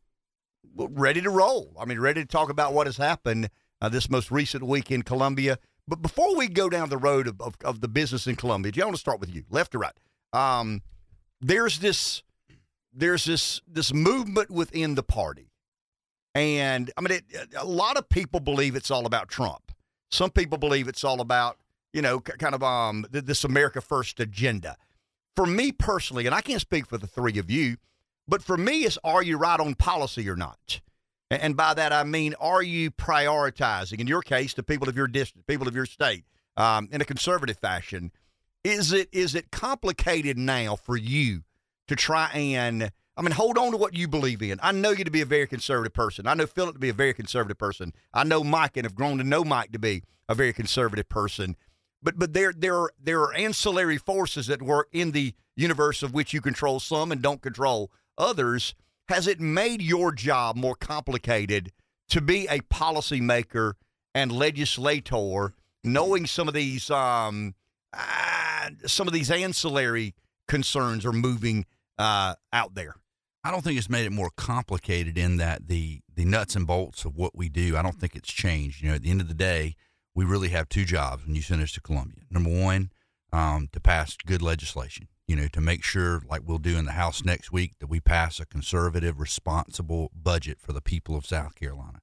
[0.76, 1.72] ready to roll.
[1.78, 3.50] I mean, ready to talk about what has happened
[3.80, 5.58] uh, this most recent week in Columbia.
[5.88, 8.84] But before we go down the road of, of, of the business in Columbia, I
[8.84, 9.98] want to start with you, left or right.
[10.32, 10.82] Um,
[11.40, 12.22] there's this
[12.92, 15.50] there's this this movement within the party,
[16.34, 17.24] and I mean, it,
[17.56, 19.72] a lot of people believe it's all about Trump.
[20.10, 21.58] Some people believe it's all about
[21.92, 24.76] you know kind of um this America First agenda.
[25.34, 27.78] For me personally, and I can't speak for the three of you,
[28.28, 30.80] but for me, it's are you right on policy or not?
[31.30, 35.06] And, by that I mean, are you prioritizing, in your case, the people of your
[35.06, 36.24] district, people of your state,
[36.56, 38.10] um, in a conservative fashion?
[38.64, 41.44] Is it is it complicated now for you
[41.88, 44.58] to try and I mean hold on to what you believe in?
[44.62, 46.26] I know you to be a very conservative person.
[46.26, 47.94] I know Philip to be a very conservative person.
[48.12, 51.56] I know Mike and have grown to know Mike to be a very conservative person.
[52.02, 56.12] But but there there are, there are ancillary forces that work in the universe of
[56.12, 58.74] which you control some and don't control others.
[59.10, 61.72] Has it made your job more complicated
[62.10, 63.72] to be a policymaker
[64.14, 67.56] and legislator, knowing some of these um,
[67.92, 70.14] uh, some of these ancillary
[70.46, 71.66] concerns are moving
[71.98, 72.94] uh, out there?
[73.42, 77.04] I don't think it's made it more complicated in that the the nuts and bolts
[77.04, 77.76] of what we do.
[77.76, 78.80] I don't think it's changed.
[78.80, 79.74] You know, at the end of the day,
[80.14, 82.22] we really have two jobs when you send us to Columbia.
[82.30, 82.92] Number one,
[83.32, 85.08] um, to pass good legislation.
[85.30, 88.00] You know, to make sure, like we'll do in the House next week, that we
[88.00, 92.00] pass a conservative, responsible budget for the people of South Carolina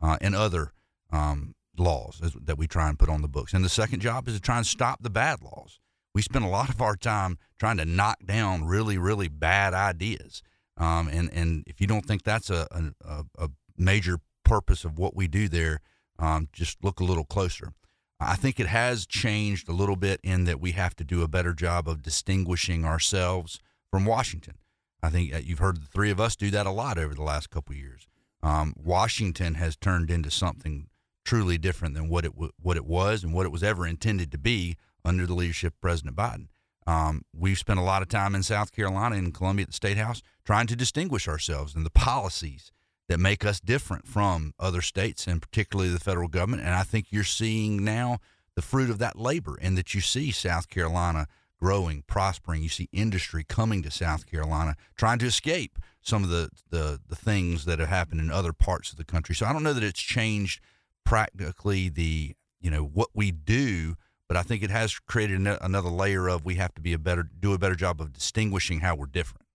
[0.00, 0.70] uh, and other
[1.12, 3.52] um, laws that we try and put on the books.
[3.52, 5.80] And the second job is to try and stop the bad laws.
[6.14, 10.44] We spend a lot of our time trying to knock down really, really bad ideas.
[10.76, 12.68] Um, and, and if you don't think that's a,
[13.04, 15.80] a, a major purpose of what we do there,
[16.20, 17.72] um, just look a little closer.
[18.20, 21.28] I think it has changed a little bit in that we have to do a
[21.28, 24.54] better job of distinguishing ourselves from Washington.
[25.02, 27.22] I think uh, you've heard the three of us do that a lot over the
[27.22, 28.08] last couple years.
[28.42, 30.88] Um, Washington has turned into something
[31.24, 34.32] truly different than what it w- what it was and what it was ever intended
[34.32, 36.48] to be under the leadership of President Biden.
[36.86, 39.98] Um, we've spent a lot of time in South Carolina and Columbia at the State
[39.98, 42.72] House trying to distinguish ourselves and the policies
[43.08, 46.62] that make us different from other states and particularly the federal government.
[46.62, 48.18] And I think you're seeing now
[48.54, 51.26] the fruit of that labor and that you see South Carolina
[51.58, 52.62] growing, prospering.
[52.62, 57.16] You see industry coming to South Carolina, trying to escape some of the, the, the
[57.16, 59.34] things that have happened in other parts of the country.
[59.34, 60.60] So I don't know that it's changed
[61.04, 63.96] practically the, you know, what we do,
[64.28, 67.22] but I think it has created another layer of we have to be a better,
[67.22, 69.46] do a better job of distinguishing how we're different.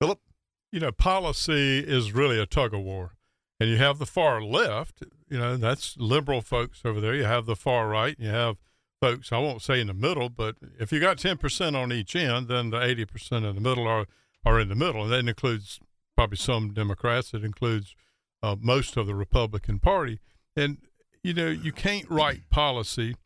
[0.00, 0.20] Philip?
[0.70, 3.12] You know, policy is really a tug of war.
[3.58, 7.14] And you have the far left, you know, that's liberal folks over there.
[7.14, 8.56] You have the far right, you have
[9.00, 12.48] folks, I won't say in the middle, but if you got 10% on each end,
[12.48, 14.06] then the 80% in the middle are,
[14.44, 15.04] are in the middle.
[15.04, 15.80] And that includes
[16.14, 17.94] probably some Democrats, it includes
[18.42, 20.20] uh, most of the Republican Party.
[20.54, 20.78] And,
[21.22, 23.16] you know, you can't write policy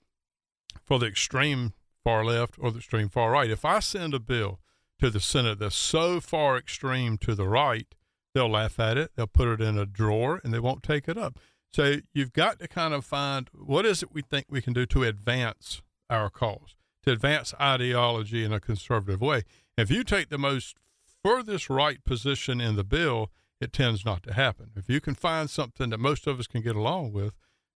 [0.85, 1.73] for the extreme
[2.03, 3.51] far left or the extreme far right.
[3.51, 4.61] If I send a bill
[5.01, 7.87] to the Senate that's so far extreme to the right,
[8.35, 11.19] they'll laugh at it, they'll put it in a drawer, and they won't take it
[11.19, 11.39] up.
[11.73, 14.87] So you've got to kind of find what is it we think we can do
[14.87, 16.75] to advance our cause.
[17.05, 19.43] to advance ideology in a conservative way.
[19.77, 20.77] If you take the most
[21.25, 24.71] furthest right position in the bill, it tends not to happen.
[24.77, 27.35] If you can find something that most of us can get along with,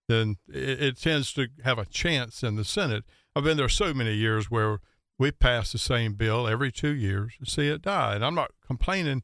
[0.08, 3.04] then it, it tends to have a chance in the Senate.
[3.34, 4.80] I've been there so many years where
[5.18, 8.14] we pass the same bill every two years and see it die.
[8.14, 9.22] And I'm not complaining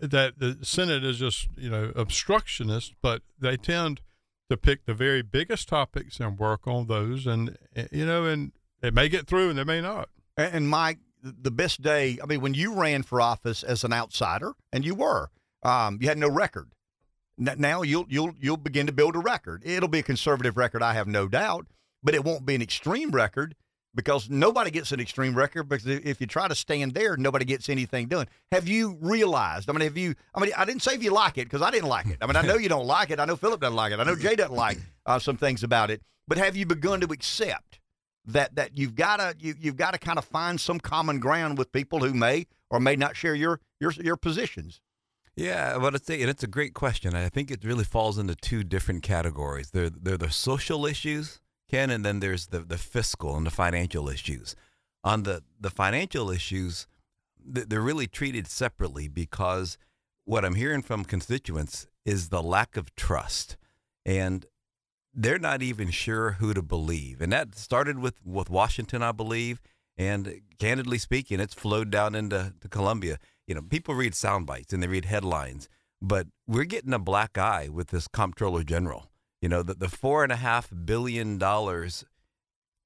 [0.00, 4.00] that the Senate is just, you know, obstructionist, but they tend
[4.50, 7.26] to pick the very biggest topics and work on those.
[7.26, 10.08] And, eh, you know, and it may get through and they may not.
[10.36, 14.54] And Mike, the best day, I mean, when you ran for office as an outsider,
[14.72, 15.30] and you were,
[15.62, 16.72] um, you had no record.
[17.36, 19.62] Now you'll you'll you'll begin to build a record.
[19.64, 21.66] It'll be a conservative record, I have no doubt,
[22.02, 23.56] but it won't be an extreme record
[23.94, 27.68] because nobody gets an extreme record because if you try to stand there, nobody gets
[27.68, 28.26] anything done.
[28.50, 29.70] Have you realized?
[29.70, 30.14] I mean, have you?
[30.34, 32.18] I mean, I didn't say if you like it because I didn't like it.
[32.20, 33.20] I mean, I know you don't like it.
[33.20, 34.00] I know Philip doesn't like it.
[34.00, 36.02] I know Jay doesn't like uh, some things about it.
[36.26, 37.80] But have you begun to accept
[38.26, 41.58] that that you've got to you, you've got to kind of find some common ground
[41.58, 44.80] with people who may or may not share your your your positions?
[45.36, 47.14] Yeah, but it's a, and it's a great question.
[47.14, 49.70] I think it really falls into two different categories.
[49.72, 51.40] There are the social issues
[51.90, 54.54] And then there's the the fiscal and the financial issues.
[55.02, 56.86] On the the financial issues,
[57.44, 59.76] they're really treated separately because
[60.24, 63.56] what I'm hearing from constituents is the lack of trust,
[64.04, 64.46] and
[65.12, 67.20] they're not even sure who to believe.
[67.20, 69.60] And that started with with Washington, I believe.
[69.96, 73.18] And candidly speaking, it's flowed down into to Columbia.
[73.46, 75.68] You know, people read sound bites and they read headlines,
[76.02, 79.10] but we're getting a black eye with this comptroller general.
[79.44, 82.06] You know, the, the four and a half billion dollars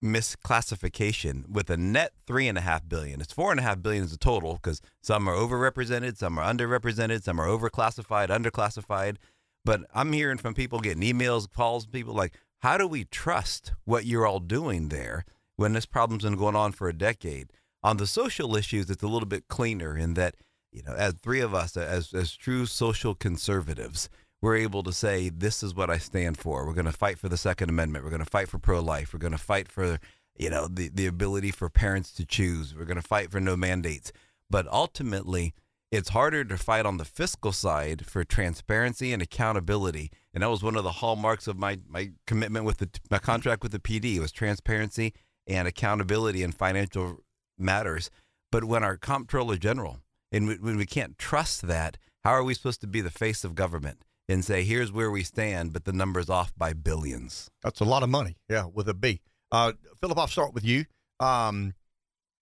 [0.04, 3.20] misclassification with a net three and a half billion.
[3.20, 6.52] It's four and a half billion as a total because some are overrepresented, some are
[6.52, 9.18] underrepresented, some are overclassified, underclassified.
[9.64, 14.04] But I'm hearing from people getting emails, calls, people like, how do we trust what
[14.04, 15.24] you're all doing there
[15.54, 17.52] when this problem's been going on for a decade?
[17.84, 20.34] On the social issues, it's a little bit cleaner in that,
[20.72, 24.08] you know, as three of us, as as true social conservatives,
[24.40, 26.64] we're able to say, this is what I stand for.
[26.64, 28.04] We're going to fight for the Second Amendment.
[28.04, 29.12] We're going to fight for pro life.
[29.12, 29.98] We're going to fight for,
[30.36, 32.74] you know, the, the ability for parents to choose.
[32.74, 34.12] We're going to fight for no mandates.
[34.48, 35.54] But ultimately,
[35.90, 40.10] it's harder to fight on the fiscal side for transparency and accountability.
[40.32, 43.62] And that was one of the hallmarks of my, my commitment with the, my contract
[43.62, 45.14] with the Pee Dee was transparency
[45.46, 47.24] and accountability in financial
[47.58, 48.10] matters.
[48.52, 49.98] But when our comptroller general,
[50.30, 53.54] and when we can't trust that, how are we supposed to be the face of
[53.54, 54.04] government?
[54.28, 57.50] And say, here's where we stand, but the number's off by billions.
[57.62, 58.36] That's a lot of money.
[58.48, 59.20] Yeah, with a B.
[59.50, 60.84] Uh, Philip, I'll start with you.
[61.20, 61.74] Um,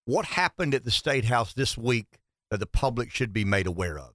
[0.04, 2.18] what happened at the State House this week
[2.50, 4.14] that the public should be made aware of?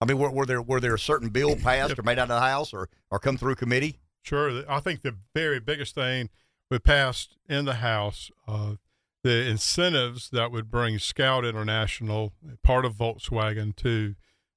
[0.00, 2.28] I mean, were, were there were there a certain bill passed or made out of
[2.28, 4.00] the House or, or come through committee?
[4.22, 4.62] Sure.
[4.68, 6.30] I think the very biggest thing
[6.70, 8.74] we passed in the House, uh,
[9.22, 12.32] the incentives that would bring Scout International,
[12.62, 14.14] part of Volkswagen, to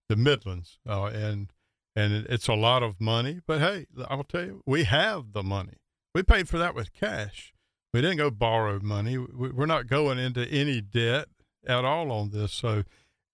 [0.08, 0.80] the Midlands.
[0.88, 1.50] Uh, and
[1.96, 3.40] and it's a lot of money.
[3.46, 5.78] But hey, I'll tell you, we have the money.
[6.14, 7.54] We paid for that with cash.
[7.94, 9.18] We didn't go borrow money.
[9.18, 11.28] We're not going into any debt
[11.66, 12.52] at all on this.
[12.52, 12.84] So,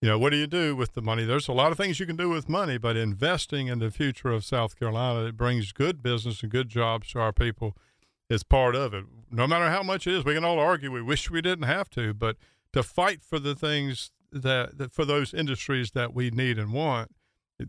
[0.01, 1.25] you know, what do you do with the money?
[1.25, 4.29] There's a lot of things you can do with money, but investing in the future
[4.29, 7.75] of South Carolina, it brings good business and good jobs to our people
[8.29, 9.05] is part of it.
[9.31, 11.89] No matter how much it is, we can all argue we wish we didn't have
[11.91, 12.38] to, but
[12.73, 17.11] to fight for the things that, that for those industries that we need and want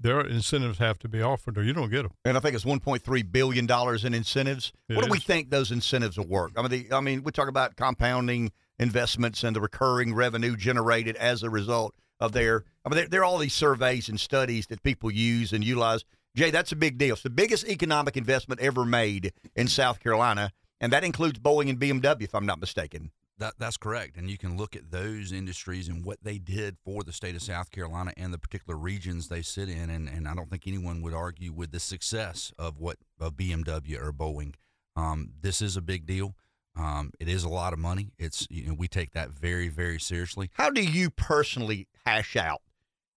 [0.00, 2.12] their incentives have to be offered, or you don't get them.
[2.24, 4.72] And I think it's 1.3 billion dollars in incentives.
[4.88, 5.08] It what is.
[5.08, 6.52] do we think those incentives will work?
[6.56, 11.16] I mean, the, I mean, we talk about compounding investments and the recurring revenue generated
[11.16, 12.64] as a result of their.
[12.84, 16.04] I mean, there, there are all these surveys and studies that people use and utilize.
[16.34, 17.14] Jay, that's a big deal.
[17.14, 21.78] It's the biggest economic investment ever made in South Carolina, and that includes Boeing and
[21.78, 23.10] BMW, if I'm not mistaken.
[23.38, 24.16] That, that's correct.
[24.16, 27.42] And you can look at those industries and what they did for the state of
[27.42, 29.90] South Carolina and the particular regions they sit in.
[29.90, 34.00] And, and I don't think anyone would argue with the success of what of BMW
[34.00, 34.54] or Boeing.
[34.96, 36.34] Um, this is a big deal.
[36.76, 38.12] Um, it is a lot of money.
[38.18, 40.50] It's you know we take that very very seriously.
[40.54, 42.62] How do you personally hash out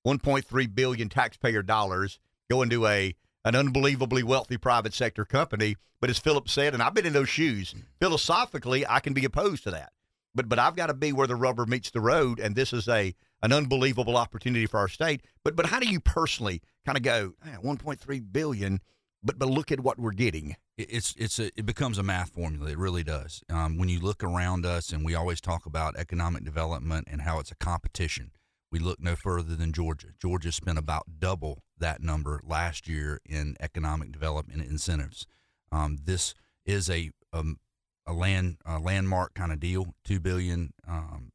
[0.06, 2.20] 1.3 billion taxpayer dollars
[2.50, 3.16] going to a
[3.46, 5.78] an unbelievably wealthy private sector company?
[6.02, 9.64] But as Philip said, and I've been in those shoes, philosophically, I can be opposed
[9.64, 9.94] to that
[10.36, 12.88] but but I've got to be where the rubber meets the road, and this is
[12.88, 15.22] a an unbelievable opportunity for our state.
[15.44, 17.34] But but how do you personally kind of go
[17.64, 18.82] 1.3 billion?
[19.24, 20.56] But but look at what we're getting.
[20.78, 22.70] It's it's a, it becomes a math formula.
[22.70, 23.41] It really does.
[23.49, 27.40] Um, when you look around us, and we always talk about economic development and how
[27.40, 28.32] it's a competition.
[28.72, 30.10] We look no further than Georgia.
[30.20, 35.28] Georgia spent about double that number last year in economic development incentives.
[35.72, 36.34] Um, this
[36.66, 37.60] is a um,
[38.07, 41.32] a land a landmark kind of deal, two billion, um,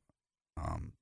[0.56, 0.92] um,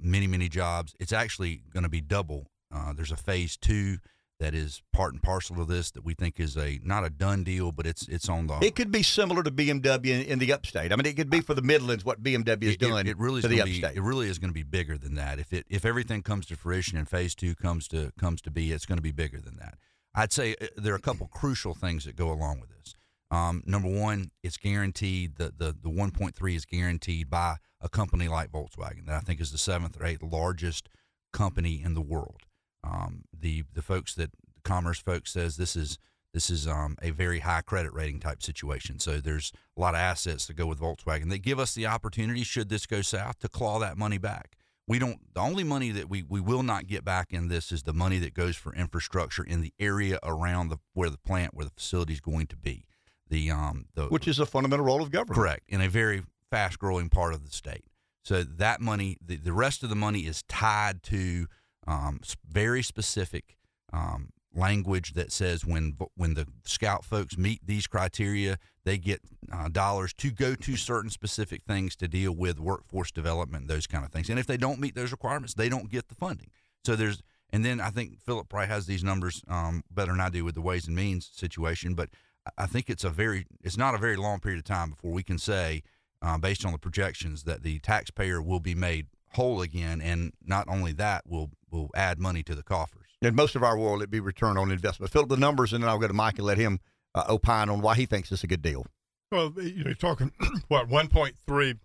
[0.00, 0.94] many many jobs.
[0.98, 2.50] It's actually going to be double.
[2.74, 3.98] Uh, there's a phase two
[4.40, 7.44] that is part and parcel of this that we think is a not a done
[7.44, 8.58] deal, but it's it's on the.
[8.62, 10.92] It could be similar to BMW in, in the upstate.
[10.92, 13.18] I mean, it could be for the Midlands what BMW has it, done It, it
[13.18, 13.96] really is the gonna be, upstate.
[13.96, 15.38] It really is going to be bigger than that.
[15.38, 18.72] If it if everything comes to fruition and phase two comes to comes to be,
[18.72, 19.78] it's going to be bigger than that.
[20.14, 22.94] I'd say uh, there are a couple crucial things that go along with this.
[23.34, 28.52] Um, number one, it's guaranteed the the the 1.3 is guaranteed by a company like
[28.52, 30.88] Volkswagen that I think is the seventh or eighth largest
[31.32, 32.42] company in the world.
[32.84, 35.98] Um, the the folks that the commerce folks says this is
[36.32, 39.00] this is um, a very high credit rating type situation.
[39.00, 41.28] So there's a lot of assets that go with Volkswagen.
[41.28, 44.56] They give us the opportunity, should this go south, to claw that money back.
[44.86, 45.18] We don't.
[45.34, 48.18] The only money that we, we will not get back in this is the money
[48.18, 52.12] that goes for infrastructure in the area around the where the plant where the facility
[52.12, 52.84] is going to be.
[53.28, 55.36] The um the which is a fundamental role of government.
[55.36, 57.84] correct in a very fast growing part of the state.
[58.22, 61.46] So that money, the, the rest of the money is tied to
[61.86, 63.58] um, very specific
[63.92, 69.20] um, language that says when when the scout folks meet these criteria, they get
[69.52, 74.04] uh, dollars to go to certain specific things to deal with workforce development, those kind
[74.04, 74.30] of things.
[74.30, 76.50] And if they don't meet those requirements, they don't get the funding.
[76.84, 80.28] So there's and then I think Philip probably has these numbers um, better than I
[80.30, 82.08] do with the Ways and Means situation, but
[82.46, 85.12] I- I think it's a very it's not a very long period of time before
[85.12, 85.82] we can say,
[86.22, 90.68] uh, based on the projections, that the taxpayer will be made whole again, and not
[90.68, 93.00] only that will will add money to the coffers.
[93.22, 95.10] And most of our world, it'd be return on investment.
[95.12, 96.78] Fill up the numbers, and then I'll go to Mike and let him
[97.14, 98.86] uh, opine on why he thinks it's a good deal.
[99.32, 100.30] Well, you know, you're talking
[100.68, 101.78] what 1.3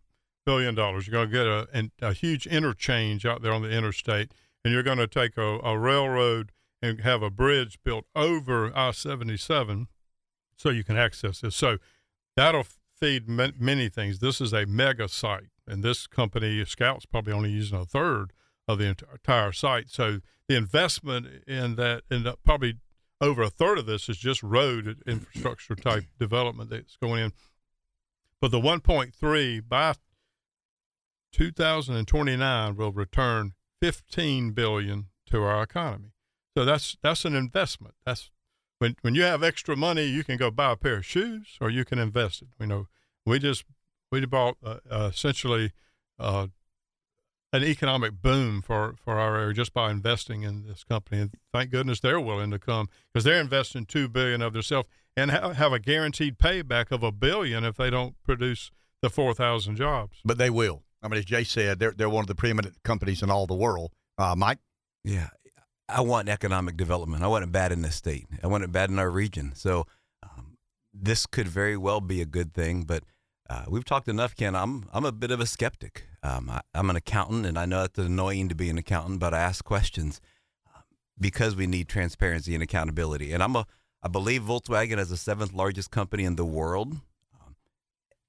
[0.45, 1.07] billion dollars.
[1.07, 1.47] You're going to get
[2.03, 4.31] a, a huge interchange out there on the interstate,
[4.63, 9.87] and you're going to take a, a railroad and have a bridge built over I-77,
[10.59, 11.55] so you can access this.
[11.55, 11.77] So
[12.35, 12.65] that'll
[12.99, 14.19] feed ma- many things.
[14.19, 18.33] This is a mega site, and this company Scout's probably only using a third
[18.67, 19.89] of the ent- entire site.
[19.89, 22.75] So the investment in that, the, probably
[23.21, 27.33] over a third of this is just road infrastructure type development that's going in.
[28.41, 29.95] But the 1.3 by
[31.31, 36.11] 2029 will return 15 billion to our economy.
[36.57, 37.95] So that's that's an investment.
[38.05, 38.31] That's
[38.79, 41.69] when when you have extra money, you can go buy a pair of shoes or
[41.69, 42.47] you can invest it.
[42.59, 42.87] You know,
[43.25, 43.63] we just
[44.11, 45.71] we bought uh, uh, essentially
[46.17, 46.47] uh,
[47.53, 51.21] an economic boom for, for our area just by investing in this company.
[51.21, 55.31] And thank goodness they're willing to come because they're investing two billion of themselves and
[55.31, 59.75] ha- have a guaranteed payback of a billion if they don't produce the four thousand
[59.75, 60.17] jobs.
[60.25, 60.83] But they will.
[61.01, 63.55] I mean, as Jay said, they're they're one of the preeminent companies in all the
[63.55, 63.91] world.
[64.17, 64.59] Uh, Mike,
[65.03, 65.29] Yeah,
[65.89, 67.23] I want economic development.
[67.23, 68.27] I want it bad in this state.
[68.43, 69.53] I want it bad in our region.
[69.55, 69.87] So
[70.23, 70.57] um,
[70.93, 72.83] this could very well be a good thing.
[72.83, 73.03] But
[73.49, 74.55] uh, we've talked enough, Ken.
[74.55, 76.05] I'm I'm a bit of a skeptic.
[76.21, 79.33] Um, I, I'm an accountant, and I know it's annoying to be an accountant, but
[79.33, 80.21] I ask questions
[80.75, 80.83] um,
[81.19, 83.33] because we need transparency and accountability.
[83.33, 83.65] And I'm a
[84.01, 86.93] I believe Volkswagen as the seventh largest company in the world
[87.33, 87.55] um,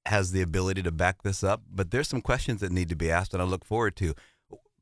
[0.06, 1.62] has the ability to back this up.
[1.70, 4.14] But there's some questions that need to be asked, and I look forward to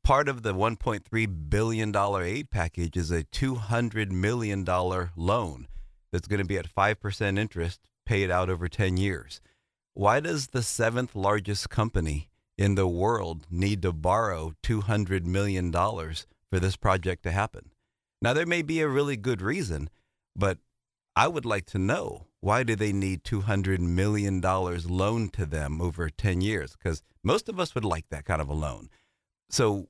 [0.09, 5.67] part of the 1.3 billion dollar aid package is a 200 million dollar loan
[6.11, 9.39] that's going to be at 5% interest paid out over 10 years.
[9.93, 16.25] Why does the seventh largest company in the world need to borrow 200 million dollars
[16.49, 17.69] for this project to happen?
[18.19, 19.91] Now there may be a really good reason,
[20.35, 20.57] but
[21.15, 25.79] I would like to know why do they need 200 million dollars loaned to them
[25.79, 28.89] over 10 years cuz most of us would like that kind of a loan
[29.51, 29.87] so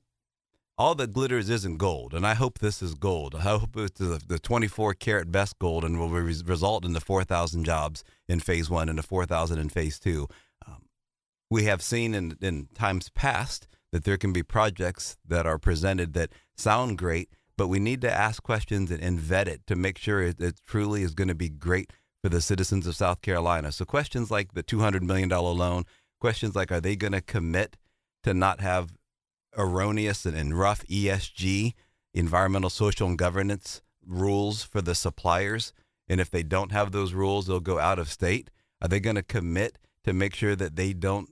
[0.80, 3.34] all that glitters isn't gold, and I hope this is gold.
[3.34, 7.02] I hope it's the, the 24 karat best gold and will res- result in the
[7.02, 10.26] 4,000 jobs in phase one and the 4,000 in phase two.
[10.66, 10.86] Um,
[11.50, 16.14] we have seen in, in times past that there can be projects that are presented
[16.14, 17.28] that sound great,
[17.58, 20.62] but we need to ask questions and, and vet it to make sure it, it
[20.66, 21.92] truly is going to be great
[22.22, 23.70] for the citizens of South Carolina.
[23.70, 25.84] So questions like the $200 million loan,
[26.22, 27.76] questions like are they going to commit
[28.22, 28.92] to not have
[29.56, 31.74] erroneous and, and rough ESG,
[32.14, 35.72] environmental, social, and governance rules for the suppliers.
[36.08, 38.50] And if they don't have those rules, they'll go out of state.
[38.82, 41.30] Are they going to commit to make sure that they don't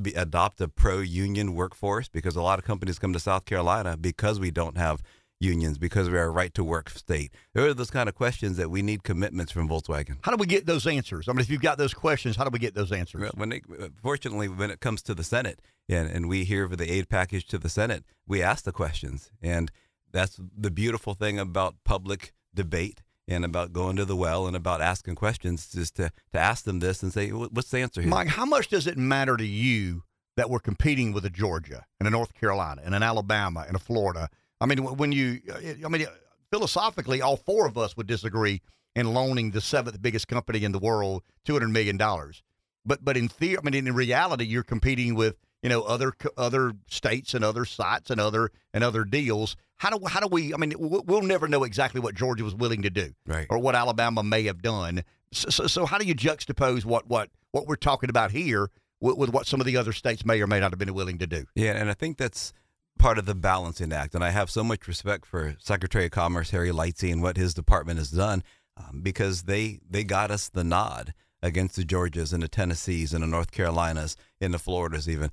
[0.00, 2.08] be, adopt a pro union workforce?
[2.08, 5.02] Because a lot of companies come to South Carolina because we don't have
[5.44, 7.32] unions, because we are a right to work state.
[7.52, 10.16] There are those kind of questions that we need commitments from Volkswagen.
[10.22, 11.28] how do we get those answers?
[11.28, 13.20] I mean, if you've got those questions, how do we get those answers?
[13.20, 16.68] Well, When it, uh, fortunately, when it comes to the Senate and, and we hear
[16.68, 19.30] for the aid package to the Senate, we ask the questions.
[19.42, 19.70] And
[20.12, 24.80] that's the beautiful thing about public debate and about going to the well and about
[24.80, 28.10] asking questions, just to, to ask them this and say, what's the answer here?
[28.10, 30.02] Mike, how much does it matter to you
[30.36, 33.80] that we're competing with a Georgia and a North Carolina and an Alabama and a
[33.80, 34.28] Florida?
[34.60, 35.40] I mean, when you,
[35.84, 36.06] I mean,
[36.50, 38.62] philosophically, all four of us would disagree
[38.94, 42.42] in loaning the seventh biggest company in the world two hundred million dollars.
[42.84, 46.72] But but in theory, I mean, in reality, you're competing with you know other other
[46.88, 49.56] states and other sites and other and other deals.
[49.78, 50.54] How do how do we?
[50.54, 53.46] I mean, we'll never know exactly what Georgia was willing to do, right.
[53.50, 55.02] or what Alabama may have done.
[55.32, 58.70] So, so, so how do you juxtapose what what what we're talking about here
[59.00, 61.18] with, with what some of the other states may or may not have been willing
[61.18, 61.46] to do?
[61.54, 62.52] Yeah, and I think that's
[62.98, 64.14] part of the balancing act.
[64.14, 67.54] And I have so much respect for Secretary of Commerce Harry Lightsey and what his
[67.54, 68.42] department has done
[68.76, 73.22] um, because they they got us the nod against the Georgias and the Tennessees and
[73.22, 75.30] the North Carolinas and the Floridas even.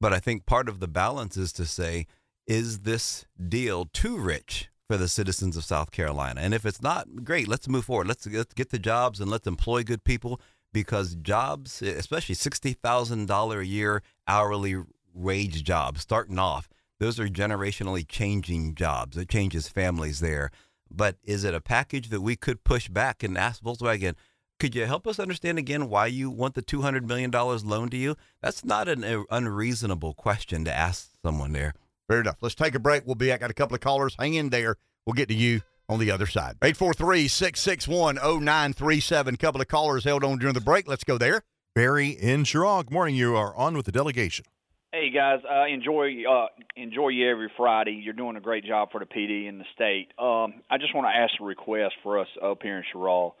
[0.00, 2.06] But I think part of the balance is to say,
[2.46, 6.40] is this deal too rich for the citizens of South Carolina?
[6.40, 8.08] And if it's not, great, let's move forward.
[8.08, 10.40] Let's, let's get the jobs and let's employ good people
[10.72, 14.76] because jobs, especially $60,000 a year hourly
[15.14, 16.68] wage jobs starting off,
[17.00, 19.16] those are generationally changing jobs.
[19.16, 20.50] It changes families there.
[20.90, 24.14] But is it a package that we could push back and ask Volkswagen,
[24.58, 28.16] could you help us understand again why you want the $200 million loan to you?
[28.42, 31.74] That's not an uh, unreasonable question to ask someone there.
[32.08, 32.38] Fair enough.
[32.40, 33.06] Let's take a break.
[33.06, 33.40] We'll be back.
[33.40, 34.16] Got a couple of callers.
[34.18, 34.76] Hang in there.
[35.06, 36.56] We'll get to you on the other side.
[36.62, 39.36] 843 661 0937.
[39.36, 40.88] Couple of callers held on during the break.
[40.88, 41.42] Let's go there.
[41.74, 42.90] Barry in Cheraw.
[42.90, 43.14] Morning.
[43.14, 44.46] You are on with the delegation.
[44.90, 48.00] Hey guys, uh, enjoy uh, enjoy you every Friday.
[48.02, 50.08] You're doing a great job for the Pee Dee in the state.
[50.18, 53.34] Um, I just want to ask a request for us up here in Cheraw,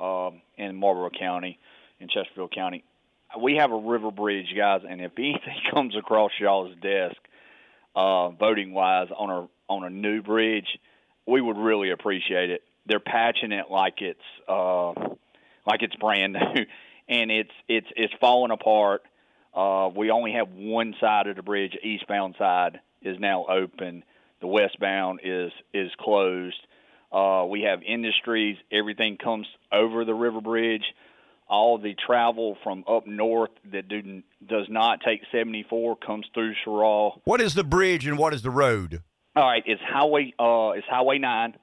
[0.00, 1.58] um, in Marlboro County,
[2.00, 2.84] in Chesterfield County.
[3.38, 7.16] We have a river bridge, guys, and if anything comes across y'all's desk,
[7.94, 10.78] uh, voting wise, on a on a new bridge,
[11.26, 12.62] we would really appreciate it.
[12.86, 14.18] They're patching it like it's
[14.48, 14.92] uh,
[15.66, 16.64] like it's brand new,
[17.10, 19.02] and it's it's it's falling apart
[19.54, 24.02] uh, we only have one side of the bridge, eastbound side, is now open.
[24.40, 26.60] The westbound is is closed.
[27.12, 28.56] Uh, we have industries.
[28.72, 30.82] Everything comes over the river bridge.
[31.48, 37.20] All the travel from up north that do, does not take 74 comes through Cheraw.
[37.24, 39.02] What is the bridge and what is the road?
[39.36, 40.32] All right, it's highway.
[40.38, 41.54] Uh, it's Highway Nine,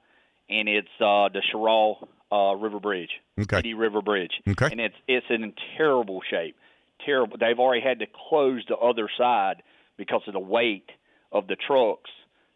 [0.48, 3.10] and it's uh, the Cheraw uh, River Bridge.
[3.38, 3.56] Okay.
[3.56, 4.32] City River Bridge.
[4.48, 4.68] Okay.
[4.70, 6.56] And it's it's in terrible shape
[7.04, 7.36] terrible.
[7.38, 9.62] They've already had to close the other side
[9.96, 10.90] because of the weight
[11.30, 12.10] of the trucks.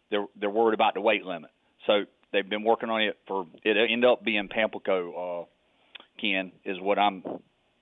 [0.09, 1.51] They're they're worried about the weight limit.
[1.85, 5.43] So they've been working on it for it end up being Pamplico.
[5.43, 5.45] Uh,
[6.19, 7.23] Ken is what I'm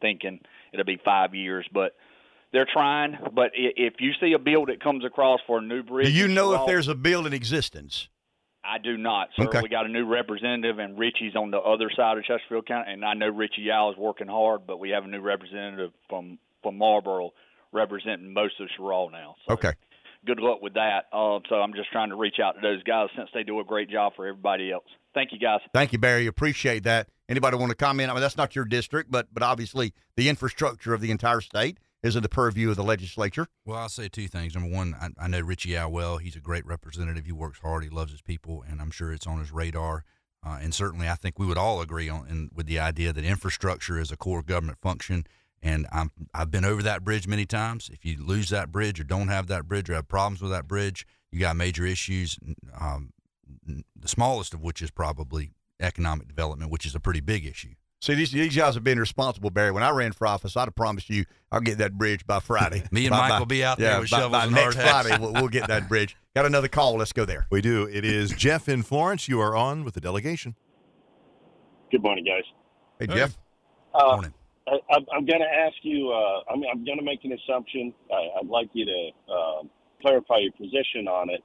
[0.01, 0.39] thinking.
[0.73, 1.95] It'll be five years, but
[2.51, 3.17] they're trying.
[3.33, 6.27] But if you see a bill that comes across for a new bridge, do you
[6.27, 8.09] know if there's a bill in existence?
[8.63, 9.45] I do not, sir.
[9.45, 9.61] Okay.
[9.61, 13.05] We got a new representative, and Richie's on the other side of Chesterfield County, and
[13.05, 16.79] I know Richie Yow is working hard, but we have a new representative from from
[16.79, 17.29] Marlboro
[17.71, 19.35] representing most of Cheraw now.
[19.47, 19.73] So okay.
[20.25, 21.05] Good luck with that.
[21.13, 23.63] Uh, so I'm just trying to reach out to those guys since they do a
[23.63, 24.87] great job for everybody else.
[25.13, 25.59] Thank you, guys.
[25.71, 26.25] Thank you, Barry.
[26.25, 27.09] Appreciate that.
[27.29, 28.09] Anybody want to comment?
[28.09, 31.77] I mean, that's not your district, but but obviously the infrastructure of the entire state
[32.01, 33.47] is in the purview of the legislature.
[33.65, 34.55] Well, I'll say two things.
[34.55, 36.17] Number one, I, I know Richie Yow well.
[36.17, 37.25] He's a great representative.
[37.25, 37.83] He works hard.
[37.83, 40.05] He loves his people, and I'm sure it's on his radar.
[40.45, 43.23] Uh, and certainly, I think we would all agree on in, with the idea that
[43.23, 45.25] infrastructure is a core government function
[45.65, 47.89] and I'm I've been over that bridge many times.
[47.91, 50.67] If you lose that bridge or don't have that bridge or have problems with that
[50.67, 52.39] bridge, you got major issues.
[52.79, 53.11] Um,
[53.65, 57.73] the smallest of which is probably economic development, which is a pretty big issue.
[57.99, 59.71] See, these, these guys have been responsible, Barry.
[59.71, 62.83] When I ran for office, I'd have promised you I'll get that bridge by Friday.
[62.91, 64.53] Me and by, Mike by, will be out there yeah, with by, shovels by and
[64.53, 65.07] next hard hats.
[65.07, 65.23] Friday.
[65.23, 66.15] We'll, we'll get that bridge.
[66.35, 66.95] Got another call.
[66.97, 67.47] Let's go there.
[67.49, 67.89] We do.
[67.91, 69.27] It is Jeff in Florence.
[69.27, 70.55] You are on with the delegation.
[71.89, 72.43] Good morning, guys.
[72.99, 73.35] Hey, Jeff.
[73.95, 74.33] Uh, Morning.
[74.67, 76.11] I, I'm, I'm going to ask you.
[76.11, 77.93] Uh, I'm, I'm going to make an assumption.
[78.11, 79.61] I, I'd like you to uh,
[80.01, 81.43] clarify your position on it,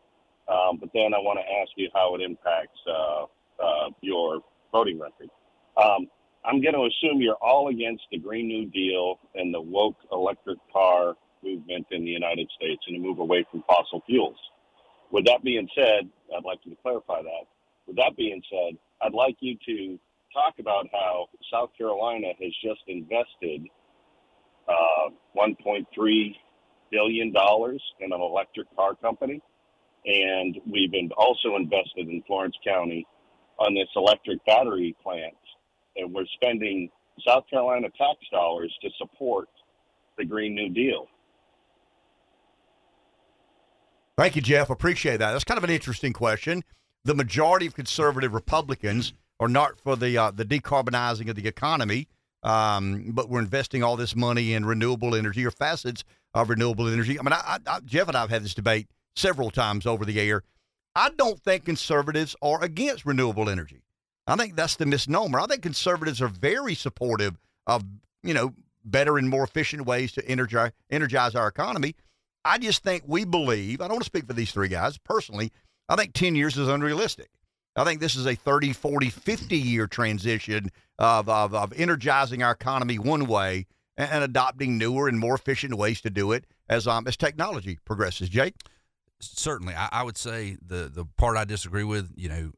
[0.48, 3.24] um, but then I want to ask you how it impacts uh,
[3.62, 4.40] uh, your
[4.72, 5.28] voting record.
[5.76, 6.08] Um,
[6.44, 10.58] I'm going to assume you're all against the Green New Deal and the woke electric
[10.72, 14.36] car movement in the United States and to move away from fossil fuels.
[15.10, 17.44] With that being said, I'd like you to clarify that.
[17.86, 19.98] With that being said, I'd like you to
[20.32, 23.66] talk about how South Carolina has just invested
[24.68, 25.84] uh, 1.3
[26.90, 29.40] billion dollars in an electric car company,
[30.04, 33.06] and we've been also invested in Florence County
[33.58, 35.34] on this electric battery plant,
[35.96, 36.90] and we're spending
[37.26, 39.48] South Carolina tax dollars to support
[40.18, 41.06] the Green New Deal.
[44.16, 44.68] Thank you, Jeff.
[44.68, 45.32] Appreciate that.
[45.32, 46.62] That's kind of an interesting question.
[47.04, 52.06] The majority of conservative Republicans or not for the uh, the decarbonizing of the economy,
[52.44, 56.04] um, but we're investing all this money in renewable energy or facets
[56.34, 57.18] of renewable energy.
[57.18, 60.20] I mean, I, I, Jeff and I have had this debate several times over the
[60.20, 60.44] air.
[60.94, 63.82] I don't think conservatives are against renewable energy.
[64.26, 65.40] I think that's the misnomer.
[65.40, 67.36] I think conservatives are very supportive
[67.66, 67.82] of
[68.22, 68.54] you know
[68.84, 71.96] better and more efficient ways to energize energize our economy.
[72.44, 73.80] I just think we believe.
[73.80, 75.50] I don't want to speak for these three guys personally.
[75.88, 77.30] I think 10 years is unrealistic.
[77.76, 82.52] I think this is a 30, 40, 50 year transition of, of, of energizing our
[82.52, 83.66] economy one way
[83.96, 87.78] and, and, adopting newer and more efficient ways to do it as um, as technology
[87.84, 88.28] progresses.
[88.28, 88.54] Jake?
[89.20, 89.74] Certainly.
[89.74, 92.52] I, I would say the, the part I disagree with, you know,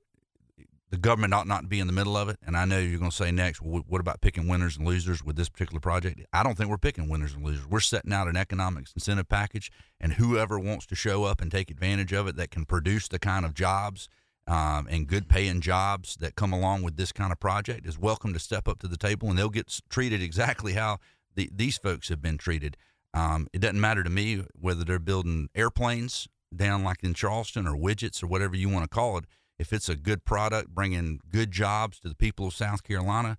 [0.91, 2.37] the government ought not be in the middle of it.
[2.47, 5.25] And I know you're going to say next, well, what about picking winners and losers
[5.25, 6.21] with this particular project?
[6.35, 7.67] I don't think we're picking winners and losers.
[7.67, 11.71] We're setting out an economics incentive package, and whoever wants to show up and take
[11.71, 14.09] advantage of it that can produce the kind of jobs
[14.47, 18.33] um, and good paying jobs that come along with this kind of project is welcome
[18.33, 20.99] to step up to the table, and they'll get treated exactly how
[21.35, 22.77] the, these folks have been treated.
[23.15, 27.77] Um, it doesn't matter to me whether they're building airplanes down like in Charleston or
[27.77, 29.25] widgets or whatever you want to call it
[29.59, 33.39] if it's a good product bringing good jobs to the people of South Carolina,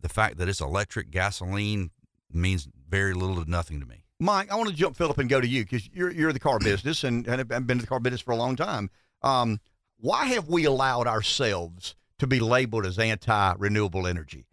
[0.00, 1.90] the fact that it's electric gasoline
[2.32, 4.02] means very little to nothing to me.
[4.18, 6.58] Mike, I want to jump Philip and go to you because you're you're the car
[6.58, 8.90] business and, and have been in the car business for a long time.
[9.22, 9.60] Um,
[10.00, 14.46] why have we allowed ourselves to be labeled as anti-renewable energy?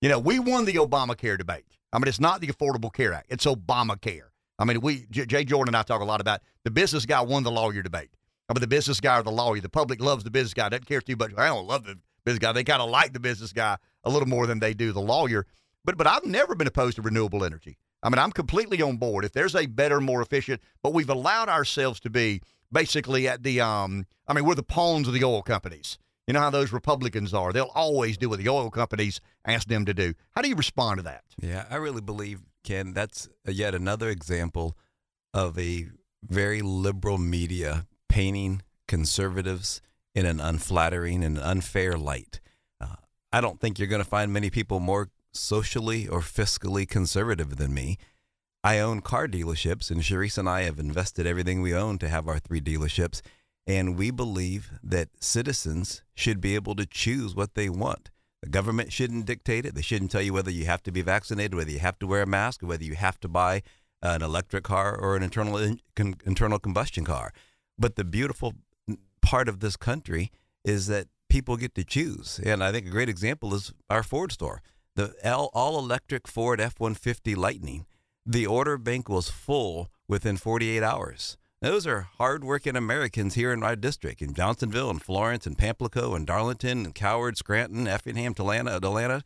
[0.00, 1.64] You know, we won the Obamacare debate.
[1.92, 4.28] I mean, it's not the Affordable Care Act; it's Obamacare.
[4.58, 7.42] I mean, we Jay Jordan and I talk a lot about the business guy won
[7.42, 8.10] the lawyer debate.
[8.48, 9.60] I mean, the business guy or the lawyer.
[9.60, 10.68] The public loves the business guy.
[10.68, 11.32] Doesn't care too much.
[11.36, 12.52] I don't love the business guy.
[12.52, 15.46] They kind of like the business guy a little more than they do the lawyer.
[15.84, 17.78] But but I've never been opposed to renewable energy.
[18.02, 19.24] I mean, I'm completely on board.
[19.24, 22.40] If there's a better, more efficient, but we've allowed ourselves to be
[22.72, 24.06] basically at the um.
[24.28, 25.98] I mean, we're the pawns of the oil companies.
[26.26, 27.52] You know how those Republicans are.
[27.52, 30.14] They'll always do what the oil companies ask them to do.
[30.32, 31.22] How do you respond to that?
[31.40, 34.76] Yeah, I really believe, Ken, that's yet another example
[35.32, 35.86] of a
[36.24, 39.80] very liberal media painting conservatives
[40.16, 42.40] in an unflattering and unfair light.
[42.80, 42.96] Uh,
[43.32, 47.72] I don't think you're going to find many people more socially or fiscally conservative than
[47.72, 47.98] me.
[48.66, 52.26] I own car dealerships, and Sharice and I have invested everything we own to have
[52.26, 53.22] our three dealerships.
[53.64, 58.10] And we believe that citizens should be able to choose what they want.
[58.42, 59.76] The government shouldn't dictate it.
[59.76, 62.22] They shouldn't tell you whether you have to be vaccinated, whether you have to wear
[62.22, 63.62] a mask, whether you have to buy
[64.02, 65.56] an electric car or an internal
[65.96, 67.32] internal combustion car.
[67.78, 68.54] But the beautiful
[69.22, 70.32] part of this country
[70.64, 72.40] is that people get to choose.
[72.44, 74.60] And I think a great example is our Ford store.
[74.96, 77.86] The all electric Ford F 150 Lightning,
[78.26, 81.36] the order bank was full within 48 hours.
[81.62, 86.26] Those are hardworking Americans here in our district, in Johnsonville and Florence and Pamplico and
[86.26, 89.22] Darlington and Coward, Scranton, Effingham, Olanta, Olanta,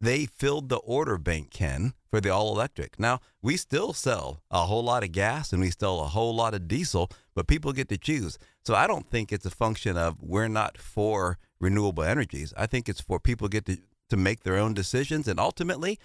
[0.00, 2.98] they filled the order bank, Ken, for the all electric.
[3.00, 6.54] Now, we still sell a whole lot of gas and we sell a whole lot
[6.54, 8.38] of diesel, but people get to choose.
[8.64, 12.52] So I don't think it's a function of we're not for renewable energies.
[12.56, 13.78] I think it's for people get to,
[14.10, 15.28] to make their own decisions.
[15.28, 15.98] And ultimately,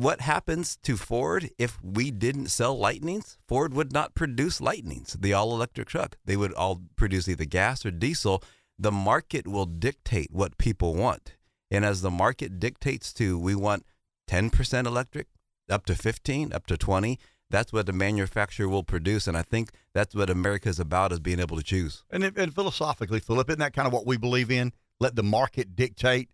[0.00, 3.36] what happens to Ford if we didn't sell Lightnings?
[3.46, 6.16] Ford would not produce Lightnings, the all electric truck.
[6.24, 8.42] They would all produce either gas or diesel.
[8.78, 11.34] The market will dictate what people want.
[11.70, 13.84] And as the market dictates to, we want
[14.30, 15.26] 10% electric,
[15.68, 17.18] up to 15, up to 20.
[17.50, 21.18] That's what the manufacturer will produce, and I think that's what America is about: is
[21.18, 22.04] being able to choose.
[22.08, 24.72] And, and philosophically, Philip, isn't that kind of what we believe in?
[24.98, 26.30] Let the market dictate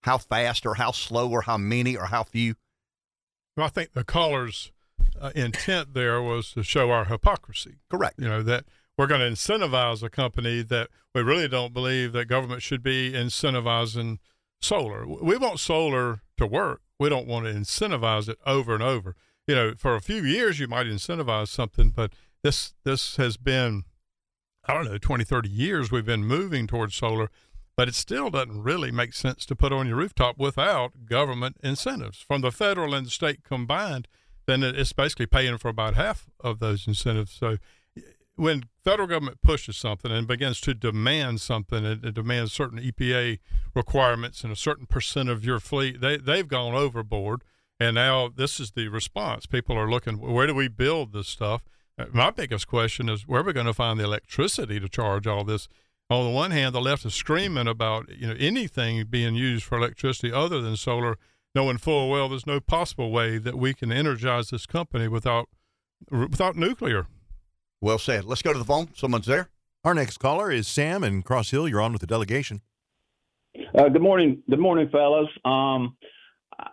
[0.00, 2.54] how fast or how slow or how many or how few.
[3.56, 4.72] Well, I think the caller's
[5.20, 7.76] uh, intent there was to show our hypocrisy.
[7.90, 8.18] Correct.
[8.18, 8.64] You know that
[8.96, 13.12] we're going to incentivize a company that we really don't believe that government should be
[13.12, 14.18] incentivizing
[14.60, 15.06] solar.
[15.06, 16.82] We want solar to work.
[16.98, 19.16] We don't want to incentivize it over and over.
[19.46, 22.12] You know, for a few years you might incentivize something, but
[22.42, 23.84] this this has been
[24.66, 27.30] I don't know, 20, 30 years we've been moving towards solar,
[27.76, 32.18] but it still doesn't really make sense to put on your rooftop without government incentives
[32.18, 34.08] from the federal and the state combined.
[34.46, 37.32] Then it's basically paying for about half of those incentives.
[37.32, 37.56] So
[38.36, 43.38] when federal government pushes something and begins to demand something and, and demands certain EPA
[43.74, 47.42] requirements and a certain percent of your fleet, they they've gone overboard.
[47.80, 49.46] And now this is the response.
[49.46, 51.62] People are looking, where do we build this stuff?
[51.98, 55.26] Uh, my biggest question is where are we going to find the electricity to charge
[55.26, 55.68] all this?
[56.10, 59.78] On the one hand, the left is screaming about you know anything being used for
[59.78, 61.16] electricity other than solar,
[61.54, 65.48] knowing full well there's no possible way that we can energize this company without
[66.10, 67.06] without nuclear.
[67.80, 68.24] Well said.
[68.24, 68.90] Let's go to the phone.
[68.94, 69.50] Someone's there.
[69.82, 71.68] Our next caller is Sam in Cross Hill.
[71.68, 72.62] You're on with the delegation.
[73.76, 75.28] Uh, good morning, good morning, fellas.
[75.44, 75.96] Um,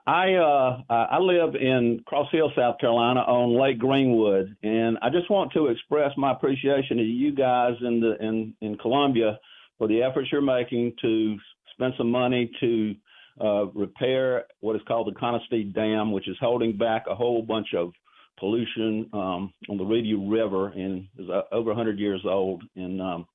[0.08, 5.30] I uh, I live in Cross Hill, South Carolina, on Lake Greenwood, and I just
[5.30, 9.40] want to express my appreciation to you guys in the in in Columbia
[9.78, 11.38] for the efforts you're making to
[11.74, 12.96] spend some money to
[13.40, 17.74] uh, repair what is called the Conestee Dam, which is holding back a whole bunch
[17.76, 17.92] of
[18.38, 22.64] pollution um, on the Reedy River and is uh, over 100 years old.
[22.76, 23.28] And um,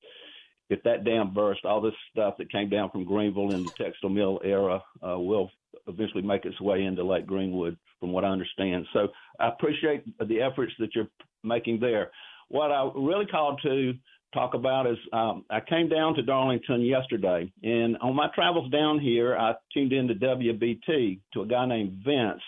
[0.69, 4.09] if that dam burst, all this stuff that came down from Greenville in the textile
[4.09, 5.49] mill era uh, will
[5.87, 8.85] eventually make its way into Lake Greenwood, from what I understand.
[8.93, 9.07] So
[9.39, 11.07] I appreciate the efforts that you're
[11.43, 12.11] making there.
[12.49, 13.93] What I really called to
[14.33, 18.99] talk about is um, I came down to Darlington yesterday, and on my travels down
[18.99, 22.41] here, I tuned into WBT to a guy named Vince,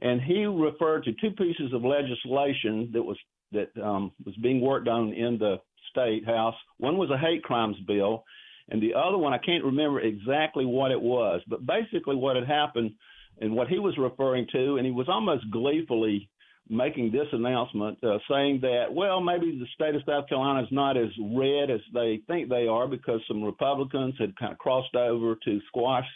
[0.00, 3.16] and he referred to two pieces of legislation that was
[3.50, 5.56] that um, was being worked on in the
[5.90, 6.54] state house.
[6.78, 8.24] One was a hate crimes bill,
[8.70, 12.46] and the other one I can't remember exactly what it was, but basically what had
[12.46, 12.92] happened
[13.40, 16.28] and what he was referring to, and he was almost gleefully
[16.68, 20.96] making this announcement, uh, saying that well maybe the state of South Carolina is not
[20.96, 25.36] as red as they think they are because some Republicans had kind of crossed over
[25.44, 26.06] to squash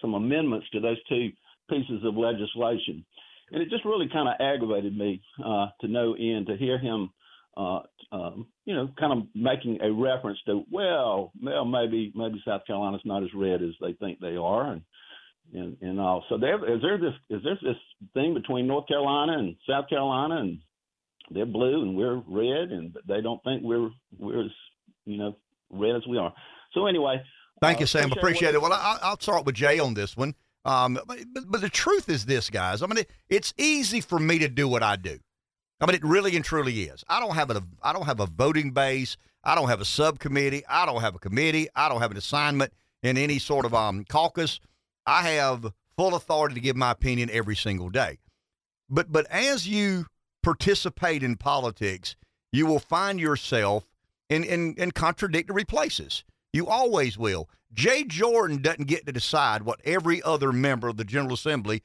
[0.00, 1.30] some amendments to those two
[1.68, 3.04] pieces of legislation,
[3.52, 7.10] and it just really kind of aggravated me uh, to no end to hear him
[7.58, 7.80] uh,
[8.12, 13.02] um, you know, kind of making a reference to, well, well, maybe maybe South Carolina's
[13.04, 14.82] not as red as they think they are, and
[15.52, 16.24] and and all.
[16.28, 17.76] So there is there this is there this
[18.14, 20.58] thing between North Carolina and South Carolina, and
[21.30, 24.52] they're blue and we're red, and they don't think we're we're as
[25.04, 25.36] you know
[25.70, 26.32] red as we are.
[26.74, 27.20] So anyway,
[27.60, 28.12] thank uh, you, Sam.
[28.12, 28.62] Appreciate it.
[28.62, 30.34] Well, I, I'll start with Jay on this one.
[30.64, 32.82] Um, but, but the truth is this, guys.
[32.82, 35.18] I mean, it, it's easy for me to do what I do.
[35.80, 37.04] I mean, it really and truly is.
[37.08, 39.16] I don't have a I don't have a voting base.
[39.44, 40.64] I don't have a subcommittee.
[40.68, 41.68] I don't have a committee.
[41.74, 42.72] I don't have an assignment
[43.02, 44.60] in any sort of um, caucus.
[45.06, 48.18] I have full authority to give my opinion every single day.
[48.90, 50.06] But but as you
[50.42, 52.16] participate in politics,
[52.52, 53.84] you will find yourself
[54.28, 56.24] in in, in contradictory places.
[56.52, 57.48] You always will.
[57.72, 61.82] Jay Jordan doesn't get to decide what every other member of the General Assembly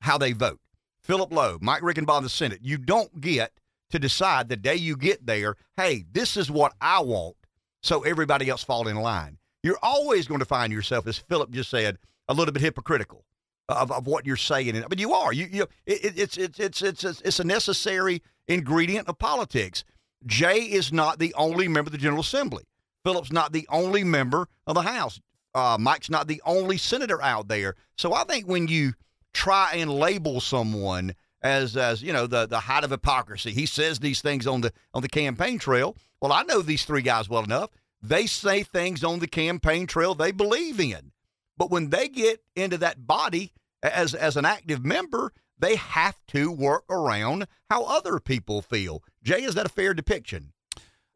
[0.00, 0.60] how they vote.
[1.06, 2.58] Philip Lowe, Mike Reichenbach the Senate.
[2.62, 3.52] You don't get
[3.90, 7.36] to decide the day you get there, hey, this is what I want,
[7.80, 9.38] so everybody else fall in line.
[9.62, 13.24] You're always going to find yourself, as Philip just said, a little bit hypocritical
[13.68, 14.74] of, of what you're saying.
[14.74, 15.32] Mean, you are.
[15.32, 19.84] You, you it, it's, it's, it's, it's, it's a necessary ingredient of politics.
[20.26, 22.64] Jay is not the only member of the General Assembly.
[23.04, 25.20] Philip's not the only member of the House.
[25.54, 27.76] Uh, Mike's not the only senator out there.
[27.96, 28.94] So I think when you–
[29.36, 33.52] try and label someone as as you know the the height of hypocrisy.
[33.52, 35.96] He says these things on the on the campaign trail.
[36.20, 37.70] Well, I know these three guys well enough.
[38.02, 41.12] They say things on the campaign trail they believe in.
[41.58, 43.52] But when they get into that body
[43.82, 49.02] as as an active member, they have to work around how other people feel.
[49.22, 50.52] Jay, is that a fair depiction?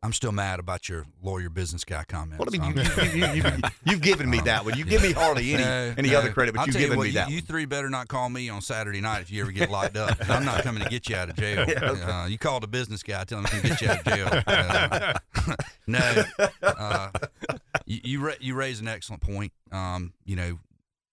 [0.02, 2.38] I'm still mad about your lawyer business guy comment.
[2.38, 3.42] What I mean, you, have you,
[3.84, 4.78] you, given me that one.
[4.78, 6.18] You give me hardly any no, any no.
[6.18, 7.28] other credit, but you've given you what, me that.
[7.28, 9.98] You, you three better not call me on Saturday night if you ever get locked
[9.98, 10.16] up.
[10.30, 11.50] I'm not coming to get you out of jail.
[11.70, 12.02] Yeah, okay.
[12.02, 15.14] uh, you called a business guy, tell him he can get you out of jail.
[15.40, 15.54] Uh,
[15.86, 16.22] no,
[16.62, 17.10] uh,
[17.86, 19.52] you you, ra- you raise an excellent point.
[19.72, 20.58] Um, you know,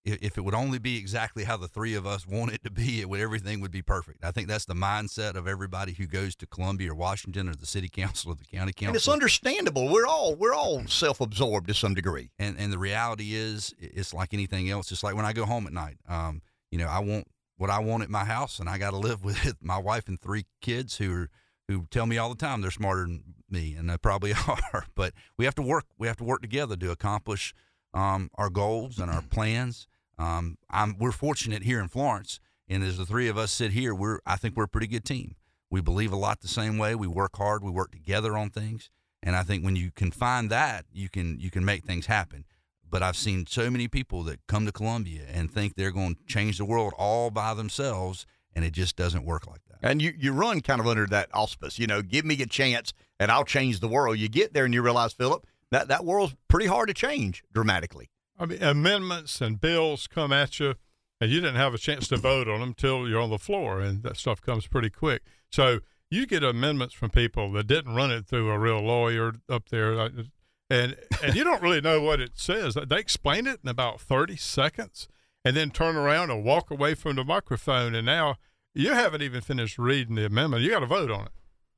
[0.07, 3.01] if, it would only be exactly how the three of us want it to be,
[3.01, 4.23] it would everything would be perfect.
[4.23, 7.65] I think that's the mindset of everybody who goes to Columbia or Washington or the
[7.65, 8.87] city council or the county council.
[8.87, 9.89] And it's understandable.
[9.89, 12.31] We're all we're all self-absorbed to some degree.
[12.39, 14.91] And and the reality is, it's like anything else.
[14.91, 15.97] It's like when I go home at night.
[16.07, 17.27] Um, you know, I want
[17.57, 20.19] what I want at my house, and I got to live with my wife and
[20.19, 21.29] three kids who are
[21.67, 24.33] who tell me all the time they're smarter than me, and they probably
[24.73, 24.85] are.
[24.95, 25.85] But we have to work.
[25.97, 27.53] We have to work together to accomplish
[27.93, 29.87] um, our goals and our plans.
[30.17, 33.93] Um, I'm we're fortunate here in Florence, and as the three of us sit here,
[33.93, 35.35] we're I think we're a pretty good team.
[35.69, 36.95] We believe a lot the same way.
[36.95, 37.63] We work hard.
[37.63, 38.89] We work together on things,
[39.21, 42.45] and I think when you can find that, you can you can make things happen.
[42.89, 46.25] But I've seen so many people that come to Columbia and think they're going to
[46.25, 48.25] change the world all by themselves,
[48.55, 49.77] and it just doesn't work like that.
[49.81, 52.93] And you, you run kind of under that auspice, you know, give me a chance
[53.19, 54.17] and I'll change the world.
[54.17, 58.09] You get there and you realize, Philip, that, that world's pretty hard to change dramatically.
[58.37, 60.75] I mean, amendments and bills come at you,
[61.19, 63.81] and you didn't have a chance to vote on them until you're on the floor,
[63.81, 65.23] and that stuff comes pretty quick.
[65.51, 69.69] So you get amendments from people that didn't run it through a real lawyer up
[69.69, 70.27] there, and
[70.69, 72.75] and you don't really know what it says.
[72.75, 75.07] They explain it in about thirty seconds,
[75.43, 78.35] and then turn around and walk away from the microphone, and now
[78.75, 80.63] you haven't even finished reading the amendment.
[80.63, 81.31] You got to vote on it.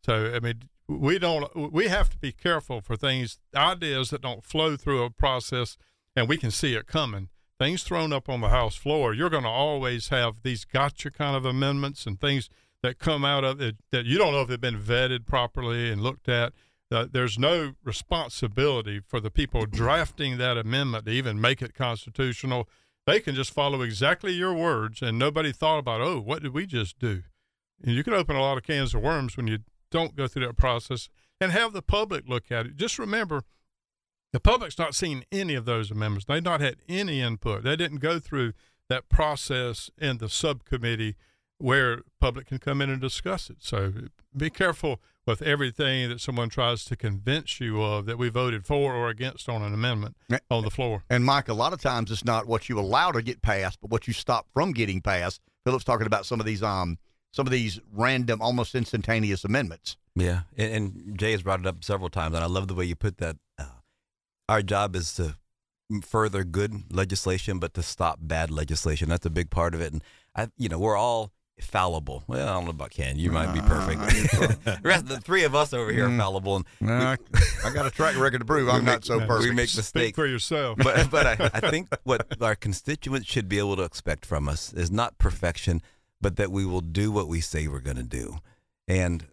[0.04, 1.72] So I mean, we don't.
[1.72, 5.78] We have to be careful for things, ideas that don't flow through a process
[6.20, 7.30] and we can see it coming.
[7.60, 11.36] Things thrown up on the House floor, you're going to always have these gotcha kind
[11.36, 12.50] of amendments and things
[12.84, 16.02] that come out of it that you don't know if they've been vetted properly and
[16.02, 16.54] looked at.
[16.92, 22.68] Uh, there's no responsibility for the people drafting that amendment to even make it constitutional.
[23.06, 26.66] They can just follow exactly your words, and nobody thought about, oh, what did we
[26.66, 27.24] just do?
[27.82, 29.60] And you can open a lot of cans of worms when you
[29.90, 31.10] don't go through that process
[31.40, 32.76] and have the public look at it.
[32.76, 33.44] Just remember,
[34.32, 36.26] the public's not seen any of those amendments.
[36.26, 37.64] They've not had any input.
[37.64, 38.54] They didn't go through
[38.90, 41.16] that process in the subcommittee
[41.58, 43.58] where public can come in and discuss it.
[43.60, 43.94] So
[44.36, 48.96] be careful with everything that someone tries to convince you of that we voted for
[48.96, 50.16] or against on an amendment
[50.50, 51.04] on the floor.
[51.10, 53.92] And Mike, a lot of times it's not what you allow to get passed, but
[53.92, 55.42] what you stop from getting passed.
[55.66, 56.98] Philip's talking about some of these um
[57.32, 59.98] some of these random, almost instantaneous amendments.
[60.16, 62.86] Yeah, and, and Jay has brought it up several times, and I love the way
[62.86, 63.36] you put that.
[64.50, 65.36] Our job is to
[66.02, 69.08] further good legislation, but to stop bad legislation.
[69.08, 69.94] That's a big part of it.
[69.94, 70.04] And
[70.36, 71.32] I, you know, we're all
[71.62, 72.24] fallible.
[72.26, 73.20] Well, I don't know about Ken.
[73.20, 74.00] You might be perfect.
[74.66, 76.18] the rest of the three of us over here are mm.
[76.18, 76.56] fallible.
[76.56, 77.18] And we, I,
[77.66, 79.50] I got a track record to prove I'm not so perfect.
[79.50, 79.88] We make mistakes.
[79.88, 80.80] Speak for yourself.
[80.80, 84.74] But, but I, I think what our constituents should be able to expect from us
[84.74, 85.84] is not perfection,
[86.20, 88.40] but that we will do what we say we're going to do.
[88.88, 89.28] And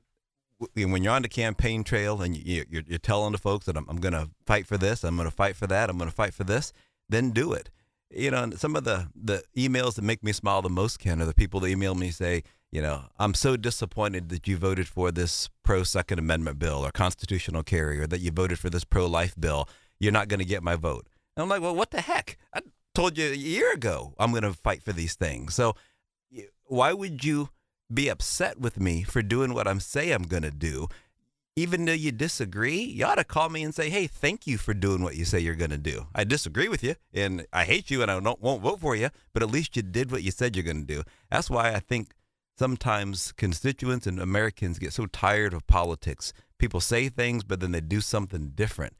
[0.75, 3.99] when you're on the campaign trail and you're, you're telling the folks that I'm, I'm
[3.99, 6.35] going to fight for this, I'm going to fight for that, I'm going to fight
[6.35, 6.73] for this,
[7.09, 7.71] then do it
[8.11, 11.27] you know, some of the the emails that make me smile the most, Ken, are
[11.27, 15.11] the people that email me say, you know, I'm so disappointed that you voted for
[15.11, 19.07] this pro Second Amendment bill or constitutional carry, or that you voted for this pro
[19.07, 19.69] life bill.
[19.99, 21.07] You're not going to get my vote.
[21.37, 22.39] And I'm like, well, what the heck?
[22.55, 22.61] I
[22.95, 25.55] told you a year ago I'm going to fight for these things.
[25.55, 25.75] So
[26.65, 27.51] why would you
[27.93, 30.89] be upset with me for doing what I'm say I'm to do?
[31.59, 34.75] even though you disagree, you ought to call me and say, "Hey, thank you for
[34.75, 36.07] doing what you say you're to do.
[36.15, 39.09] I disagree with you, and I hate you, and I don't won't vote for you,
[39.33, 42.13] but at least you did what you said you're to do." That's why I think
[42.59, 46.35] sometimes constituents and Americans get so tired of politics.
[46.59, 48.95] People say things, but then they do something different.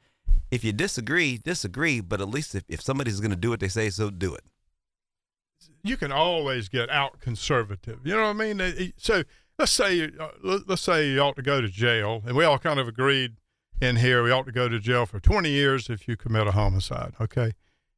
[0.49, 3.89] If you disagree, disagree, but at least if, if somebody's to do what they say,
[3.91, 4.43] so do it.
[5.83, 7.99] You can always get out conservative.
[8.03, 8.93] You know what I mean?
[8.97, 9.23] So
[9.57, 12.79] let's say uh, let's say you ought to go to jail, and we all kind
[12.79, 13.37] of agreed
[13.81, 16.51] in here we ought to go to jail for 20 years if you commit a
[16.51, 17.13] homicide.
[17.21, 17.51] Okay,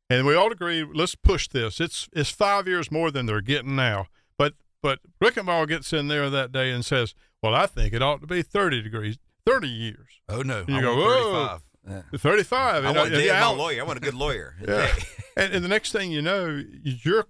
[0.09, 1.79] and we all agree let's push this.
[1.79, 4.07] It's it's five years more than they're getting now.
[4.37, 8.21] But but Reichenbach gets in there that day and says, "Well, I think it ought
[8.21, 11.61] to be 30 degrees, 30 years." Oh no, and you I go, want 35.
[11.87, 12.19] Yeah.
[12.19, 12.85] 35.
[12.85, 13.81] I want Jay yeah, as my lawyer.
[13.81, 14.55] I want a good lawyer.
[14.65, 14.93] Yeah.
[15.37, 17.25] and, and the next thing you know, you're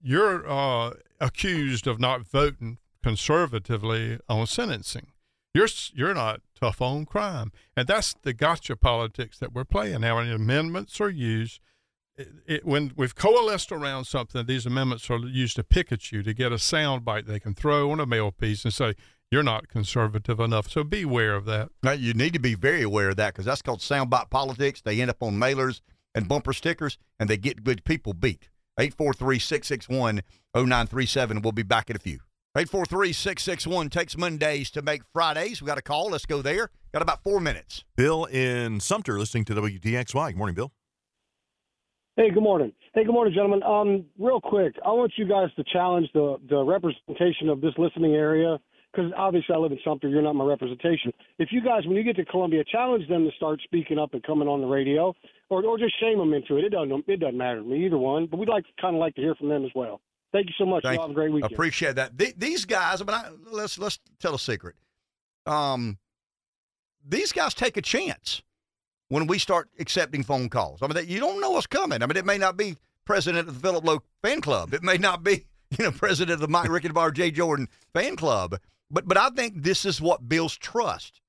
[0.00, 5.08] you're uh, accused of not voting conservatively on sentencing.
[5.52, 10.18] You're you're not tough on crime, and that's the gotcha politics that we're playing now.
[10.18, 11.60] And amendments are used
[12.16, 14.46] it, it, when we've coalesced around something.
[14.46, 17.54] These amendments are used to pick at you to get a sound bite they can
[17.54, 18.94] throw on a mail piece and say
[19.30, 20.70] you're not conservative enough.
[20.70, 21.70] So beware of that.
[21.82, 24.82] Now, you need to be very aware of that because that's called soundbite politics.
[24.82, 25.80] They end up on mailers
[26.14, 28.48] and bumper stickers, and they get good people beat.
[28.80, 30.22] 843 661
[30.54, 31.42] 0937.
[31.42, 32.20] We'll be back in a few.
[32.56, 35.62] 843 661 takes Mondays to make Fridays.
[35.62, 36.10] We got a call.
[36.10, 36.70] Let's go there.
[36.92, 37.84] Got about four minutes.
[37.96, 40.30] Bill in Sumter listening to WDXY.
[40.30, 40.72] Good morning, Bill.
[42.16, 42.72] Hey, good morning.
[42.92, 43.62] Hey, good morning, gentlemen.
[43.62, 48.14] Um, real quick, I want you guys to challenge the, the representation of this listening
[48.14, 48.58] area
[48.92, 50.08] because obviously I live in Sumter.
[50.08, 51.12] You're not my representation.
[51.38, 54.22] If you guys, when you get to Columbia, challenge them to start speaking up and
[54.22, 55.14] coming on the radio,
[55.48, 56.64] or or just shame them into it.
[56.64, 58.26] It doesn't it doesn't matter to me either one.
[58.26, 60.00] But we'd like kind of like to hear from them as well.
[60.32, 60.84] Thank you so much.
[60.84, 61.52] Thank, have a great weekend.
[61.52, 62.16] I appreciate that.
[62.16, 64.76] these guys, I mean, I, let's let's tell a secret.
[65.46, 65.98] Um,
[67.06, 68.42] these guys take a chance
[69.08, 70.82] when we start accepting phone calls.
[70.82, 72.02] I mean, you don't know what's coming.
[72.02, 74.72] I mean, it may not be president of the Philip Lowe fan club.
[74.72, 75.46] It may not be
[75.78, 78.58] you know president of the Mike Reichenbach Jay Jordan fan club.
[78.90, 81.20] But but I think this is what builds trust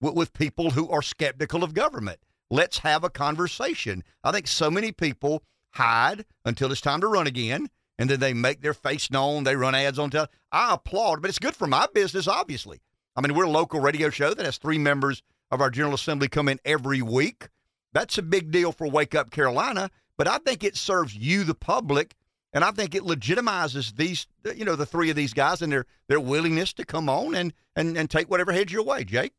[0.00, 2.20] with, with people who are skeptical of government.
[2.50, 4.04] Let's have a conversation.
[4.22, 7.68] I think so many people hide until it's time to run again
[7.98, 9.44] and then they make their face known.
[9.44, 10.34] They run ads on television.
[10.52, 12.80] I applaud, but it's good for my business, obviously.
[13.16, 16.28] I mean, we're a local radio show that has three members of our General Assembly
[16.28, 17.48] come in every week.
[17.92, 21.54] That's a big deal for Wake Up Carolina, but I think it serves you, the
[21.54, 22.14] public,
[22.54, 24.26] and I think it legitimizes these,
[24.56, 27.52] you know, the three of these guys and their their willingness to come on and
[27.76, 29.34] and and take whatever heads your way, Jake.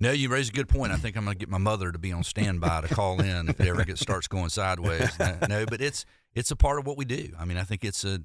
[0.00, 0.90] No, you raise a good point.
[0.90, 3.48] I think I'm going to get my mother to be on standby to call in
[3.48, 5.16] if it ever gets starts going sideways.
[5.48, 6.04] No, but it's
[6.34, 7.32] it's a part of what we do.
[7.38, 8.20] I mean, I think it's a,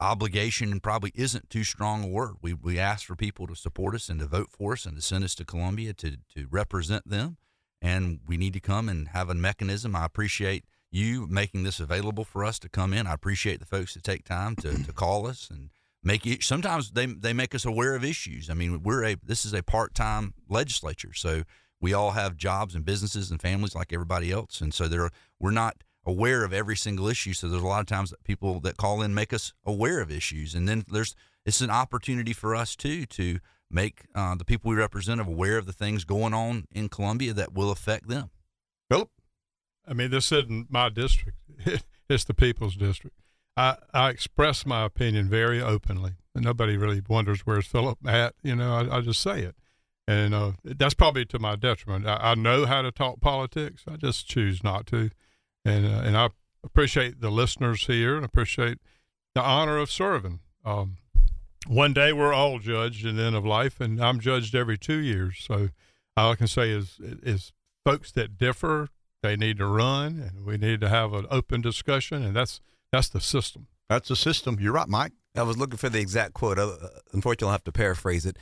[0.00, 2.34] obligation probably isn't too strong a word.
[2.42, 5.00] We we ask for people to support us and to vote for us and to
[5.02, 7.38] send us to Columbia to to represent them.
[7.80, 9.94] and we need to come and have a mechanism.
[9.94, 10.64] I appreciate
[10.96, 13.06] you making this available for us to come in.
[13.06, 15.70] I appreciate the folks that take time to, to call us and
[16.02, 16.42] make it.
[16.42, 18.48] Sometimes they they make us aware of issues.
[18.48, 21.42] I mean, we're a this is a part time legislature, so
[21.80, 25.50] we all have jobs and businesses and families like everybody else, and so there we're
[25.50, 27.34] not aware of every single issue.
[27.34, 30.10] So there's a lot of times that people that call in make us aware of
[30.10, 31.14] issues, and then there's
[31.44, 33.38] it's an opportunity for us too to
[33.70, 37.52] make uh, the people we represent aware of the things going on in Columbia that
[37.52, 38.30] will affect them.
[39.86, 41.38] I mean, this isn't my district;
[42.08, 43.16] it's the people's district.
[43.56, 48.34] I, I express my opinion very openly, nobody really wonders where's Philip at.
[48.42, 49.56] You know, I, I just say it,
[50.06, 52.06] and uh, that's probably to my detriment.
[52.06, 53.84] I, I, know how to talk politics.
[53.88, 55.10] I just choose not to,
[55.64, 56.30] and uh, and I
[56.62, 58.78] appreciate the listeners here and appreciate
[59.34, 60.40] the honor of serving.
[60.64, 60.96] Um,
[61.66, 64.98] one day we're all judged in the end of life, and I'm judged every two
[64.98, 65.38] years.
[65.40, 65.70] So
[66.16, 67.52] all I can say is is
[67.84, 68.88] folks that differ,
[69.26, 72.60] they need to run, and we need to have an open discussion, and that's
[72.92, 73.66] that's the system.
[73.88, 74.58] That's the system.
[74.60, 75.12] You're right, Mike.
[75.36, 76.58] I was looking for the exact quote.
[76.58, 76.76] Uh,
[77.12, 78.38] unfortunately, I'll have to paraphrase it.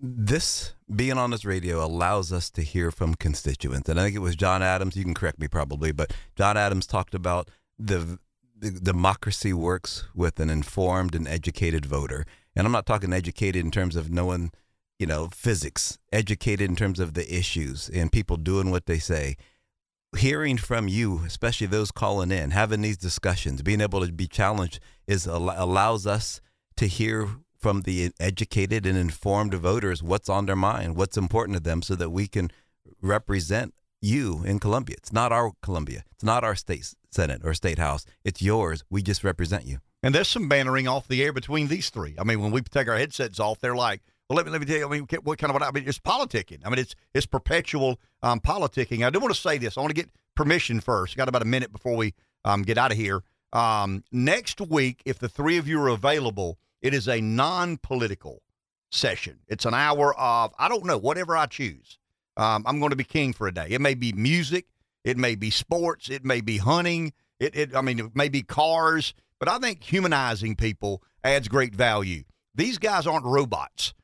[0.00, 4.20] This being on this radio allows us to hear from constituents, and I think it
[4.20, 4.96] was John Adams.
[4.96, 8.18] You can correct me probably, but John Adams talked about the
[8.56, 12.24] the democracy works with an informed and educated voter.
[12.56, 14.52] And I'm not talking educated in terms of knowing,
[14.98, 19.36] you know, physics, educated in terms of the issues and people doing what they say.
[20.16, 24.80] Hearing from you, especially those calling in, having these discussions, being able to be challenged
[25.06, 26.40] is allows us
[26.76, 27.28] to hear
[27.58, 31.94] from the educated and informed voters what's on their mind, what's important to them so
[31.94, 32.50] that we can
[33.00, 34.96] represent you in Columbia.
[34.98, 36.04] It's not our Columbia.
[36.12, 38.04] It's not our state Senate or state house.
[38.22, 38.84] It's yours.
[38.90, 39.78] We just represent you.
[40.02, 42.14] And there's some bannering off the air between these three.
[42.18, 44.66] I mean, when we take our headsets off, they're like, well, let me, let me
[44.66, 46.60] tell you, I mean, what kind of what I mean, it's politicking.
[46.64, 49.06] I mean, it's it's perpetual um, politicking.
[49.06, 49.76] I do want to say this.
[49.76, 51.16] I want to get permission first.
[51.16, 52.14] Got about a minute before we
[52.44, 53.22] um, get out of here.
[53.52, 58.42] Um, next week, if the three of you are available, it is a non political
[58.90, 59.40] session.
[59.48, 61.98] It's an hour of, I don't know, whatever I choose.
[62.36, 63.68] Um, I'm going to be king for a day.
[63.70, 64.66] It may be music,
[65.04, 68.42] it may be sports, it may be hunting, it, it I mean, it may be
[68.42, 72.24] cars, but I think humanizing people adds great value.
[72.54, 73.94] These guys aren't robots.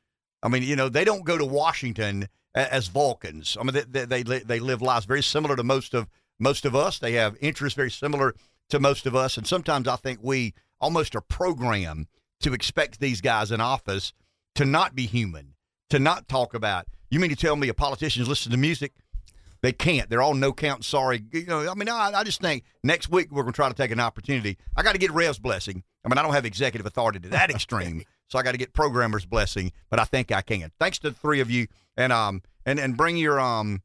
[0.43, 3.57] I mean, you know, they don't go to Washington as Vulcans.
[3.59, 6.07] I mean, they, they, they, they live lives very similar to most of
[6.39, 6.97] most of us.
[6.97, 8.33] They have interests very similar
[8.69, 12.07] to most of us, and sometimes I think we almost are programmed
[12.39, 14.13] to expect these guys in office
[14.55, 15.53] to not be human,
[15.91, 18.93] to not talk about you mean to tell me a politicians listen to music?
[19.61, 20.09] They can't.
[20.09, 21.23] They're all no count sorry.
[21.31, 23.75] You know, I mean, I, I just think next week we're going to try to
[23.75, 24.57] take an opportunity.
[24.75, 25.83] I got to get Rev's blessing.
[26.03, 28.73] I mean, I don't have executive authority to that extreme, so I got to get
[28.73, 29.73] programmers' blessing.
[29.89, 30.71] But I think I can.
[30.79, 31.67] Thanks to the three of you,
[31.97, 33.81] and um, and and bring your um,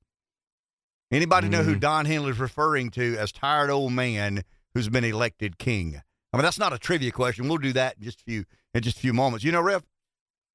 [1.11, 1.51] Anybody mm.
[1.51, 1.80] know who mm.
[1.80, 4.43] Don Henley is referring to as tired old man
[4.73, 6.01] who's been elected king?
[6.34, 7.47] I mean, that's not a trivia question.
[7.47, 9.45] We'll do that in just a few in just a few moments.
[9.45, 9.84] You know, Rev?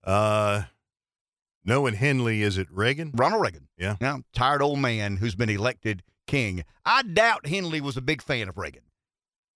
[0.05, 0.62] Uh,
[1.64, 1.86] no.
[1.86, 3.12] And Henley is it Reagan?
[3.14, 3.68] Ronald Reagan.
[3.78, 3.96] Yeah.
[4.00, 4.18] Yeah.
[4.34, 6.64] Tired old man who's been elected king.
[6.84, 8.82] I doubt Henley was a big fan of Reagan.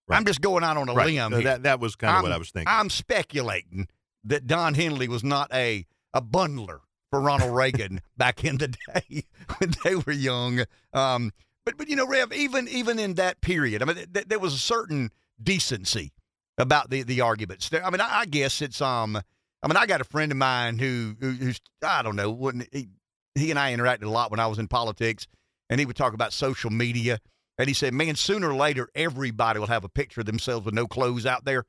[0.09, 0.16] Right.
[0.16, 1.07] I'm just going out on a right.
[1.07, 1.43] limb.
[1.43, 2.73] That that was kind of what I was thinking.
[2.73, 3.89] I'm speculating
[4.24, 6.81] that Don Henley was not a a bundler
[7.11, 9.24] for Ronald Reagan back in the day
[9.59, 10.65] when they were young.
[10.93, 11.32] Um,
[11.65, 14.55] but but you know, Rev, even even in that period, I mean, th- there was
[14.55, 15.11] a certain
[15.43, 16.12] decency
[16.59, 17.69] about the the arguments.
[17.69, 19.20] There, I mean, I, I, guess it's um.
[19.64, 22.31] I mean, I got a friend of mine who, who who's I don't know.
[22.31, 22.89] Wouldn't he?
[23.35, 25.27] He and I interacted a lot when I was in politics,
[25.70, 27.19] and he would talk about social media.
[27.59, 30.74] And he said, "Man, sooner or later, everybody will have a picture of themselves with
[30.74, 31.64] no clothes out there."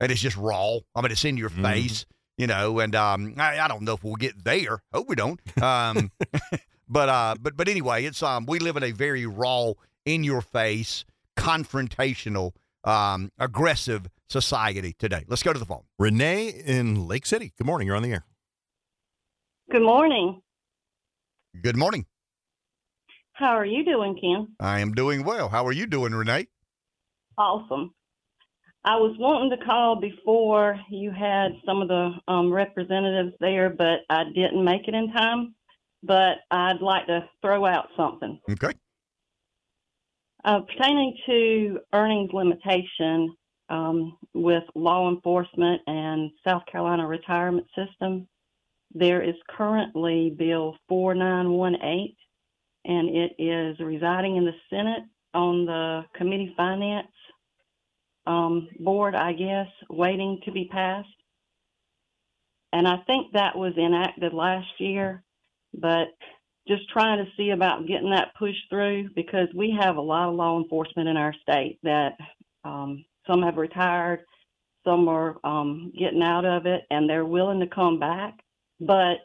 [0.00, 0.78] and it's just raw.
[0.94, 1.64] I mean, it's in your mm-hmm.
[1.64, 2.06] face,
[2.36, 2.78] you know.
[2.78, 4.80] And um, I, I, don't know if we'll get there.
[4.92, 5.40] Hope we don't.
[5.62, 6.10] Um,
[6.88, 9.72] but uh, but but anyway, it's um, we live in a very raw,
[10.04, 11.04] in your face,
[11.36, 12.52] confrontational,
[12.86, 15.24] um, aggressive society today.
[15.28, 15.82] Let's go to the phone.
[15.98, 17.52] Renee in Lake City.
[17.58, 17.86] Good morning.
[17.86, 18.24] You're on the air.
[19.70, 20.40] Good morning.
[21.62, 22.06] Good morning.
[23.32, 24.54] How are you doing, Ken?
[24.60, 25.48] I am doing well.
[25.48, 26.46] How are you doing, Renee?
[27.36, 27.92] Awesome.
[28.84, 34.00] I was wanting to call before you had some of the um, representatives there, but
[34.08, 35.54] I didn't make it in time.
[36.02, 38.38] But I'd like to throw out something.
[38.48, 38.72] Okay.
[40.46, 43.34] Uh, pertaining to earnings limitation
[43.68, 48.28] um, with law enforcement and South Carolina retirement system,
[48.94, 52.14] there is currently Bill 4918,
[52.84, 55.02] and it is residing in the Senate
[55.34, 57.08] on the Committee Finance
[58.28, 61.08] um, Board, I guess, waiting to be passed.
[62.72, 65.24] And I think that was enacted last year,
[65.74, 66.14] but
[66.68, 70.34] just trying to see about getting that pushed through because we have a lot of
[70.34, 72.12] law enforcement in our state that
[72.64, 74.20] um, some have retired,
[74.84, 78.34] some are um, getting out of it, and they're willing to come back.
[78.80, 79.18] But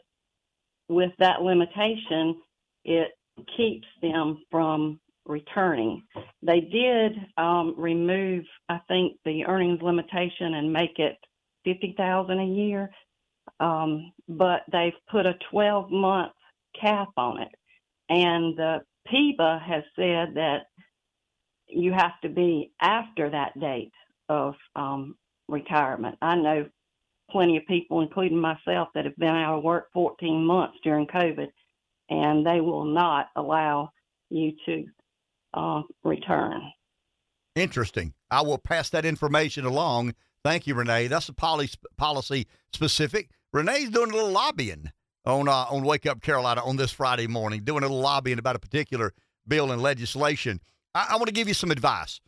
[0.88, 2.40] with that limitation,
[2.84, 3.08] it
[3.56, 6.02] keeps them from returning.
[6.42, 11.16] They did um, remove, I think, the earnings limitation and make it
[11.64, 12.90] fifty thousand a year,
[13.60, 16.32] um, but they've put a twelve month
[16.78, 17.48] cap on it,
[18.08, 18.80] and the
[19.12, 20.66] PEBA has said that
[21.66, 23.92] you have to be after that date
[24.28, 25.16] of um,
[25.48, 26.16] retirement.
[26.20, 26.66] I know
[27.30, 31.48] plenty of people, including myself, that have been out of work 14 months during COVID,
[32.10, 33.90] and they will not allow
[34.30, 34.84] you to
[35.54, 36.60] uh, return.
[37.54, 38.14] Interesting.
[38.30, 40.14] I will pass that information along.
[40.44, 41.06] Thank you, Renee.
[41.06, 43.30] That's a policy specific.
[43.52, 44.90] Renee's doing a little lobbying
[45.24, 48.56] on uh, on Wake Up Carolina on this Friday morning, doing a little lobbying about
[48.56, 49.12] a particular
[49.46, 50.60] bill and legislation.
[50.94, 52.20] I, I want to give you some advice.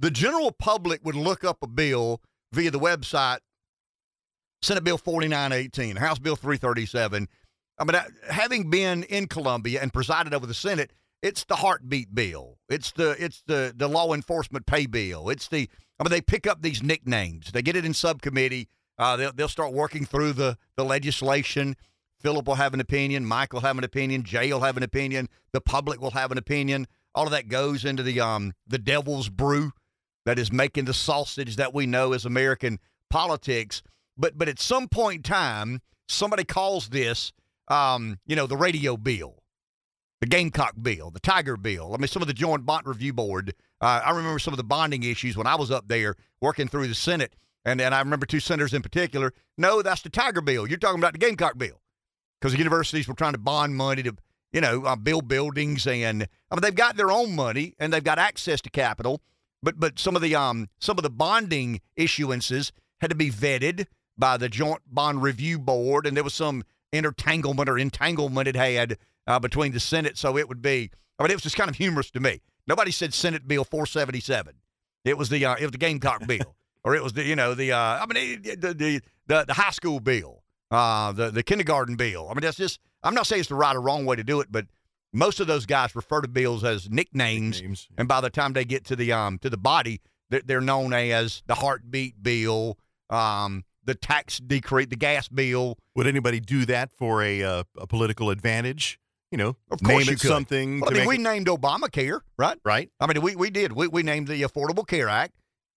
[0.00, 2.20] The general public would look up a bill
[2.52, 3.38] via the website,
[4.62, 7.28] Senate Bill 4918, House Bill 337.
[7.78, 7.96] I mean,
[8.30, 10.92] having been in Columbia and presided over the Senate,
[11.22, 12.58] it's the heartbeat bill.
[12.68, 15.30] It's the it's the the law enforcement pay bill.
[15.30, 15.68] It's the
[15.98, 17.50] I mean they pick up these nicknames.
[17.52, 18.68] They get it in subcommittee.
[18.98, 21.76] Uh, they'll they'll start working through the the legislation.
[22.20, 23.24] Philip will have an opinion.
[23.26, 24.22] Mike will have an opinion.
[24.22, 25.28] Jay will have an opinion.
[25.52, 26.86] The public will have an opinion.
[27.14, 29.72] All of that goes into the um the devil's brew
[30.24, 32.78] that is making the sausage that we know as American
[33.10, 33.82] politics.
[34.16, 37.32] But but at some point in time, somebody calls this
[37.68, 39.44] um you know the radio bill
[40.24, 41.92] the Gamecock bill, the Tiger bill.
[41.92, 43.54] I mean, some of the Joint Bond Review Board.
[43.82, 46.88] Uh, I remember some of the bonding issues when I was up there working through
[46.88, 47.34] the Senate.
[47.64, 49.32] And, and I remember two senators in particular.
[49.56, 50.68] No, that's the Tiger bill.
[50.68, 51.80] You're talking about the Gamecock bill.
[52.40, 54.14] Because the universities were trying to bond money to,
[54.52, 55.86] you know, uh, build buildings.
[55.86, 59.22] And I mean, they've got their own money and they've got access to capital.
[59.62, 62.70] But but some of the um some of the bonding issuances
[63.00, 63.86] had to be vetted
[64.16, 68.98] by the Joint Bond Review Board, and there was some intertanglement or entanglement it had
[69.26, 70.16] uh, between the Senate.
[70.16, 72.40] So it would be, I mean, it was just kind of humorous to me.
[72.66, 74.54] Nobody said Senate Bill 477.
[75.04, 77.54] It was the uh, it was the Gamecock bill, or it was the you know
[77.54, 81.96] the uh, I mean the the the, the high school bill, uh, the the kindergarten
[81.96, 82.28] bill.
[82.30, 84.40] I mean that's just I'm not saying it's the right or wrong way to do
[84.40, 84.66] it, but
[85.12, 88.64] most of those guys refer to bills as nicknames, nicknames and by the time they
[88.64, 90.00] get to the um to the body,
[90.30, 92.78] they're, they're known as the heartbeat bill,
[93.10, 95.78] um, the tax decrease, the gas bill.
[95.94, 98.98] Would anybody do that for a uh, a political advantage?
[99.30, 100.28] you know, of course name you it could.
[100.28, 100.78] something.
[100.78, 102.56] Well, I mean, we it- named Obamacare, right?
[102.64, 102.88] Right.
[103.00, 103.72] I mean, we, we did.
[103.72, 105.32] We, we named the Affordable Care Act.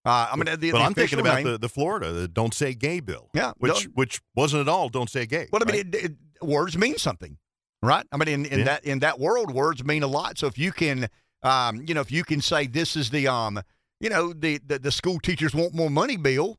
[0.07, 2.53] Uh, I mean, the, the but I'm thinking about name- the, the Florida, the Don't
[2.53, 3.29] Say Gay bill.
[3.34, 5.47] Yeah, which which wasn't at all Don't Say Gay.
[5.51, 5.95] Well, I mean, right?
[5.95, 7.38] it, it, words mean something,
[7.84, 8.05] right?
[8.13, 8.65] I mean, in, in Yeah.
[8.65, 10.38] that in that world, words mean a lot.
[10.38, 11.09] So if you can,
[11.43, 13.59] um, you know, if you can say this is the um,
[13.99, 16.57] you know, the the, the school teachers want more money bill,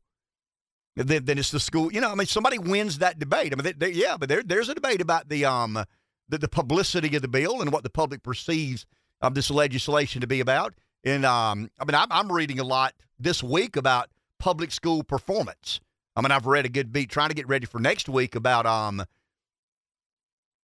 [0.96, 1.90] then, then it's the school.
[1.90, 3.54] You know, I mean, somebody wins that debate.
[3.54, 5.82] I mean, they, they, yeah, but there there's a debate about the um,
[6.28, 8.84] the, the publicity of the bill and what the public perceives
[9.22, 10.74] of this legislation to be about.
[11.08, 15.80] And um, I mean, I'm, I'm reading a lot this week about public school performance.
[16.14, 18.66] I mean, I've read a good beat trying to get ready for next week about
[18.66, 19.02] um,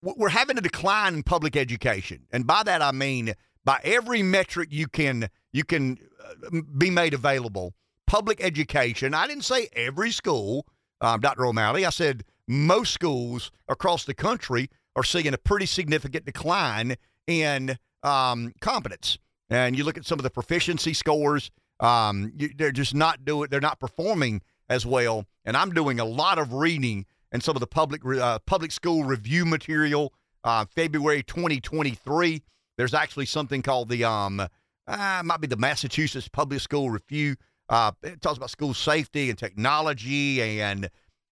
[0.02, 3.34] we're having a decline in public education, and by that I mean
[3.64, 7.72] by every metric you can you can uh, be made available.
[8.06, 9.14] Public education.
[9.14, 10.66] I didn't say every school,
[11.00, 11.46] um, Dr.
[11.46, 11.86] O'Malley.
[11.86, 16.96] I said most schools across the country are seeing a pretty significant decline
[17.26, 19.18] in um, competence.
[19.50, 21.50] And you look at some of the proficiency scores;
[21.80, 23.48] um, you, they're just not doing.
[23.50, 25.26] They're not performing as well.
[25.44, 29.04] And I'm doing a lot of reading and some of the public uh, public school
[29.04, 30.12] review material.
[30.42, 32.42] Uh, February 2023.
[32.76, 34.46] There's actually something called the um,
[34.86, 37.36] uh, might be the Massachusetts Public School Review.
[37.68, 40.90] Uh, it talks about school safety and technology and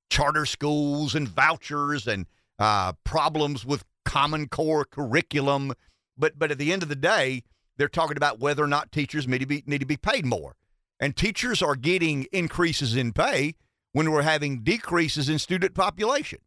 [0.09, 2.27] charter schools and vouchers and
[2.59, 5.73] uh, problems with Common Core curriculum.
[6.17, 7.43] But but at the end of the day,
[7.77, 10.57] they're talking about whether or not teachers need to be need to be paid more.
[11.01, 13.55] And teachers are getting increases in pay
[13.93, 16.39] when we're having decreases in student population.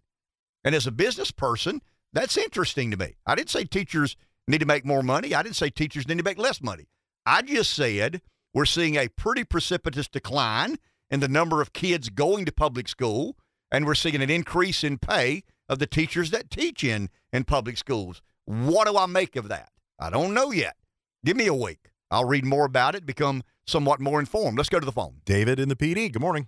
[0.64, 1.82] And as a business person,
[2.14, 3.18] that's interesting to me.
[3.26, 4.16] I didn't say teachers
[4.48, 5.34] need to make more money.
[5.34, 6.88] I didn't say teachers need to make less money.
[7.26, 8.22] I just said
[8.54, 10.78] we're seeing a pretty precipitous decline
[11.12, 13.36] in the number of kids going to public school.
[13.72, 17.78] and we're seeing an increase in pay of the teachers that teach in in public
[17.78, 18.22] schools.
[18.46, 19.70] What do I make of that?
[20.00, 20.78] I don't know yet.
[21.26, 21.90] Give me a week.
[22.12, 24.60] I'll read more about it, become somewhat more informed.
[24.60, 25.22] Let's go to the phone.
[25.26, 26.08] David in the Pee Dee.
[26.08, 26.48] Good morning.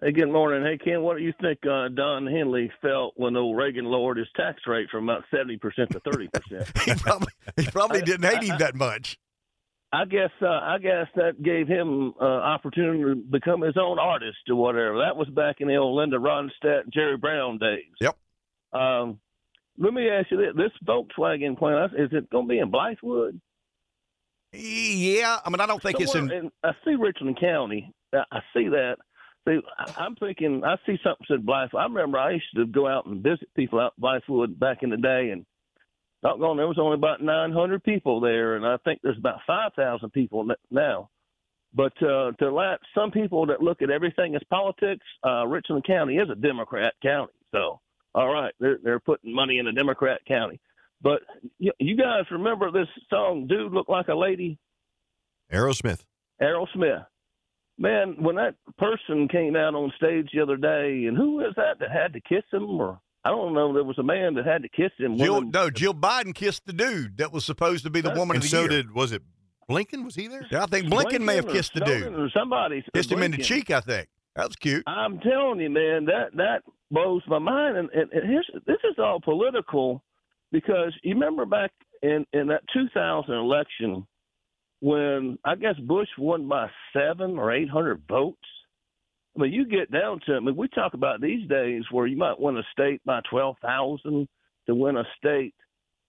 [0.00, 0.62] Hey, good morning.
[0.62, 4.28] Hey, Ken, what do you think uh, Don Henley felt when old Reagan lowered his
[4.36, 6.78] tax rate from about 70% to 30%?
[6.84, 9.18] he probably, he probably didn't hate him that much.
[9.92, 14.38] I guess uh, I guess that gave him uh, opportunity to become his own artist
[14.48, 14.98] or whatever.
[14.98, 17.94] That was back in the old Linda Ronstadt, Jerry Brown days.
[18.00, 18.16] Yep.
[18.72, 19.20] Um,
[19.78, 23.40] let me ask you this: This Volkswagen plant is it going to be in Blythewood?
[24.52, 26.30] Yeah, I mean, I don't think it's in.
[26.30, 26.50] in.
[26.62, 27.92] I see Richland County.
[28.12, 28.96] I see that.
[29.46, 29.60] See,
[29.96, 30.62] I'm thinking.
[30.64, 31.80] I see something said Blythewood.
[31.80, 34.90] I remember I used to go out and visit people out in Blythewood back in
[34.90, 35.44] the day, and
[36.22, 40.48] doggone, there was only about 900 people there, and I think there's about 5,000 people
[40.70, 41.10] now.
[41.74, 46.16] But uh, to let some people that look at everything as politics, uh, Richland County
[46.16, 47.32] is a Democrat county.
[47.52, 47.80] So,
[48.14, 50.58] all right, they're they're putting money in a Democrat county.
[51.02, 51.20] But
[51.58, 54.58] you, you guys remember this song, "Dude Look Like a Lady"?
[55.52, 56.00] Aerosmith.
[56.42, 57.06] Aerosmith.
[57.78, 61.78] Man, when that person came out on stage the other day, and who was that
[61.80, 63.72] that had to kiss him, or I don't know.
[63.74, 65.18] There was a man that had to kiss him.
[65.18, 68.36] Jill, Women- no, Jill Biden kissed the dude that was supposed to be the woman
[68.36, 68.68] and of the so year.
[68.68, 69.22] did was it
[69.68, 70.04] Blinken?
[70.04, 70.46] Was he there?
[70.50, 72.14] Yeah, I think Blinken, may have or kissed the dude.
[72.14, 74.08] Or somebody Kissed him in the cheek, I think.
[74.36, 74.84] That was cute.
[74.86, 77.76] I'm telling you, man, that that blows my mind.
[77.76, 80.04] And, and, and here's this is all political
[80.52, 84.06] because you remember back in in that 2000 election
[84.80, 88.38] when I guess Bush won by seven or eight hundred votes.
[89.36, 90.34] I mean, you get down to.
[90.34, 90.36] It.
[90.36, 93.56] I mean, we talk about these days where you might win a state by twelve
[93.62, 94.28] thousand
[94.66, 95.54] to win a state.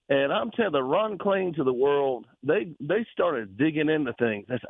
[0.09, 4.45] And I'm telling the Ron Klains to the world, they they started digging into things.
[4.47, 4.69] They said,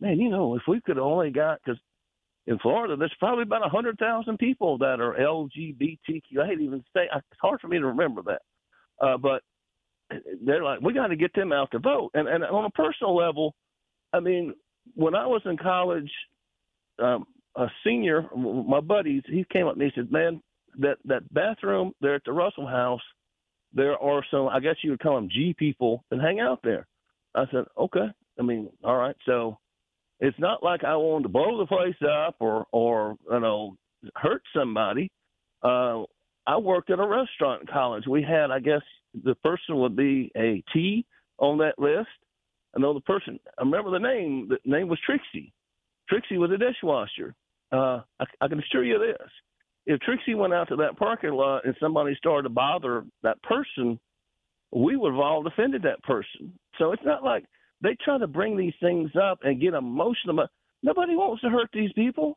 [0.00, 1.80] man, you know, if we could only got because
[2.46, 6.40] in Florida, there's probably about a hundred thousand people that are LGBTQ.
[6.40, 8.42] I hate even say it's hard for me to remember that,
[9.00, 9.42] uh, but
[10.44, 12.10] they're like, we got to get them out to vote.
[12.14, 13.54] And and on a personal level,
[14.12, 14.54] I mean,
[14.94, 16.10] when I was in college,
[17.02, 20.42] um, a senior, my buddies, he came up and he said, man,
[20.78, 23.00] that that bathroom there at the Russell House,
[23.72, 26.86] there are some, I guess you would call them G people that hang out there.
[27.34, 28.06] I said, okay.
[28.38, 29.58] I mean, all right, so
[30.20, 33.76] it's not like I wanted to blow the place up or or you know
[34.14, 35.10] hurt somebody.
[35.62, 36.04] Uh,
[36.46, 38.04] I worked at a restaurant in college.
[38.06, 38.82] We had, I guess,
[39.24, 41.04] the person would be a T
[41.38, 42.08] on that list.
[42.76, 43.38] I know the person.
[43.58, 44.48] I remember the name.
[44.48, 45.52] The name was Trixie.
[46.08, 47.34] Trixie was a dishwasher.
[47.72, 49.28] Uh, I, I can assure you this:
[49.86, 53.98] if Trixie went out to that parking lot and somebody started to bother that person,
[54.72, 56.52] we would have all defended that person.
[56.78, 57.44] So it's not like
[57.80, 60.46] they try to bring these things up and get emotional.
[60.82, 62.36] Nobody wants to hurt these people.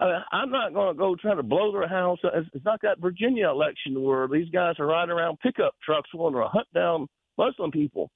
[0.00, 2.18] I'm not going to go try to blow their house.
[2.24, 6.40] It's, it's not that Virginia election where these guys are riding around pickup trucks wanting
[6.40, 7.06] to hunt down
[7.36, 8.10] Muslim people.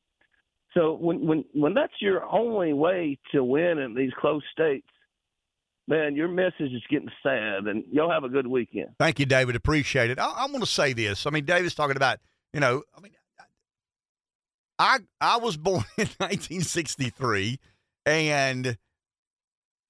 [0.73, 4.87] So when when when that's your only way to win in these close states,
[5.87, 7.67] man, your message is getting sad.
[7.67, 8.89] And y'all have a good weekend.
[8.99, 9.55] Thank you, David.
[9.55, 10.19] Appreciate it.
[10.19, 11.27] I, I want to say this.
[11.27, 12.19] I mean, David's talking about,
[12.53, 13.13] you know, I mean,
[14.79, 17.61] I I was born in 1963,
[18.07, 18.77] and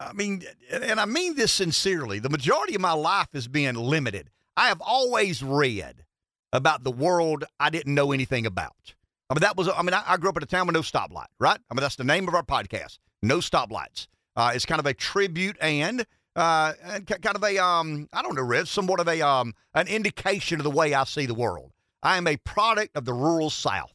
[0.09, 2.19] I mean, and I mean this sincerely.
[2.19, 4.31] The majority of my life has been limited.
[4.57, 6.05] I have always read
[6.53, 8.95] about the world I didn't know anything about.
[9.31, 9.69] I mean, that was.
[9.69, 11.27] I mean, I, grew up in a town with no stoplight.
[11.41, 11.59] Right.
[11.71, 12.99] I mean, that's the name of our podcast.
[13.23, 14.07] No stoplights.
[14.37, 16.05] Uh, it's kind of a tribute and
[16.37, 19.55] uh, and ki- kind of a um, I don't know, Rev, somewhat of a um,
[19.75, 21.73] an indication of the way I see the world.
[22.03, 23.95] I am a product of the rural South.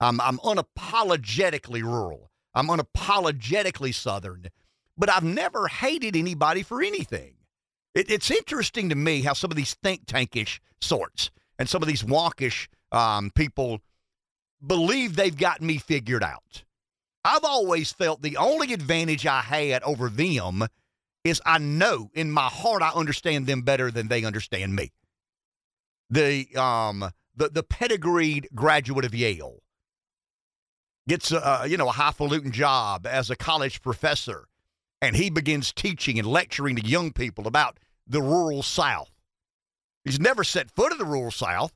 [0.00, 2.30] I'm, I'm unapologetically rural.
[2.54, 4.46] I'm unapologetically Southern,
[4.96, 7.34] but I've never hated anybody for anything.
[7.94, 11.88] It, it's interesting to me how some of these think tankish sorts and some of
[11.88, 13.80] these wonkish um, people
[14.64, 16.64] believe they've got me figured out.
[17.24, 20.64] I've always felt the only advantage I had over them
[21.24, 24.92] is I know in my heart I understand them better than they understand me.
[26.10, 29.62] The um the the pedigreed graduate of Yale
[31.08, 34.48] gets a you know a highfalutin job as a college professor,
[35.02, 39.10] and he begins teaching and lecturing to young people about the rural South.
[40.04, 41.72] He's never set foot in the rural South,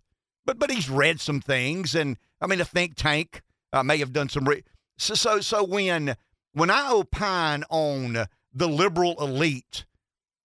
[0.46, 3.42] but but he's read some things, and I mean a think tank
[3.72, 4.48] uh, may have done some.
[4.48, 4.64] Re-
[4.96, 6.16] so so so when
[6.52, 9.84] when I opine on the liberal elite,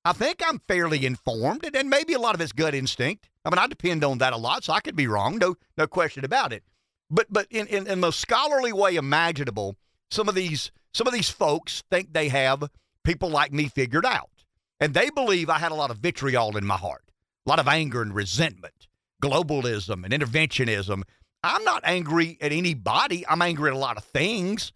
[0.04, 3.30] I think I'm fairly informed, and, and maybe a lot of it's gut instinct.
[3.46, 5.88] I mean, I depend on that a lot, so I could be wrong, no no
[5.88, 6.64] question about it.
[7.12, 9.76] But but in, in, in the most scholarly way imaginable,
[10.10, 12.70] some of these some of these folks think they have
[13.04, 14.30] people like me figured out.
[14.80, 17.04] And they believe I had a lot of vitriol in my heart,
[17.46, 18.88] a lot of anger and resentment,
[19.22, 21.04] globalism and interventionism.
[21.44, 23.26] I'm not angry at anybody.
[23.28, 24.74] I'm angry at a lot of things.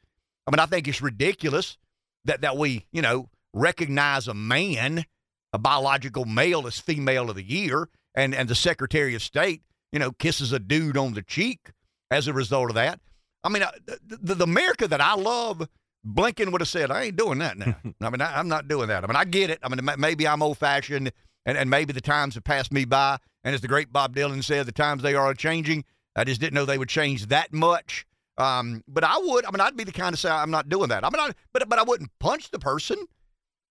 [0.47, 1.77] I mean, I think it's ridiculous
[2.25, 5.05] that, that we, you know, recognize a man,
[5.53, 9.99] a biological male, as female of the year, and, and the Secretary of State, you
[9.99, 11.71] know, kisses a dude on the cheek
[12.11, 12.99] as a result of that.
[13.43, 15.67] I mean, uh, the, the, the America that I love,
[16.05, 17.75] Blinken would have said, I ain't doing that now.
[18.01, 19.03] I mean, I, am not doing that.
[19.03, 19.59] I mean, I get it.
[19.63, 21.11] I mean, maybe I'm old fashioned
[21.45, 23.17] and, and maybe the times have passed me by.
[23.43, 25.85] And as the great Bob Dylan said, the times they are changing.
[26.15, 28.05] I just didn't know they would change that much.
[28.37, 29.45] Um, but I would.
[29.45, 31.05] I mean, I'd be the kind to say I'm not doing that.
[31.05, 32.97] I mean, I, but but I wouldn't punch the person.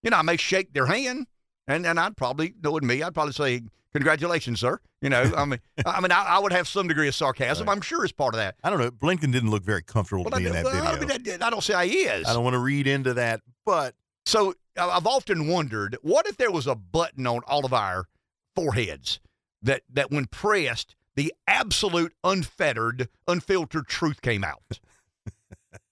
[0.02, 1.26] You know, I may shake their hand,
[1.68, 3.62] and and I'd probably knowing me, I'd probably say,
[3.94, 7.14] "Congratulations, sir." You know, I mean, I mean, I, I, would have some degree of
[7.14, 7.66] sarcasm.
[7.66, 7.72] Right.
[7.74, 8.56] I'm sure it's part of that.
[8.62, 8.90] I don't know.
[8.90, 11.14] Blinken didn't look very comfortable well, to me in that well, video.
[11.14, 12.26] I, mean, I don't say he is.
[12.26, 13.94] I don't want to read into that, but
[14.26, 18.08] so I've often wondered, what if there was a button on all of our
[18.54, 19.20] foreheads
[19.62, 24.80] that that when pressed, the absolute unfettered, unfiltered truth came out.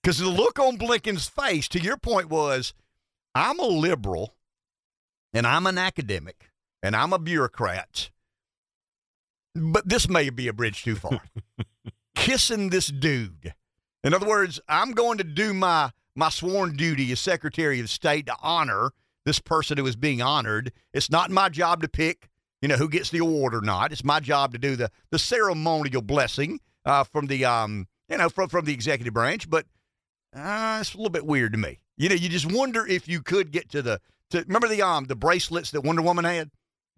[0.03, 2.75] Because the look on Blinken's face, to your point, was
[3.37, 4.35] I'm a liberal
[5.33, 6.51] and I'm an academic
[6.83, 8.11] and I'm a bureaucrat
[9.55, 11.21] but this may be a bridge too far.
[12.15, 13.55] Kissing this dude.
[14.05, 18.27] In other words, I'm going to do my my sworn duty as Secretary of State
[18.27, 18.91] to honor
[19.25, 20.73] this person who is being honored.
[20.93, 22.29] It's not my job to pick,
[22.61, 23.93] you know, who gets the award or not.
[23.93, 28.29] It's my job to do the the ceremonial blessing uh, from the um, you know,
[28.29, 29.49] from from the executive branch.
[29.49, 29.67] But
[30.35, 31.81] uh, it's a little bit weird to me.
[31.97, 34.01] You know, you just wonder if you could get to the
[34.31, 36.51] to remember the um the bracelets that Wonder Woman had.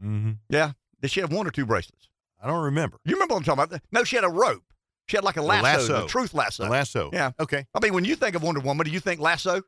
[0.05, 0.32] Mm-hmm.
[0.51, 2.09] Yeah, did she have one or two bracelets?
[2.43, 2.98] I don't remember.
[3.05, 3.81] You remember what I'm talking about?
[3.90, 4.62] No, she had a rope.
[5.06, 6.05] She had like a lasso, lasso.
[6.05, 6.66] a truth lasso.
[6.66, 7.10] A lasso.
[7.12, 7.32] Yeah.
[7.39, 7.66] Okay.
[7.74, 9.62] I mean, when you think of Wonder Woman, do you think lasso?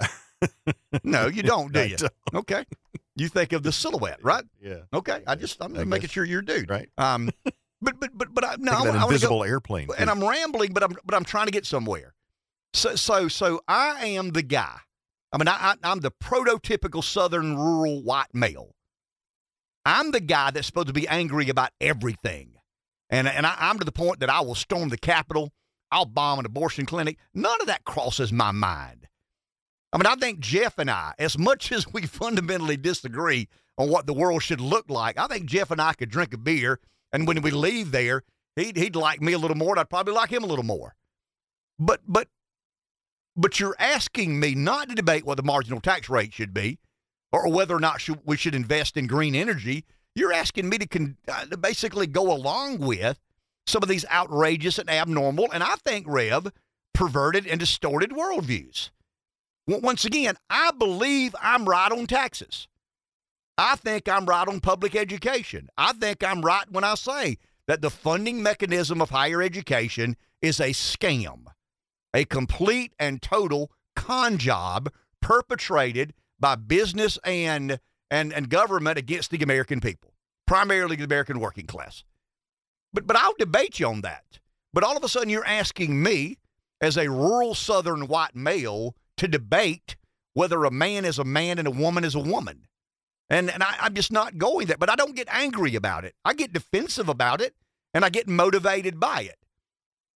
[1.04, 1.96] no, you don't, do you?
[1.96, 2.12] don't.
[2.34, 2.64] Okay.
[3.16, 4.44] You think of the silhouette, right?
[4.60, 4.80] Yeah.
[4.92, 5.22] Okay.
[5.26, 6.10] I just I'm I making guess.
[6.10, 6.70] sure you're a dude.
[6.70, 6.88] Right.
[6.98, 7.30] Um,
[7.82, 9.88] but but but but I, no, I, I invisible go, airplane.
[9.98, 10.10] and too.
[10.10, 12.14] I'm rambling, but I'm but I'm trying to get somewhere.
[12.72, 14.78] So so so I am the guy.
[15.32, 18.74] I mean, I, I I'm the prototypical Southern rural white male.
[19.84, 22.54] I'm the guy that's supposed to be angry about everything,
[23.10, 25.52] and and I, I'm to the point that I will storm the Capitol.
[25.90, 27.18] I'll bomb an abortion clinic.
[27.34, 29.08] None of that crosses my mind.
[29.92, 34.06] I mean, I think Jeff and I, as much as we fundamentally disagree on what
[34.06, 36.80] the world should look like, I think Jeff and I could drink a beer,
[37.12, 38.22] and when we leave there,
[38.56, 40.94] he'd he'd like me a little more, and I'd probably like him a little more.
[41.78, 42.28] But but
[43.36, 46.78] but you're asking me not to debate what the marginal tax rate should be,
[47.32, 49.84] or whether or not we should invest in green energy.
[50.14, 53.18] You're asking me to, con, uh, to basically go along with
[53.66, 56.52] some of these outrageous and abnormal, and I think Rev
[56.92, 58.90] perverted and distorted worldviews.
[59.66, 62.66] Once again, I believe I'm right on taxes.
[63.56, 65.68] I think I'm right on public education.
[65.78, 67.38] I think I'm right when I say
[67.68, 71.44] that the funding mechanism of higher education is a scam,
[72.14, 74.90] a complete and total con job
[75.20, 77.78] perpetrated by business and,
[78.10, 80.12] and, and government against the American people,
[80.46, 82.04] primarily the American working class.
[82.92, 84.40] But, but I'll debate you on that.
[84.72, 86.38] But all of a sudden, you're asking me,
[86.80, 89.96] as a rural Southern white male, to debate
[90.34, 92.66] whether a man is a man and a woman is a woman.
[93.30, 94.76] And, and I, I'm just not going there.
[94.76, 96.14] But I don't get angry about it.
[96.24, 97.54] I get defensive about it,
[97.94, 99.36] and I get motivated by it.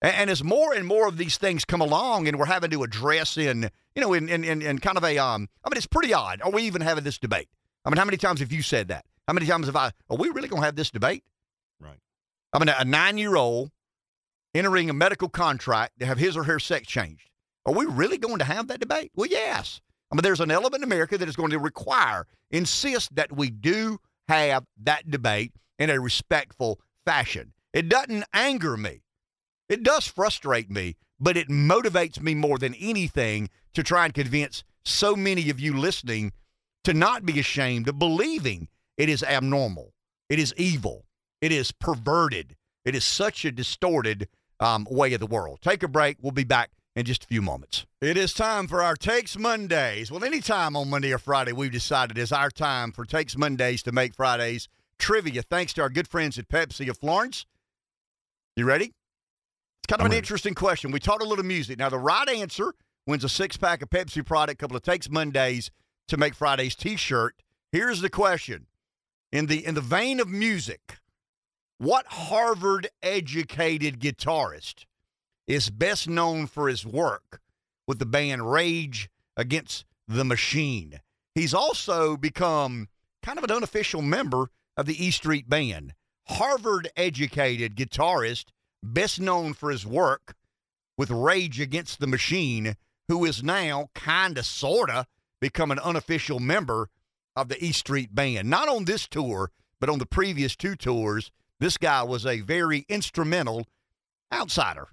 [0.01, 3.37] And, as more and more of these things come along, and we're having to address
[3.37, 6.13] in, you know, in, in, in, in kind of a, um, I mean, it's pretty
[6.13, 6.41] odd.
[6.41, 7.49] Are we even having this debate?
[7.85, 9.05] I mean, how many times have you said that?
[9.27, 11.23] How many times have I, are we really going to have this debate?
[11.79, 11.97] Right.
[12.53, 13.71] I mean, a nine year old
[14.53, 17.29] entering a medical contract to have his or her sex changed.
[17.65, 19.11] Are we really going to have that debate?
[19.15, 19.81] Well, yes.
[20.11, 23.49] I mean, there's an element in America that is going to require, insist that we
[23.49, 27.53] do have that debate in a respectful fashion.
[27.73, 29.01] It doesn't anger me.
[29.69, 34.63] It does frustrate me, but it motivates me more than anything to try and convince
[34.83, 36.31] so many of you listening
[36.83, 38.67] to not be ashamed of believing
[38.97, 39.93] it is abnormal,
[40.29, 41.05] it is evil,
[41.41, 42.55] it is perverted,
[42.85, 44.27] it is such a distorted
[44.59, 45.59] um, way of the world.
[45.61, 46.17] Take a break.
[46.21, 47.85] We'll be back in just a few moments.
[48.01, 50.11] It is time for our Takes Mondays.
[50.11, 53.83] Well, any time on Monday or Friday, we've decided is our time for Takes Mondays
[53.83, 57.45] to make Fridays trivia, thanks to our good friends at Pepsi of Florence.
[58.55, 58.93] You ready?
[59.85, 60.17] It's kind of I'm an ready.
[60.17, 60.89] interesting question.
[60.89, 61.77] We taught a little music.
[61.77, 62.73] Now, the right answer
[63.05, 65.69] wins a six pack of Pepsi product, couple of Takes Mondays
[66.07, 67.35] to make Fridays t shirt.
[67.71, 68.65] Here's the question
[69.31, 70.97] in the, in the vein of music,
[71.77, 74.85] what Harvard educated guitarist
[75.45, 77.39] is best known for his work
[77.87, 79.07] with the band Rage
[79.37, 80.99] Against the Machine?
[81.35, 82.87] he's also become
[83.21, 85.93] kind of an unofficial member of the E Street Band.
[86.27, 88.45] Harvard educated guitarist,
[88.83, 90.35] best known for his work
[90.97, 92.75] with Rage Against the Machine,
[93.07, 95.05] who is now kind of, sort of,
[95.41, 96.89] become an unofficial member
[97.35, 98.49] of the E Street Band.
[98.49, 102.85] Not on this tour, but on the previous two tours, this guy was a very
[102.89, 103.67] instrumental
[104.33, 104.87] outsider.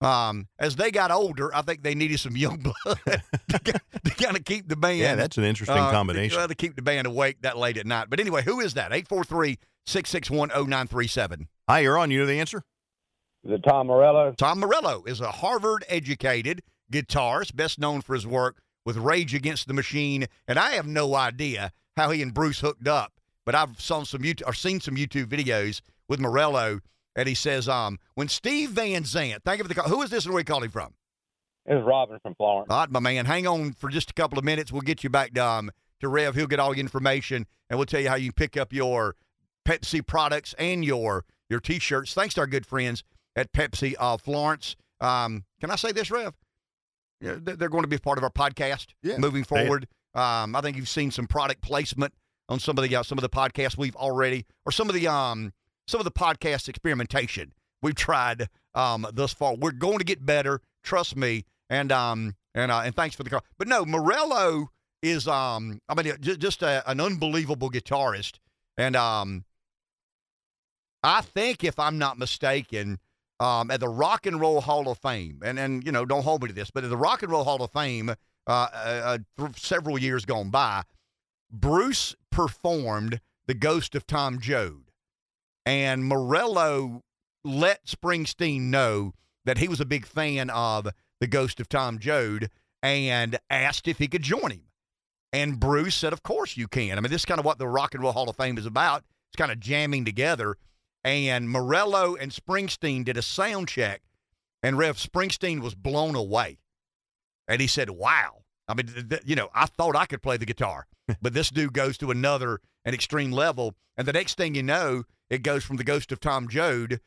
[0.00, 4.44] Um, as they got older, I think they needed some young blood to, kind of
[4.44, 4.98] keep the band.
[4.98, 6.38] Yeah, that's an interesting uh, combination.
[6.38, 8.10] To, uh, to keep the band awake that late at night.
[8.10, 8.92] But anyway, who is that?
[8.92, 11.48] 843 661 0937.
[11.68, 12.10] Hi, you're on.
[12.10, 12.64] You know the answer?
[13.44, 14.32] Is it Tom Morello?
[14.36, 16.62] Tom Morello is a Harvard educated
[16.92, 20.26] guitarist, best known for his work with Rage Against the Machine.
[20.46, 23.14] And I have no idea how he and Bruce hooked up,
[23.44, 26.80] but I've saw some YouTube, or seen some YouTube videos with Morello
[27.14, 29.88] and he says, um, when Steve Van Zandt, thank you for the call.
[29.88, 30.94] Who is this and where are you calling from?
[31.66, 32.68] It's Robin from Florence.
[32.70, 33.26] All right, my man.
[33.26, 34.72] Hang on for just a couple of minutes.
[34.72, 35.70] We'll get you back um,
[36.00, 36.34] to Rev.
[36.34, 39.14] He'll get all the information, and we'll tell you how you pick up your
[39.66, 42.14] Pepsi products and your your T-shirts.
[42.14, 43.04] Thanks to our good friends
[43.36, 44.76] at Pepsi uh, Florence.
[45.00, 46.34] Um, can I say this, Rev?
[47.20, 49.86] Yeah, they're going to be part of our podcast yeah, moving forward.
[50.14, 52.12] Um, I think you've seen some product placement
[52.48, 55.06] on some of the uh, some of the podcasts we've already, or some of the
[55.06, 55.52] um,
[55.86, 59.54] some of the podcast experimentation we've tried um, thus far.
[59.54, 61.44] We're going to get better, trust me.
[61.70, 63.42] And um and uh, and thanks for the call.
[63.56, 64.68] But no, Morello
[65.00, 68.40] is um I mean just, just a, an unbelievable guitarist,
[68.76, 69.44] and um
[71.02, 72.98] I think if I'm not mistaken,
[73.42, 76.42] um at the Rock and Roll Hall of Fame, and and you know don't hold
[76.42, 78.14] me to this, but at the Rock and Roll Hall of Fame, uh,
[78.46, 80.82] uh, uh several years gone by,
[81.50, 84.84] Bruce performed the Ghost of Tom Joad.
[85.64, 87.02] And Morello
[87.44, 89.14] let Springsteen know
[89.44, 90.88] that he was a big fan of
[91.20, 92.50] the ghost of Tom Joad
[92.82, 94.64] and asked if he could join him.
[95.32, 96.98] And Bruce said, Of course you can.
[96.98, 98.66] I mean, this is kind of what the Rock and Roll Hall of Fame is
[98.66, 99.04] about.
[99.30, 100.56] It's kind of jamming together.
[101.04, 104.02] And Morello and Springsteen did a sound check,
[104.62, 106.58] and Rev Springsteen was blown away.
[107.48, 108.42] And he said, Wow.
[108.68, 110.86] I mean, th- th- you know, I thought I could play the guitar,
[111.22, 113.74] but this dude goes to another, an extreme level.
[113.96, 117.00] And the next thing you know, it goes from the ghost of Tom Joad.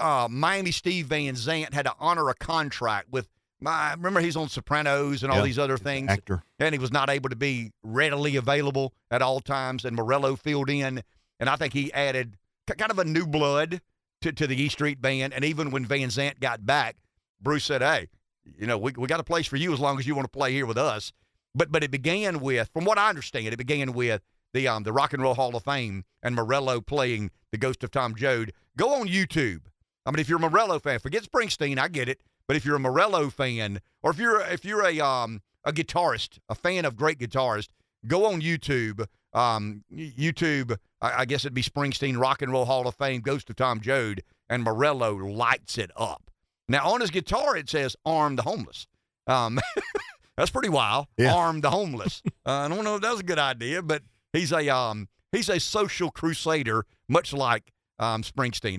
[0.00, 3.28] Uh, Miami Steve Van Zandt had to honor a contract with.
[3.60, 6.10] My, remember, he's on Sopranos and all Yeah, these other things.
[6.10, 6.42] actor.
[6.58, 9.84] And he was not able to be readily available at all times.
[9.84, 11.00] And Morello filled in.
[11.38, 12.36] And I think he added
[12.66, 13.80] kind of a new blood
[14.22, 15.32] to, to the E Street Band.
[15.32, 16.96] And even when Van Zandt got back,
[17.40, 18.08] Bruce said, Hey,
[18.44, 20.36] you know, we, we got a place for you as long as you want to
[20.36, 21.12] play here with us.
[21.54, 24.22] But but it began with, from what I understand, it began with
[24.54, 27.90] the um the Rock and Roll Hall of Fame and Morello playing the Ghost of
[27.90, 28.52] Tom Joad.
[28.76, 29.62] Go on YouTube.
[30.06, 32.22] I mean, if you're a Morello fan, forget Springsteen, I get it.
[32.48, 36.38] But if you're a Morello fan, or if you're if you're a um a guitarist,
[36.48, 37.68] a fan of great guitarists,
[38.06, 39.06] go on YouTube.
[39.34, 43.48] Um, YouTube, I, I guess it'd be Springsteen Rock and Roll Hall of Fame, Ghost
[43.48, 46.30] of Tom Joad, and Morello lights it up.
[46.68, 48.86] Now on his guitar it says "Arm the Homeless."
[49.26, 49.58] Um,
[50.36, 51.06] that's pretty wild.
[51.26, 52.22] Arm the homeless.
[52.46, 54.02] uh, I don't know if that's a good idea, but
[54.32, 58.78] he's a um he's a social crusader, much like um Springsteen.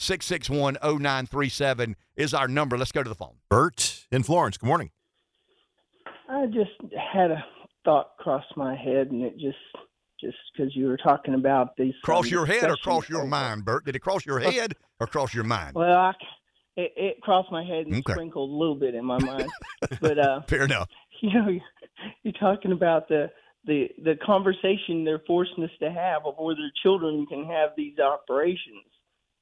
[0.00, 2.76] 843-661-0937 is our number.
[2.78, 3.36] Let's go to the phone.
[3.48, 4.58] Bert in Florence.
[4.58, 4.90] Good morning.
[6.28, 6.70] I just
[7.12, 7.42] had a
[7.88, 9.56] thought cross my head, and it just
[10.20, 13.86] just because you were talking about these Cross your head or cross your mind, Bert?
[13.86, 15.74] Did it cross your head or cross your mind?
[15.74, 16.12] Well, I,
[16.76, 18.12] it, it crossed my head and Okay.
[18.12, 19.50] sprinkled a little bit in my mind,
[20.02, 20.90] but uh, Fair enough.
[21.22, 21.48] you know,
[22.24, 23.30] you're talking about the
[23.64, 28.84] the the conversation they're forcing us to have of whether children can have these operations,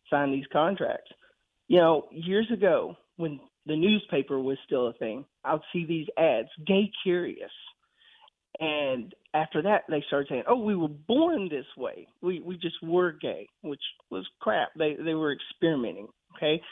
[0.09, 1.11] sign these contracts.
[1.67, 6.49] You know, years ago when the newspaper was still a thing, I'd see these ads,
[6.65, 7.51] gay curious.
[8.59, 12.07] And after that, they started saying, "Oh, we were born this way.
[12.23, 14.71] We we just were gay," which was crap.
[14.79, 16.09] They they were experimenting.
[16.37, 16.63] Okay,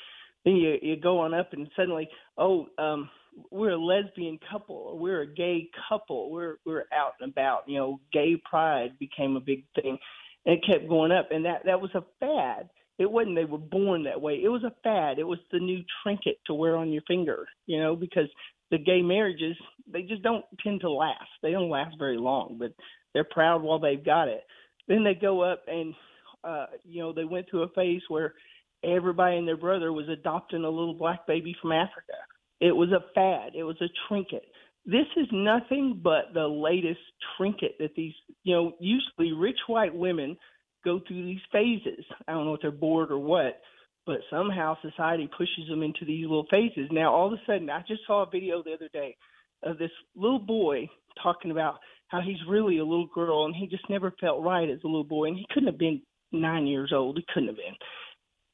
[0.44, 2.08] then you you go on up, and suddenly,
[2.38, 3.10] oh, um,
[3.50, 6.30] we're a lesbian couple, or we're a gay couple.
[6.30, 7.64] We're we're out and about.
[7.66, 9.98] You know, gay pride became a big thing,
[10.46, 11.28] and it kept going up.
[11.30, 12.70] And that that was a fad.
[12.98, 14.40] It wasn't they were born that way.
[14.42, 15.18] It was a fad.
[15.18, 17.46] It was the new trinket to wear on your finger.
[17.66, 18.28] You know, because
[18.74, 19.56] the gay marriages
[19.92, 21.28] they just don't tend to last.
[21.42, 22.72] They don't last very long, but
[23.12, 24.42] they're proud while they've got it.
[24.88, 25.94] Then they go up and
[26.42, 28.34] uh you know, they went through a phase where
[28.82, 32.14] everybody and their brother was adopting a little black baby from Africa.
[32.60, 33.52] It was a fad.
[33.54, 34.44] It was a trinket.
[34.86, 37.00] This is nothing but the latest
[37.36, 40.36] trinket that these, you know, usually rich white women
[40.84, 42.04] go through these phases.
[42.26, 43.60] I don't know if they're bored or what,
[44.06, 46.88] but somehow society pushes them into these little phases.
[46.90, 49.16] Now, all of a sudden, I just saw a video the other day
[49.62, 50.88] of this little boy
[51.22, 51.78] talking about
[52.08, 55.04] how he's really a little girl and he just never felt right as a little
[55.04, 56.02] boy and he couldn't have been
[56.32, 57.16] nine years old.
[57.16, 57.74] He couldn't have been.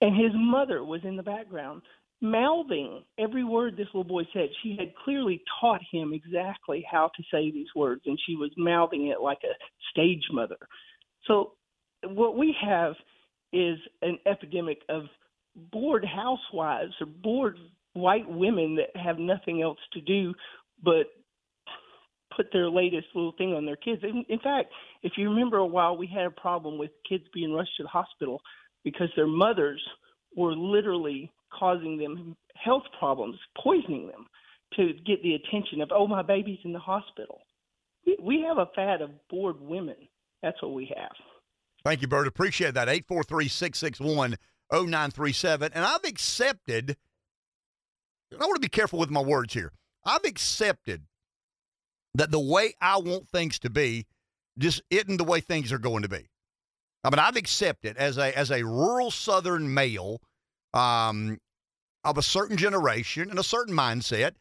[0.03, 1.83] And his mother was in the background
[2.23, 4.49] mouthing every word this little boy said.
[4.63, 9.09] She had clearly taught him exactly how to say these words, and she was mouthing
[9.09, 9.55] it like a
[9.91, 10.59] stage mother.
[11.27, 11.53] So,
[12.05, 12.95] what we have
[13.53, 15.05] is an epidemic of
[15.73, 17.57] bored housewives or bored
[17.95, 20.35] white women that have nothing else to do
[20.83, 21.07] but
[22.35, 24.03] put their latest little thing on their kids.
[24.03, 24.73] In, in fact,
[25.03, 27.89] if you remember a while, we had a problem with kids being rushed to the
[27.89, 28.41] hospital
[28.85, 29.83] because their mothers
[30.37, 34.27] were literally causing them health problems, poisoning them
[34.75, 37.41] to get the attention of, oh, my baby's in the hospital.
[38.07, 39.97] We, we have a fad of bored women.
[40.43, 41.11] That's what we have.
[41.85, 42.27] Thank you, Bert.
[42.27, 42.89] Appreciate that.
[42.89, 44.37] 843 661
[44.73, 45.73] 0937.
[45.75, 46.97] And I've accepted,
[48.33, 49.73] I want to be careful with my words here.
[50.05, 51.03] I've accepted
[52.15, 54.07] that the way I want things to be
[54.59, 56.29] just isn't the way things are going to be.
[57.03, 60.21] I mean, I've accepted as a as a rural Southern male
[60.75, 61.39] um,
[62.05, 64.33] of a certain generation and a certain mindset.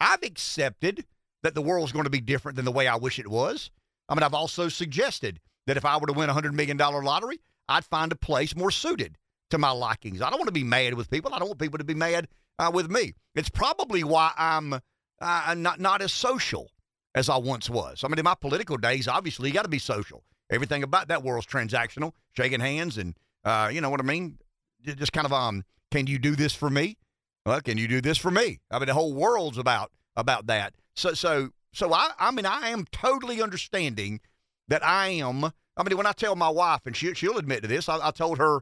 [0.00, 1.04] I've accepted
[1.42, 3.70] that the world's going to be different than the way I wish it was.
[4.08, 7.40] I mean, I've also suggested that if I were to win a $100 million lottery,
[7.68, 9.16] I'd find a place more suited
[9.50, 10.22] to my likings.
[10.22, 11.34] I don't want to be mad with people.
[11.34, 12.28] I don't want people to be mad
[12.58, 13.14] uh, with me.
[13.34, 14.74] It's probably why I'm
[15.20, 16.70] uh, not, not as social
[17.14, 18.04] as I once was.
[18.04, 20.22] I mean, in my political days, obviously, you got to be social.
[20.50, 24.38] Everything about that world's transactional, shaking hands, and uh, you know what I mean.
[24.84, 26.96] Just kind of um, can you do this for me?
[27.44, 28.60] Well, can you do this for me?
[28.70, 30.74] I mean, the whole world's about about that.
[30.94, 34.20] So, so, so I, I mean, I am totally understanding
[34.68, 35.44] that I am.
[35.76, 38.10] I mean, when I tell my wife, and she, she'll admit to this, I, I
[38.10, 38.60] told her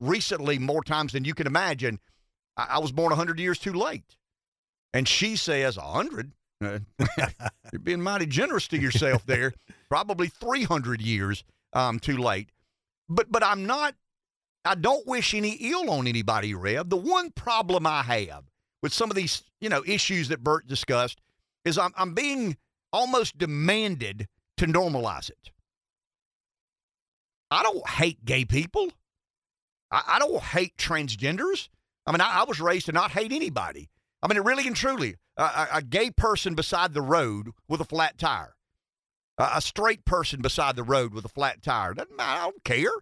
[0.00, 2.00] recently more times than you can imagine.
[2.56, 4.16] I, I was born 100 years too late.
[4.92, 6.32] And she says, 100?
[6.64, 6.78] Uh,
[7.72, 9.52] you're being mighty generous to yourself there.
[9.88, 12.50] Probably 300 years um, too late.
[13.08, 13.94] But but I'm not.
[14.64, 16.88] I don't wish any ill on anybody, Rev.
[16.88, 18.44] The one problem I have
[18.82, 21.20] with some of these you know issues that Bert discussed
[21.64, 22.56] is I'm I'm being
[22.92, 25.50] almost demanded to normalize it.
[27.50, 28.90] I don't hate gay people.
[29.90, 31.68] I, I don't hate transgenders.
[32.06, 33.90] I mean, I, I, was raised to not hate anybody.
[34.22, 38.18] I mean, really and truly, a, a gay person beside the road with a flat
[38.18, 38.54] tire,
[39.38, 41.94] a, a, straight person beside the road with a flat tire.
[41.94, 42.40] Doesn't matter.
[42.40, 42.92] I don't care.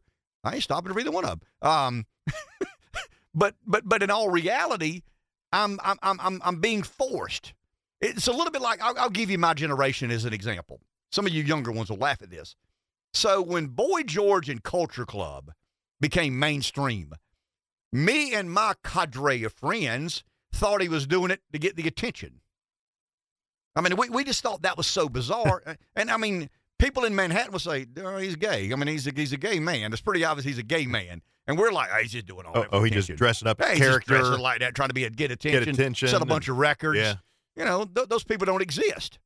[0.42, 1.70] I ain't stopping for either one of them.
[1.70, 2.06] Um,
[3.34, 5.02] but but but in all reality,
[5.52, 7.54] I'm I'm I'm I'm being forced.
[8.00, 10.80] It's a little bit like I'll, I'll give you my generation as an example.
[11.12, 12.56] Some of you younger ones will laugh at this.
[13.14, 15.52] So when Boy George and Culture Club
[16.00, 17.14] became mainstream,
[17.92, 22.40] me and my cadre of friends thought he was doing it to get the attention.
[23.76, 25.62] I mean, we, we just thought that was so bizarre.
[25.96, 26.48] and I mean,
[26.78, 28.72] people in Manhattan will say, oh, he's gay.
[28.72, 29.92] I mean, he's a, he's a gay man.
[29.92, 31.22] It's pretty obvious he's a gay man.
[31.46, 32.68] And we're like, oh, he's just doing all oh, that.
[32.72, 34.14] Oh, he just dressing up hey, character.
[34.14, 36.48] Just dressing like that, trying to be a, get attention, get attention, sell a bunch
[36.48, 36.98] of records.
[36.98, 37.16] Yeah.
[37.56, 39.18] You know, th- those people don't exist.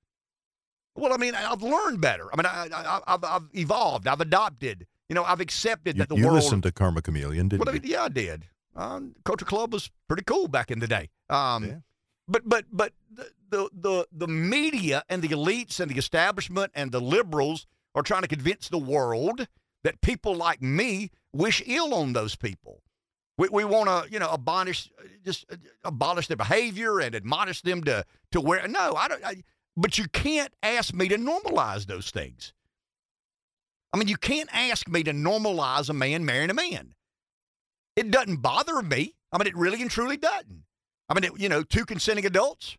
[0.97, 2.29] Well, I mean, I've learned better.
[2.33, 4.09] I mean, I, have I've evolved.
[4.09, 4.87] I've adopted.
[5.09, 6.37] You know, I've accepted you, that the you world.
[6.37, 7.81] You listened to Karma Chameleon, didn't well, you?
[7.85, 8.47] yeah, I did.
[8.77, 11.09] Um, Culture Club was pretty cool back in the day.
[11.31, 11.75] Um, yeah.
[12.28, 12.93] But but but
[13.51, 18.23] the, the the media and the elites and the establishment and the liberals are trying
[18.23, 19.49] to convince the world
[19.83, 22.83] that people like me wish ill on those people.
[23.39, 24.91] We, we want to, you know, abolish
[25.25, 25.47] just
[25.85, 28.67] abolish their behavior and admonish them to to wear.
[28.69, 29.25] No, I don't.
[29.25, 29.43] I,
[29.77, 32.53] but you can't ask me to normalize those things.
[33.92, 36.94] I mean, you can't ask me to normalize a man marrying a man.
[37.97, 39.15] It doesn't bother me.
[39.33, 40.65] I mean, it really and truly doesn't.
[41.08, 42.76] I mean, it, you know, two consenting adults.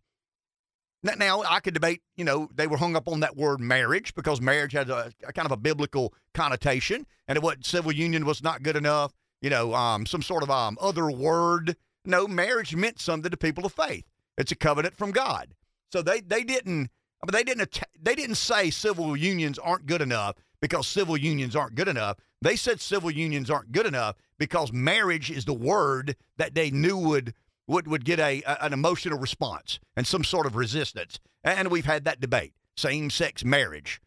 [1.02, 4.42] Now, I could debate, you know, they were hung up on that word marriage because
[4.42, 8.44] marriage has a, a kind of a biblical connotation and it was civil union was
[8.44, 11.78] not good enough, you know, um, some sort of um, other word.
[12.04, 14.04] No, marriage meant something to people of faith.
[14.38, 15.54] It's a covenant from God.
[15.92, 16.90] So they they didn't
[17.22, 21.56] I mean, they didn't they didn't say civil unions aren't good enough because civil unions
[21.56, 22.18] aren't good enough.
[22.42, 26.98] They said civil unions aren't good enough because marriage is the word that they knew
[26.98, 27.34] would
[27.68, 31.20] would would get a, a an emotional response and some sort of resistance.
[31.44, 34.02] And we've had that debate: same sex marriage.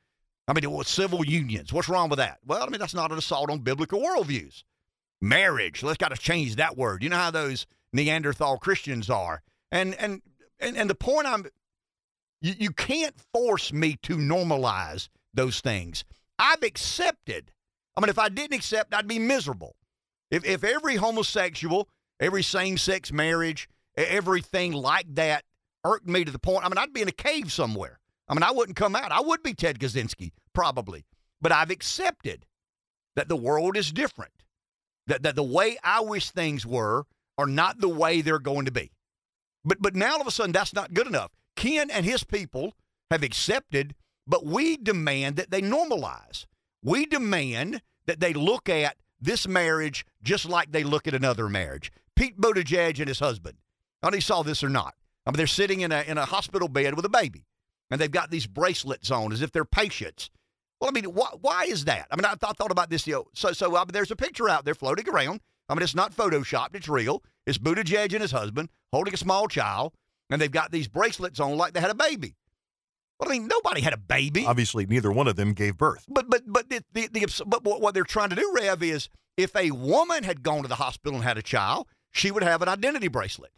[0.48, 1.72] I mean, well, civil unions.
[1.72, 2.39] What's wrong with that?
[2.44, 4.64] Well, I mean, that's not an assault on biblical worldviews.
[5.20, 5.82] Marriage.
[5.82, 7.02] Let's got to change that word.
[7.02, 9.42] You know how those Neanderthal Christians are.
[9.70, 10.22] And and
[10.58, 11.47] and, and the point I'm
[12.40, 16.05] you, you can't force me to normalize those things.
[16.42, 17.52] I've accepted.
[17.96, 19.76] I mean, if I didn't accept, I'd be miserable.
[20.30, 21.88] If, if every homosexual,
[22.18, 25.44] every same sex marriage, everything like that
[25.84, 28.00] irked me to the point, I mean, I'd be in a cave somewhere.
[28.28, 29.12] I mean, I wouldn't come out.
[29.12, 31.04] I would be Ted Kaczynski, probably,
[31.40, 32.46] but I've accepted
[33.14, 34.32] that the world is different.
[35.06, 37.04] That that the way I wish things were
[37.36, 38.92] are not the way they're going to be.
[39.64, 41.32] But but now all of a sudden that's not good enough.
[41.56, 42.74] Ken and his people
[43.10, 43.94] have accepted,
[44.26, 46.47] but we demand that they normalize.
[46.83, 51.92] We demand that they look at this marriage just like they look at another marriage.
[52.17, 53.57] Pete Buttigieg and his husband.
[54.02, 54.94] I don't know if you saw this or not.
[55.25, 57.47] I mean, they're sitting in a in a hospital bed with a baby,
[57.91, 60.31] and they've got these bracelets on as if they're patients.
[60.81, 62.09] Well, I mean, why, why is that?
[62.10, 63.07] I mean, I, I thought about this.
[63.07, 65.41] You know, so so there's a picture out there floating around.
[65.68, 67.23] I mean, it's not photoshopped; it's real.
[67.47, 69.94] It's Buttigieg and his husband holding a small child,
[70.31, 72.34] and they've got these bracelets on like they had a baby.
[73.23, 74.44] Well, I mean, nobody had a baby.
[74.47, 76.05] Obviously, neither one of them gave birth.
[76.09, 79.55] But but but the, the, the but what they're trying to do, Rev, is if
[79.55, 82.68] a woman had gone to the hospital and had a child, she would have an
[82.68, 83.52] identity bracelet.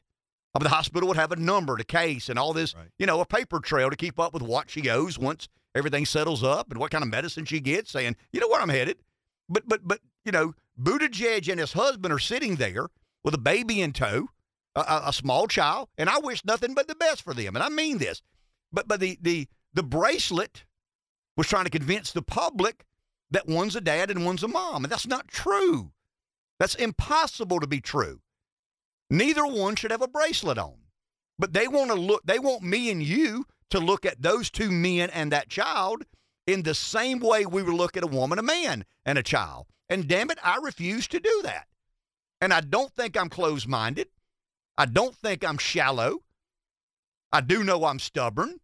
[0.54, 2.88] I mean, the hospital would have a number, the case, and all this, right.
[2.98, 6.44] you know, a paper trail to keep up with what she owes once everything settles
[6.44, 8.98] up and what kind of medicine she gets, saying, you know where I'm headed.
[9.48, 12.88] But but but you know, Buttigieg and his husband are sitting there
[13.24, 14.28] with a baby in tow,
[14.74, 17.70] a, a, small child, and I wish nothing but the best for them, and I
[17.70, 18.20] mean this.
[18.74, 20.64] But but the the the bracelet
[21.36, 22.84] was trying to convince the public
[23.30, 25.92] that one's a dad and one's a mom, and that's not true.
[26.58, 28.20] That's impossible to be true.
[29.10, 30.74] Neither one should have a bracelet on.
[31.38, 34.70] But they want to look, they want me and you to look at those two
[34.70, 36.04] men and that child
[36.46, 39.66] in the same way we would look at a woman, a man, and a child.
[39.88, 41.66] And damn it, I refuse to do that.
[42.40, 44.08] And I don't think I'm closed minded.
[44.76, 46.20] I don't think I'm shallow.
[47.32, 48.60] I do know I'm stubborn.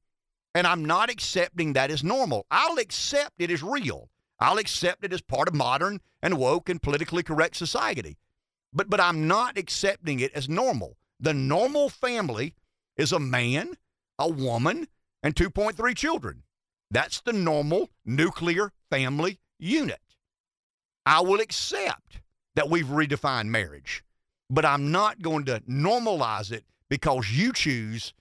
[0.54, 2.46] And I'm not accepting that as normal.
[2.50, 4.10] I'll accept it as real.
[4.40, 8.16] I'll accept it as part of modern and woke and politically correct society.
[8.72, 10.96] But but I'm not accepting it as normal.
[11.18, 12.54] The normal family
[12.96, 13.74] is a man,
[14.18, 14.88] a woman,
[15.22, 16.42] and 2.3 children.
[16.90, 20.00] That's the normal nuclear family unit.
[21.04, 22.20] I will accept
[22.56, 24.02] that we've redefined marriage,
[24.48, 28.12] but I'm not going to normalize it because you choose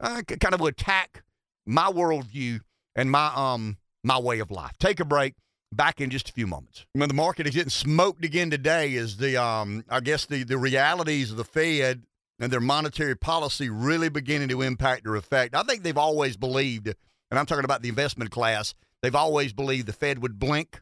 [0.00, 1.23] uh, kind of attack
[1.66, 2.60] my worldview
[2.94, 4.76] and my um my way of life.
[4.78, 5.34] Take a break.
[5.72, 6.86] Back in just a few moments.
[6.92, 10.56] When the market is getting smoked again today, is the um, I guess the the
[10.56, 12.04] realities of the Fed
[12.38, 15.56] and their monetary policy really beginning to impact or affect.
[15.56, 18.74] I think they've always believed, and I'm talking about the investment class.
[19.02, 20.80] They've always believed the Fed would blink,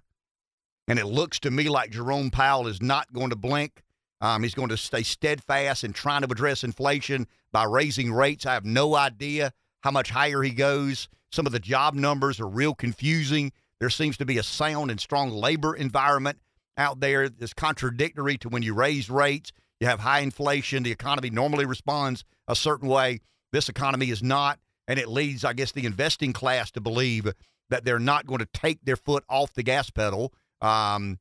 [0.87, 3.83] and it looks to me like Jerome Powell is not going to blink.
[4.21, 8.45] Um, he's going to stay steadfast in trying to address inflation by raising rates.
[8.45, 9.53] I have no idea
[9.83, 11.09] how much higher he goes.
[11.31, 13.53] Some of the job numbers are real confusing.
[13.81, 16.39] There seems to be a sound and strong labor environment
[16.77, 19.53] out there that's contradictory to when you raise rates.
[19.81, 20.85] You have high inflation.
[20.85, 23.21] The economy normally responds a certain way.
[23.51, 24.59] This economy is not.
[24.89, 27.33] And it leads, I guess, the investing class to believe
[27.71, 31.19] that they're not going to take their foot off the gas pedal um,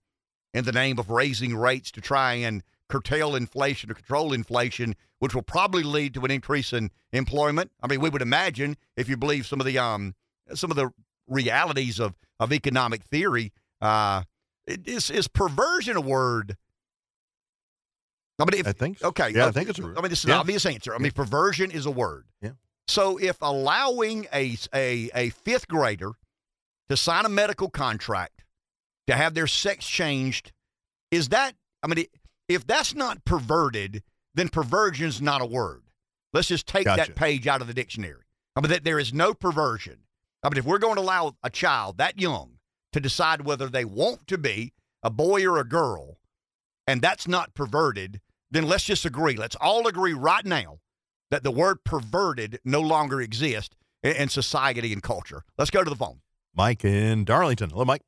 [0.53, 5.35] in the name of raising rates to try and curtail inflation or control inflation, which
[5.35, 7.71] will probably lead to an increase in employment.
[7.83, 10.15] I mean, we would imagine if you believe some of the um,
[10.55, 10.89] some of the
[11.27, 13.53] realities of, of economic theory.
[13.79, 14.23] Uh,
[14.65, 16.57] is, is perversion a word?
[18.39, 18.97] I mean, if, I think.
[18.97, 19.09] So.
[19.09, 19.29] Okay.
[19.29, 19.97] Yeah, uh, I think it's a word.
[19.97, 20.35] I mean, this is yeah.
[20.35, 20.95] an obvious answer.
[20.95, 22.25] I mean, perversion is a word.
[22.41, 22.51] Yeah.
[22.87, 26.13] So if allowing a, a, a fifth grader
[26.89, 28.43] to sign a medical contract
[29.05, 30.51] to have their sex changed,
[31.11, 32.05] is that, I mean,
[32.49, 34.01] if that's not perverted,
[34.33, 35.83] then perversion's not a word.
[36.33, 37.07] Let's just take Gotcha.
[37.07, 38.23] that page out of the dictionary.
[38.55, 39.99] I mean, that there is no perversion.
[40.43, 42.53] I mean, if we're going to allow a child that young
[42.93, 46.17] to decide whether they want to be a boy or a girl,
[46.87, 49.35] and that's not perverted, then let's just agree.
[49.35, 50.79] Let's all agree right now
[51.29, 55.43] that the word perverted no longer exists in, in society and culture.
[55.57, 56.21] Let's go to the phone.
[56.53, 57.69] Mike in Darlington.
[57.69, 58.01] Hello, Mike.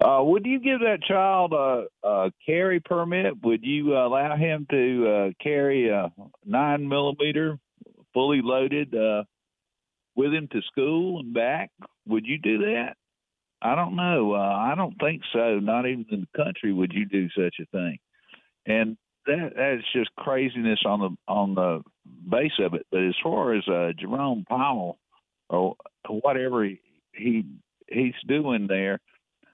[0.00, 3.34] Uh, would you give that child a, a carry permit?
[3.42, 6.10] Would you allow him to uh, carry a
[6.44, 7.58] nine millimeter,
[8.14, 9.24] fully loaded, uh,
[10.14, 11.70] with him to school and back?
[12.06, 12.94] Would you do that?
[13.60, 14.34] I don't know.
[14.34, 15.60] Uh, I don't think so.
[15.60, 17.98] Not even in the country would you do such a thing.
[18.66, 18.96] And
[19.26, 21.82] that that's just craziness on the on the
[22.28, 22.86] base of it.
[22.90, 24.98] But as far as uh, Jerome Powell
[25.48, 25.76] or
[26.08, 26.80] whatever he,
[27.14, 27.44] he
[27.88, 28.98] he's doing there,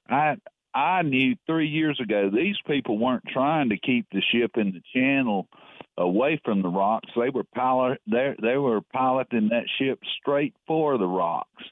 [0.09, 0.37] I
[0.75, 4.83] I knew three years ago these people weren't trying to keep the ship in the
[4.95, 5.49] channel
[5.97, 7.11] away from the rocks.
[7.17, 11.65] They were pilot they were piloting that ship straight for the rocks,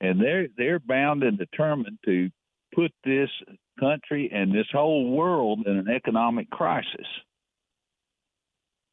[0.00, 2.30] and they're they're bound and determined to
[2.74, 3.30] put this
[3.78, 7.06] country and this whole world in an economic crisis.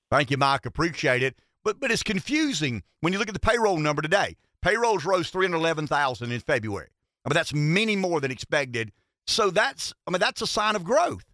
[0.10, 0.66] Thank you, Mike.
[0.66, 1.36] Appreciate it.
[1.64, 4.38] But but it's confusing when you look at the payroll number today.
[4.62, 6.90] Payrolls rose 311,000 in February.
[7.28, 8.94] I mean, that's many more than expected.
[9.26, 11.26] So that's, I mean, that's a sign of growth.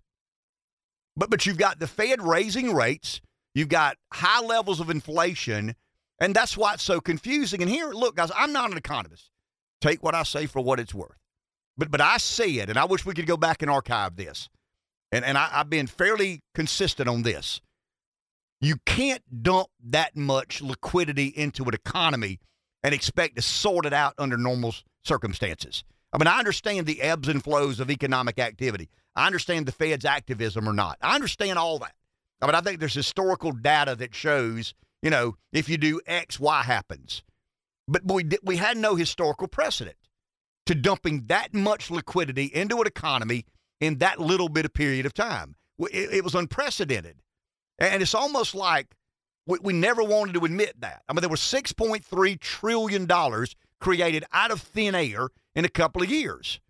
[1.15, 3.21] But but you've got the Fed raising rates,
[3.53, 5.75] you've got high levels of inflation,
[6.19, 7.61] and that's why it's so confusing.
[7.61, 9.29] And here, look, guys, I'm not an economist.
[9.81, 11.19] Take what I say for what it's worth.
[11.77, 14.49] But but I see it, and I wish we could go back and archive this.
[15.11, 17.61] And and I, I've been fairly consistent on this.
[18.59, 22.39] You can't dump that much liquidity into an economy
[22.83, 24.73] and expect to sort it out under normal
[25.03, 25.83] circumstances.
[26.11, 28.89] I mean, I understand the ebbs and flows of economic activity.
[29.15, 30.97] I understand the Fed's activism or not.
[31.01, 31.95] I understand all that.
[32.41, 36.39] I mean, I think there's historical data that shows, you know, if you do X,
[36.39, 37.23] Y happens.
[37.87, 39.97] But we, we had no historical precedent
[40.65, 43.45] to dumping that much liquidity into an economy
[43.81, 45.55] in that little bit of period of time.
[45.79, 47.17] It, it was unprecedented.
[47.79, 48.95] And it's almost like
[49.45, 51.01] we, we never wanted to admit that.
[51.09, 53.07] I mean, there was $6.3 trillion
[53.83, 56.61] created out of thin air in a couple of years.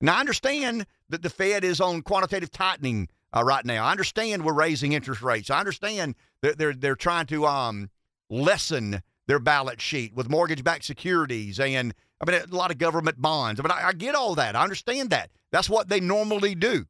[0.00, 3.84] Now, I understand that the Fed is on quantitative tightening uh, right now.
[3.84, 5.50] I understand we're raising interest rates.
[5.50, 7.90] I understand that they're, they're trying to um,
[8.30, 13.60] lessen their balance sheet with mortgage-backed securities and I mean a lot of government bonds.
[13.60, 14.56] I mean, I, I get all that.
[14.56, 15.30] I understand that.
[15.50, 16.86] That's what they normally do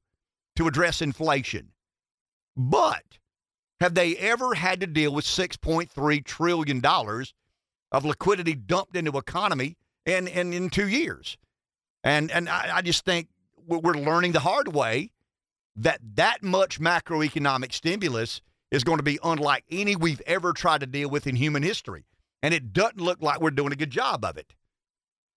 [0.54, 1.72] to address inflation.
[2.56, 3.18] But
[3.80, 6.80] have they ever had to deal with $6.3 trillion
[7.94, 11.38] of liquidity dumped into economy in, in, in two years?
[12.02, 13.28] And, and I, I just think
[13.66, 15.10] we're learning the hard way
[15.76, 20.86] that that much macroeconomic stimulus is going to be unlike any we've ever tried to
[20.86, 22.04] deal with in human history.
[22.42, 24.54] And it doesn't look like we're doing a good job of it.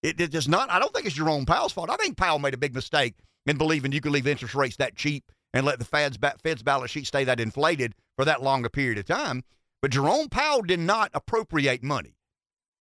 [0.04, 0.70] It, does not.
[0.70, 1.90] I don't think it's Jerome Powell's fault.
[1.90, 4.96] I think Powell made a big mistake in believing you could leave interest rates that
[4.96, 8.70] cheap and let the Fed's, Fed's balance sheet stay that inflated for that long a
[8.70, 9.44] period of time.
[9.82, 12.17] But Jerome Powell did not appropriate money.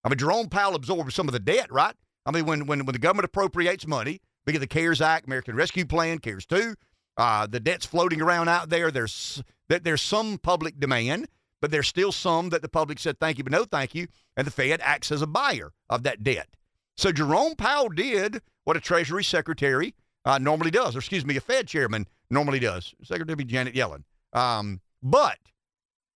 [0.06, 1.96] I mean, Jerome Powell absorbed some of the debt, right?
[2.24, 5.84] I mean, when, when, when the government appropriates money, get the CARES Act, American Rescue
[5.84, 6.76] Plan, CARES 2,
[7.16, 8.92] uh, the debt's floating around out there.
[8.92, 11.26] There's, that there's some public demand,
[11.60, 14.06] but there's still some that the public said thank you, but no thank you.
[14.36, 16.50] And the Fed acts as a buyer of that debt.
[16.96, 19.92] So Jerome Powell did what a Treasury Secretary
[20.24, 22.94] uh, normally does, or excuse me, a Fed chairman normally does.
[23.02, 24.04] Secretary Janet Yellen.
[24.32, 25.38] Um, but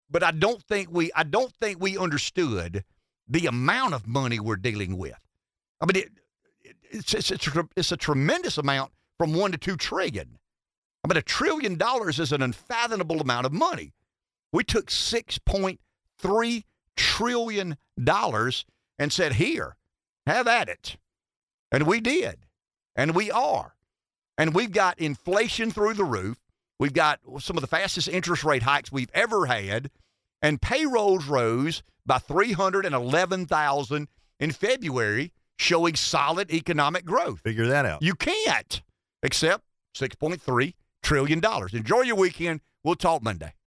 [0.10, 2.84] but I don't think we I don't think we understood
[3.28, 5.20] the amount of money we're dealing with.
[5.82, 6.12] I mean, it,
[6.90, 10.38] it's it's it's it's a tremendous amount from one to two trillion.
[11.04, 13.94] I mean, a trillion dollars is an unfathomable amount of money.
[14.52, 15.80] We took six point
[16.18, 16.66] three
[16.96, 18.66] trillion dollars
[18.98, 19.76] and said, "Here,
[20.26, 20.98] have at it,"
[21.72, 22.46] and we did,
[22.96, 23.76] and we are.
[24.38, 26.38] And we've got inflation through the roof.
[26.80, 29.90] We've got some of the fastest interest rate hikes we've ever had.
[30.44, 34.08] And payrolls rose by 311,000
[34.40, 37.42] in February, showing solid economic growth.
[37.42, 38.02] Figure that out.
[38.02, 38.82] You can't,
[39.22, 39.64] except
[39.96, 41.42] $6.3 trillion.
[41.74, 42.62] Enjoy your weekend.
[42.84, 43.54] We'll talk Monday.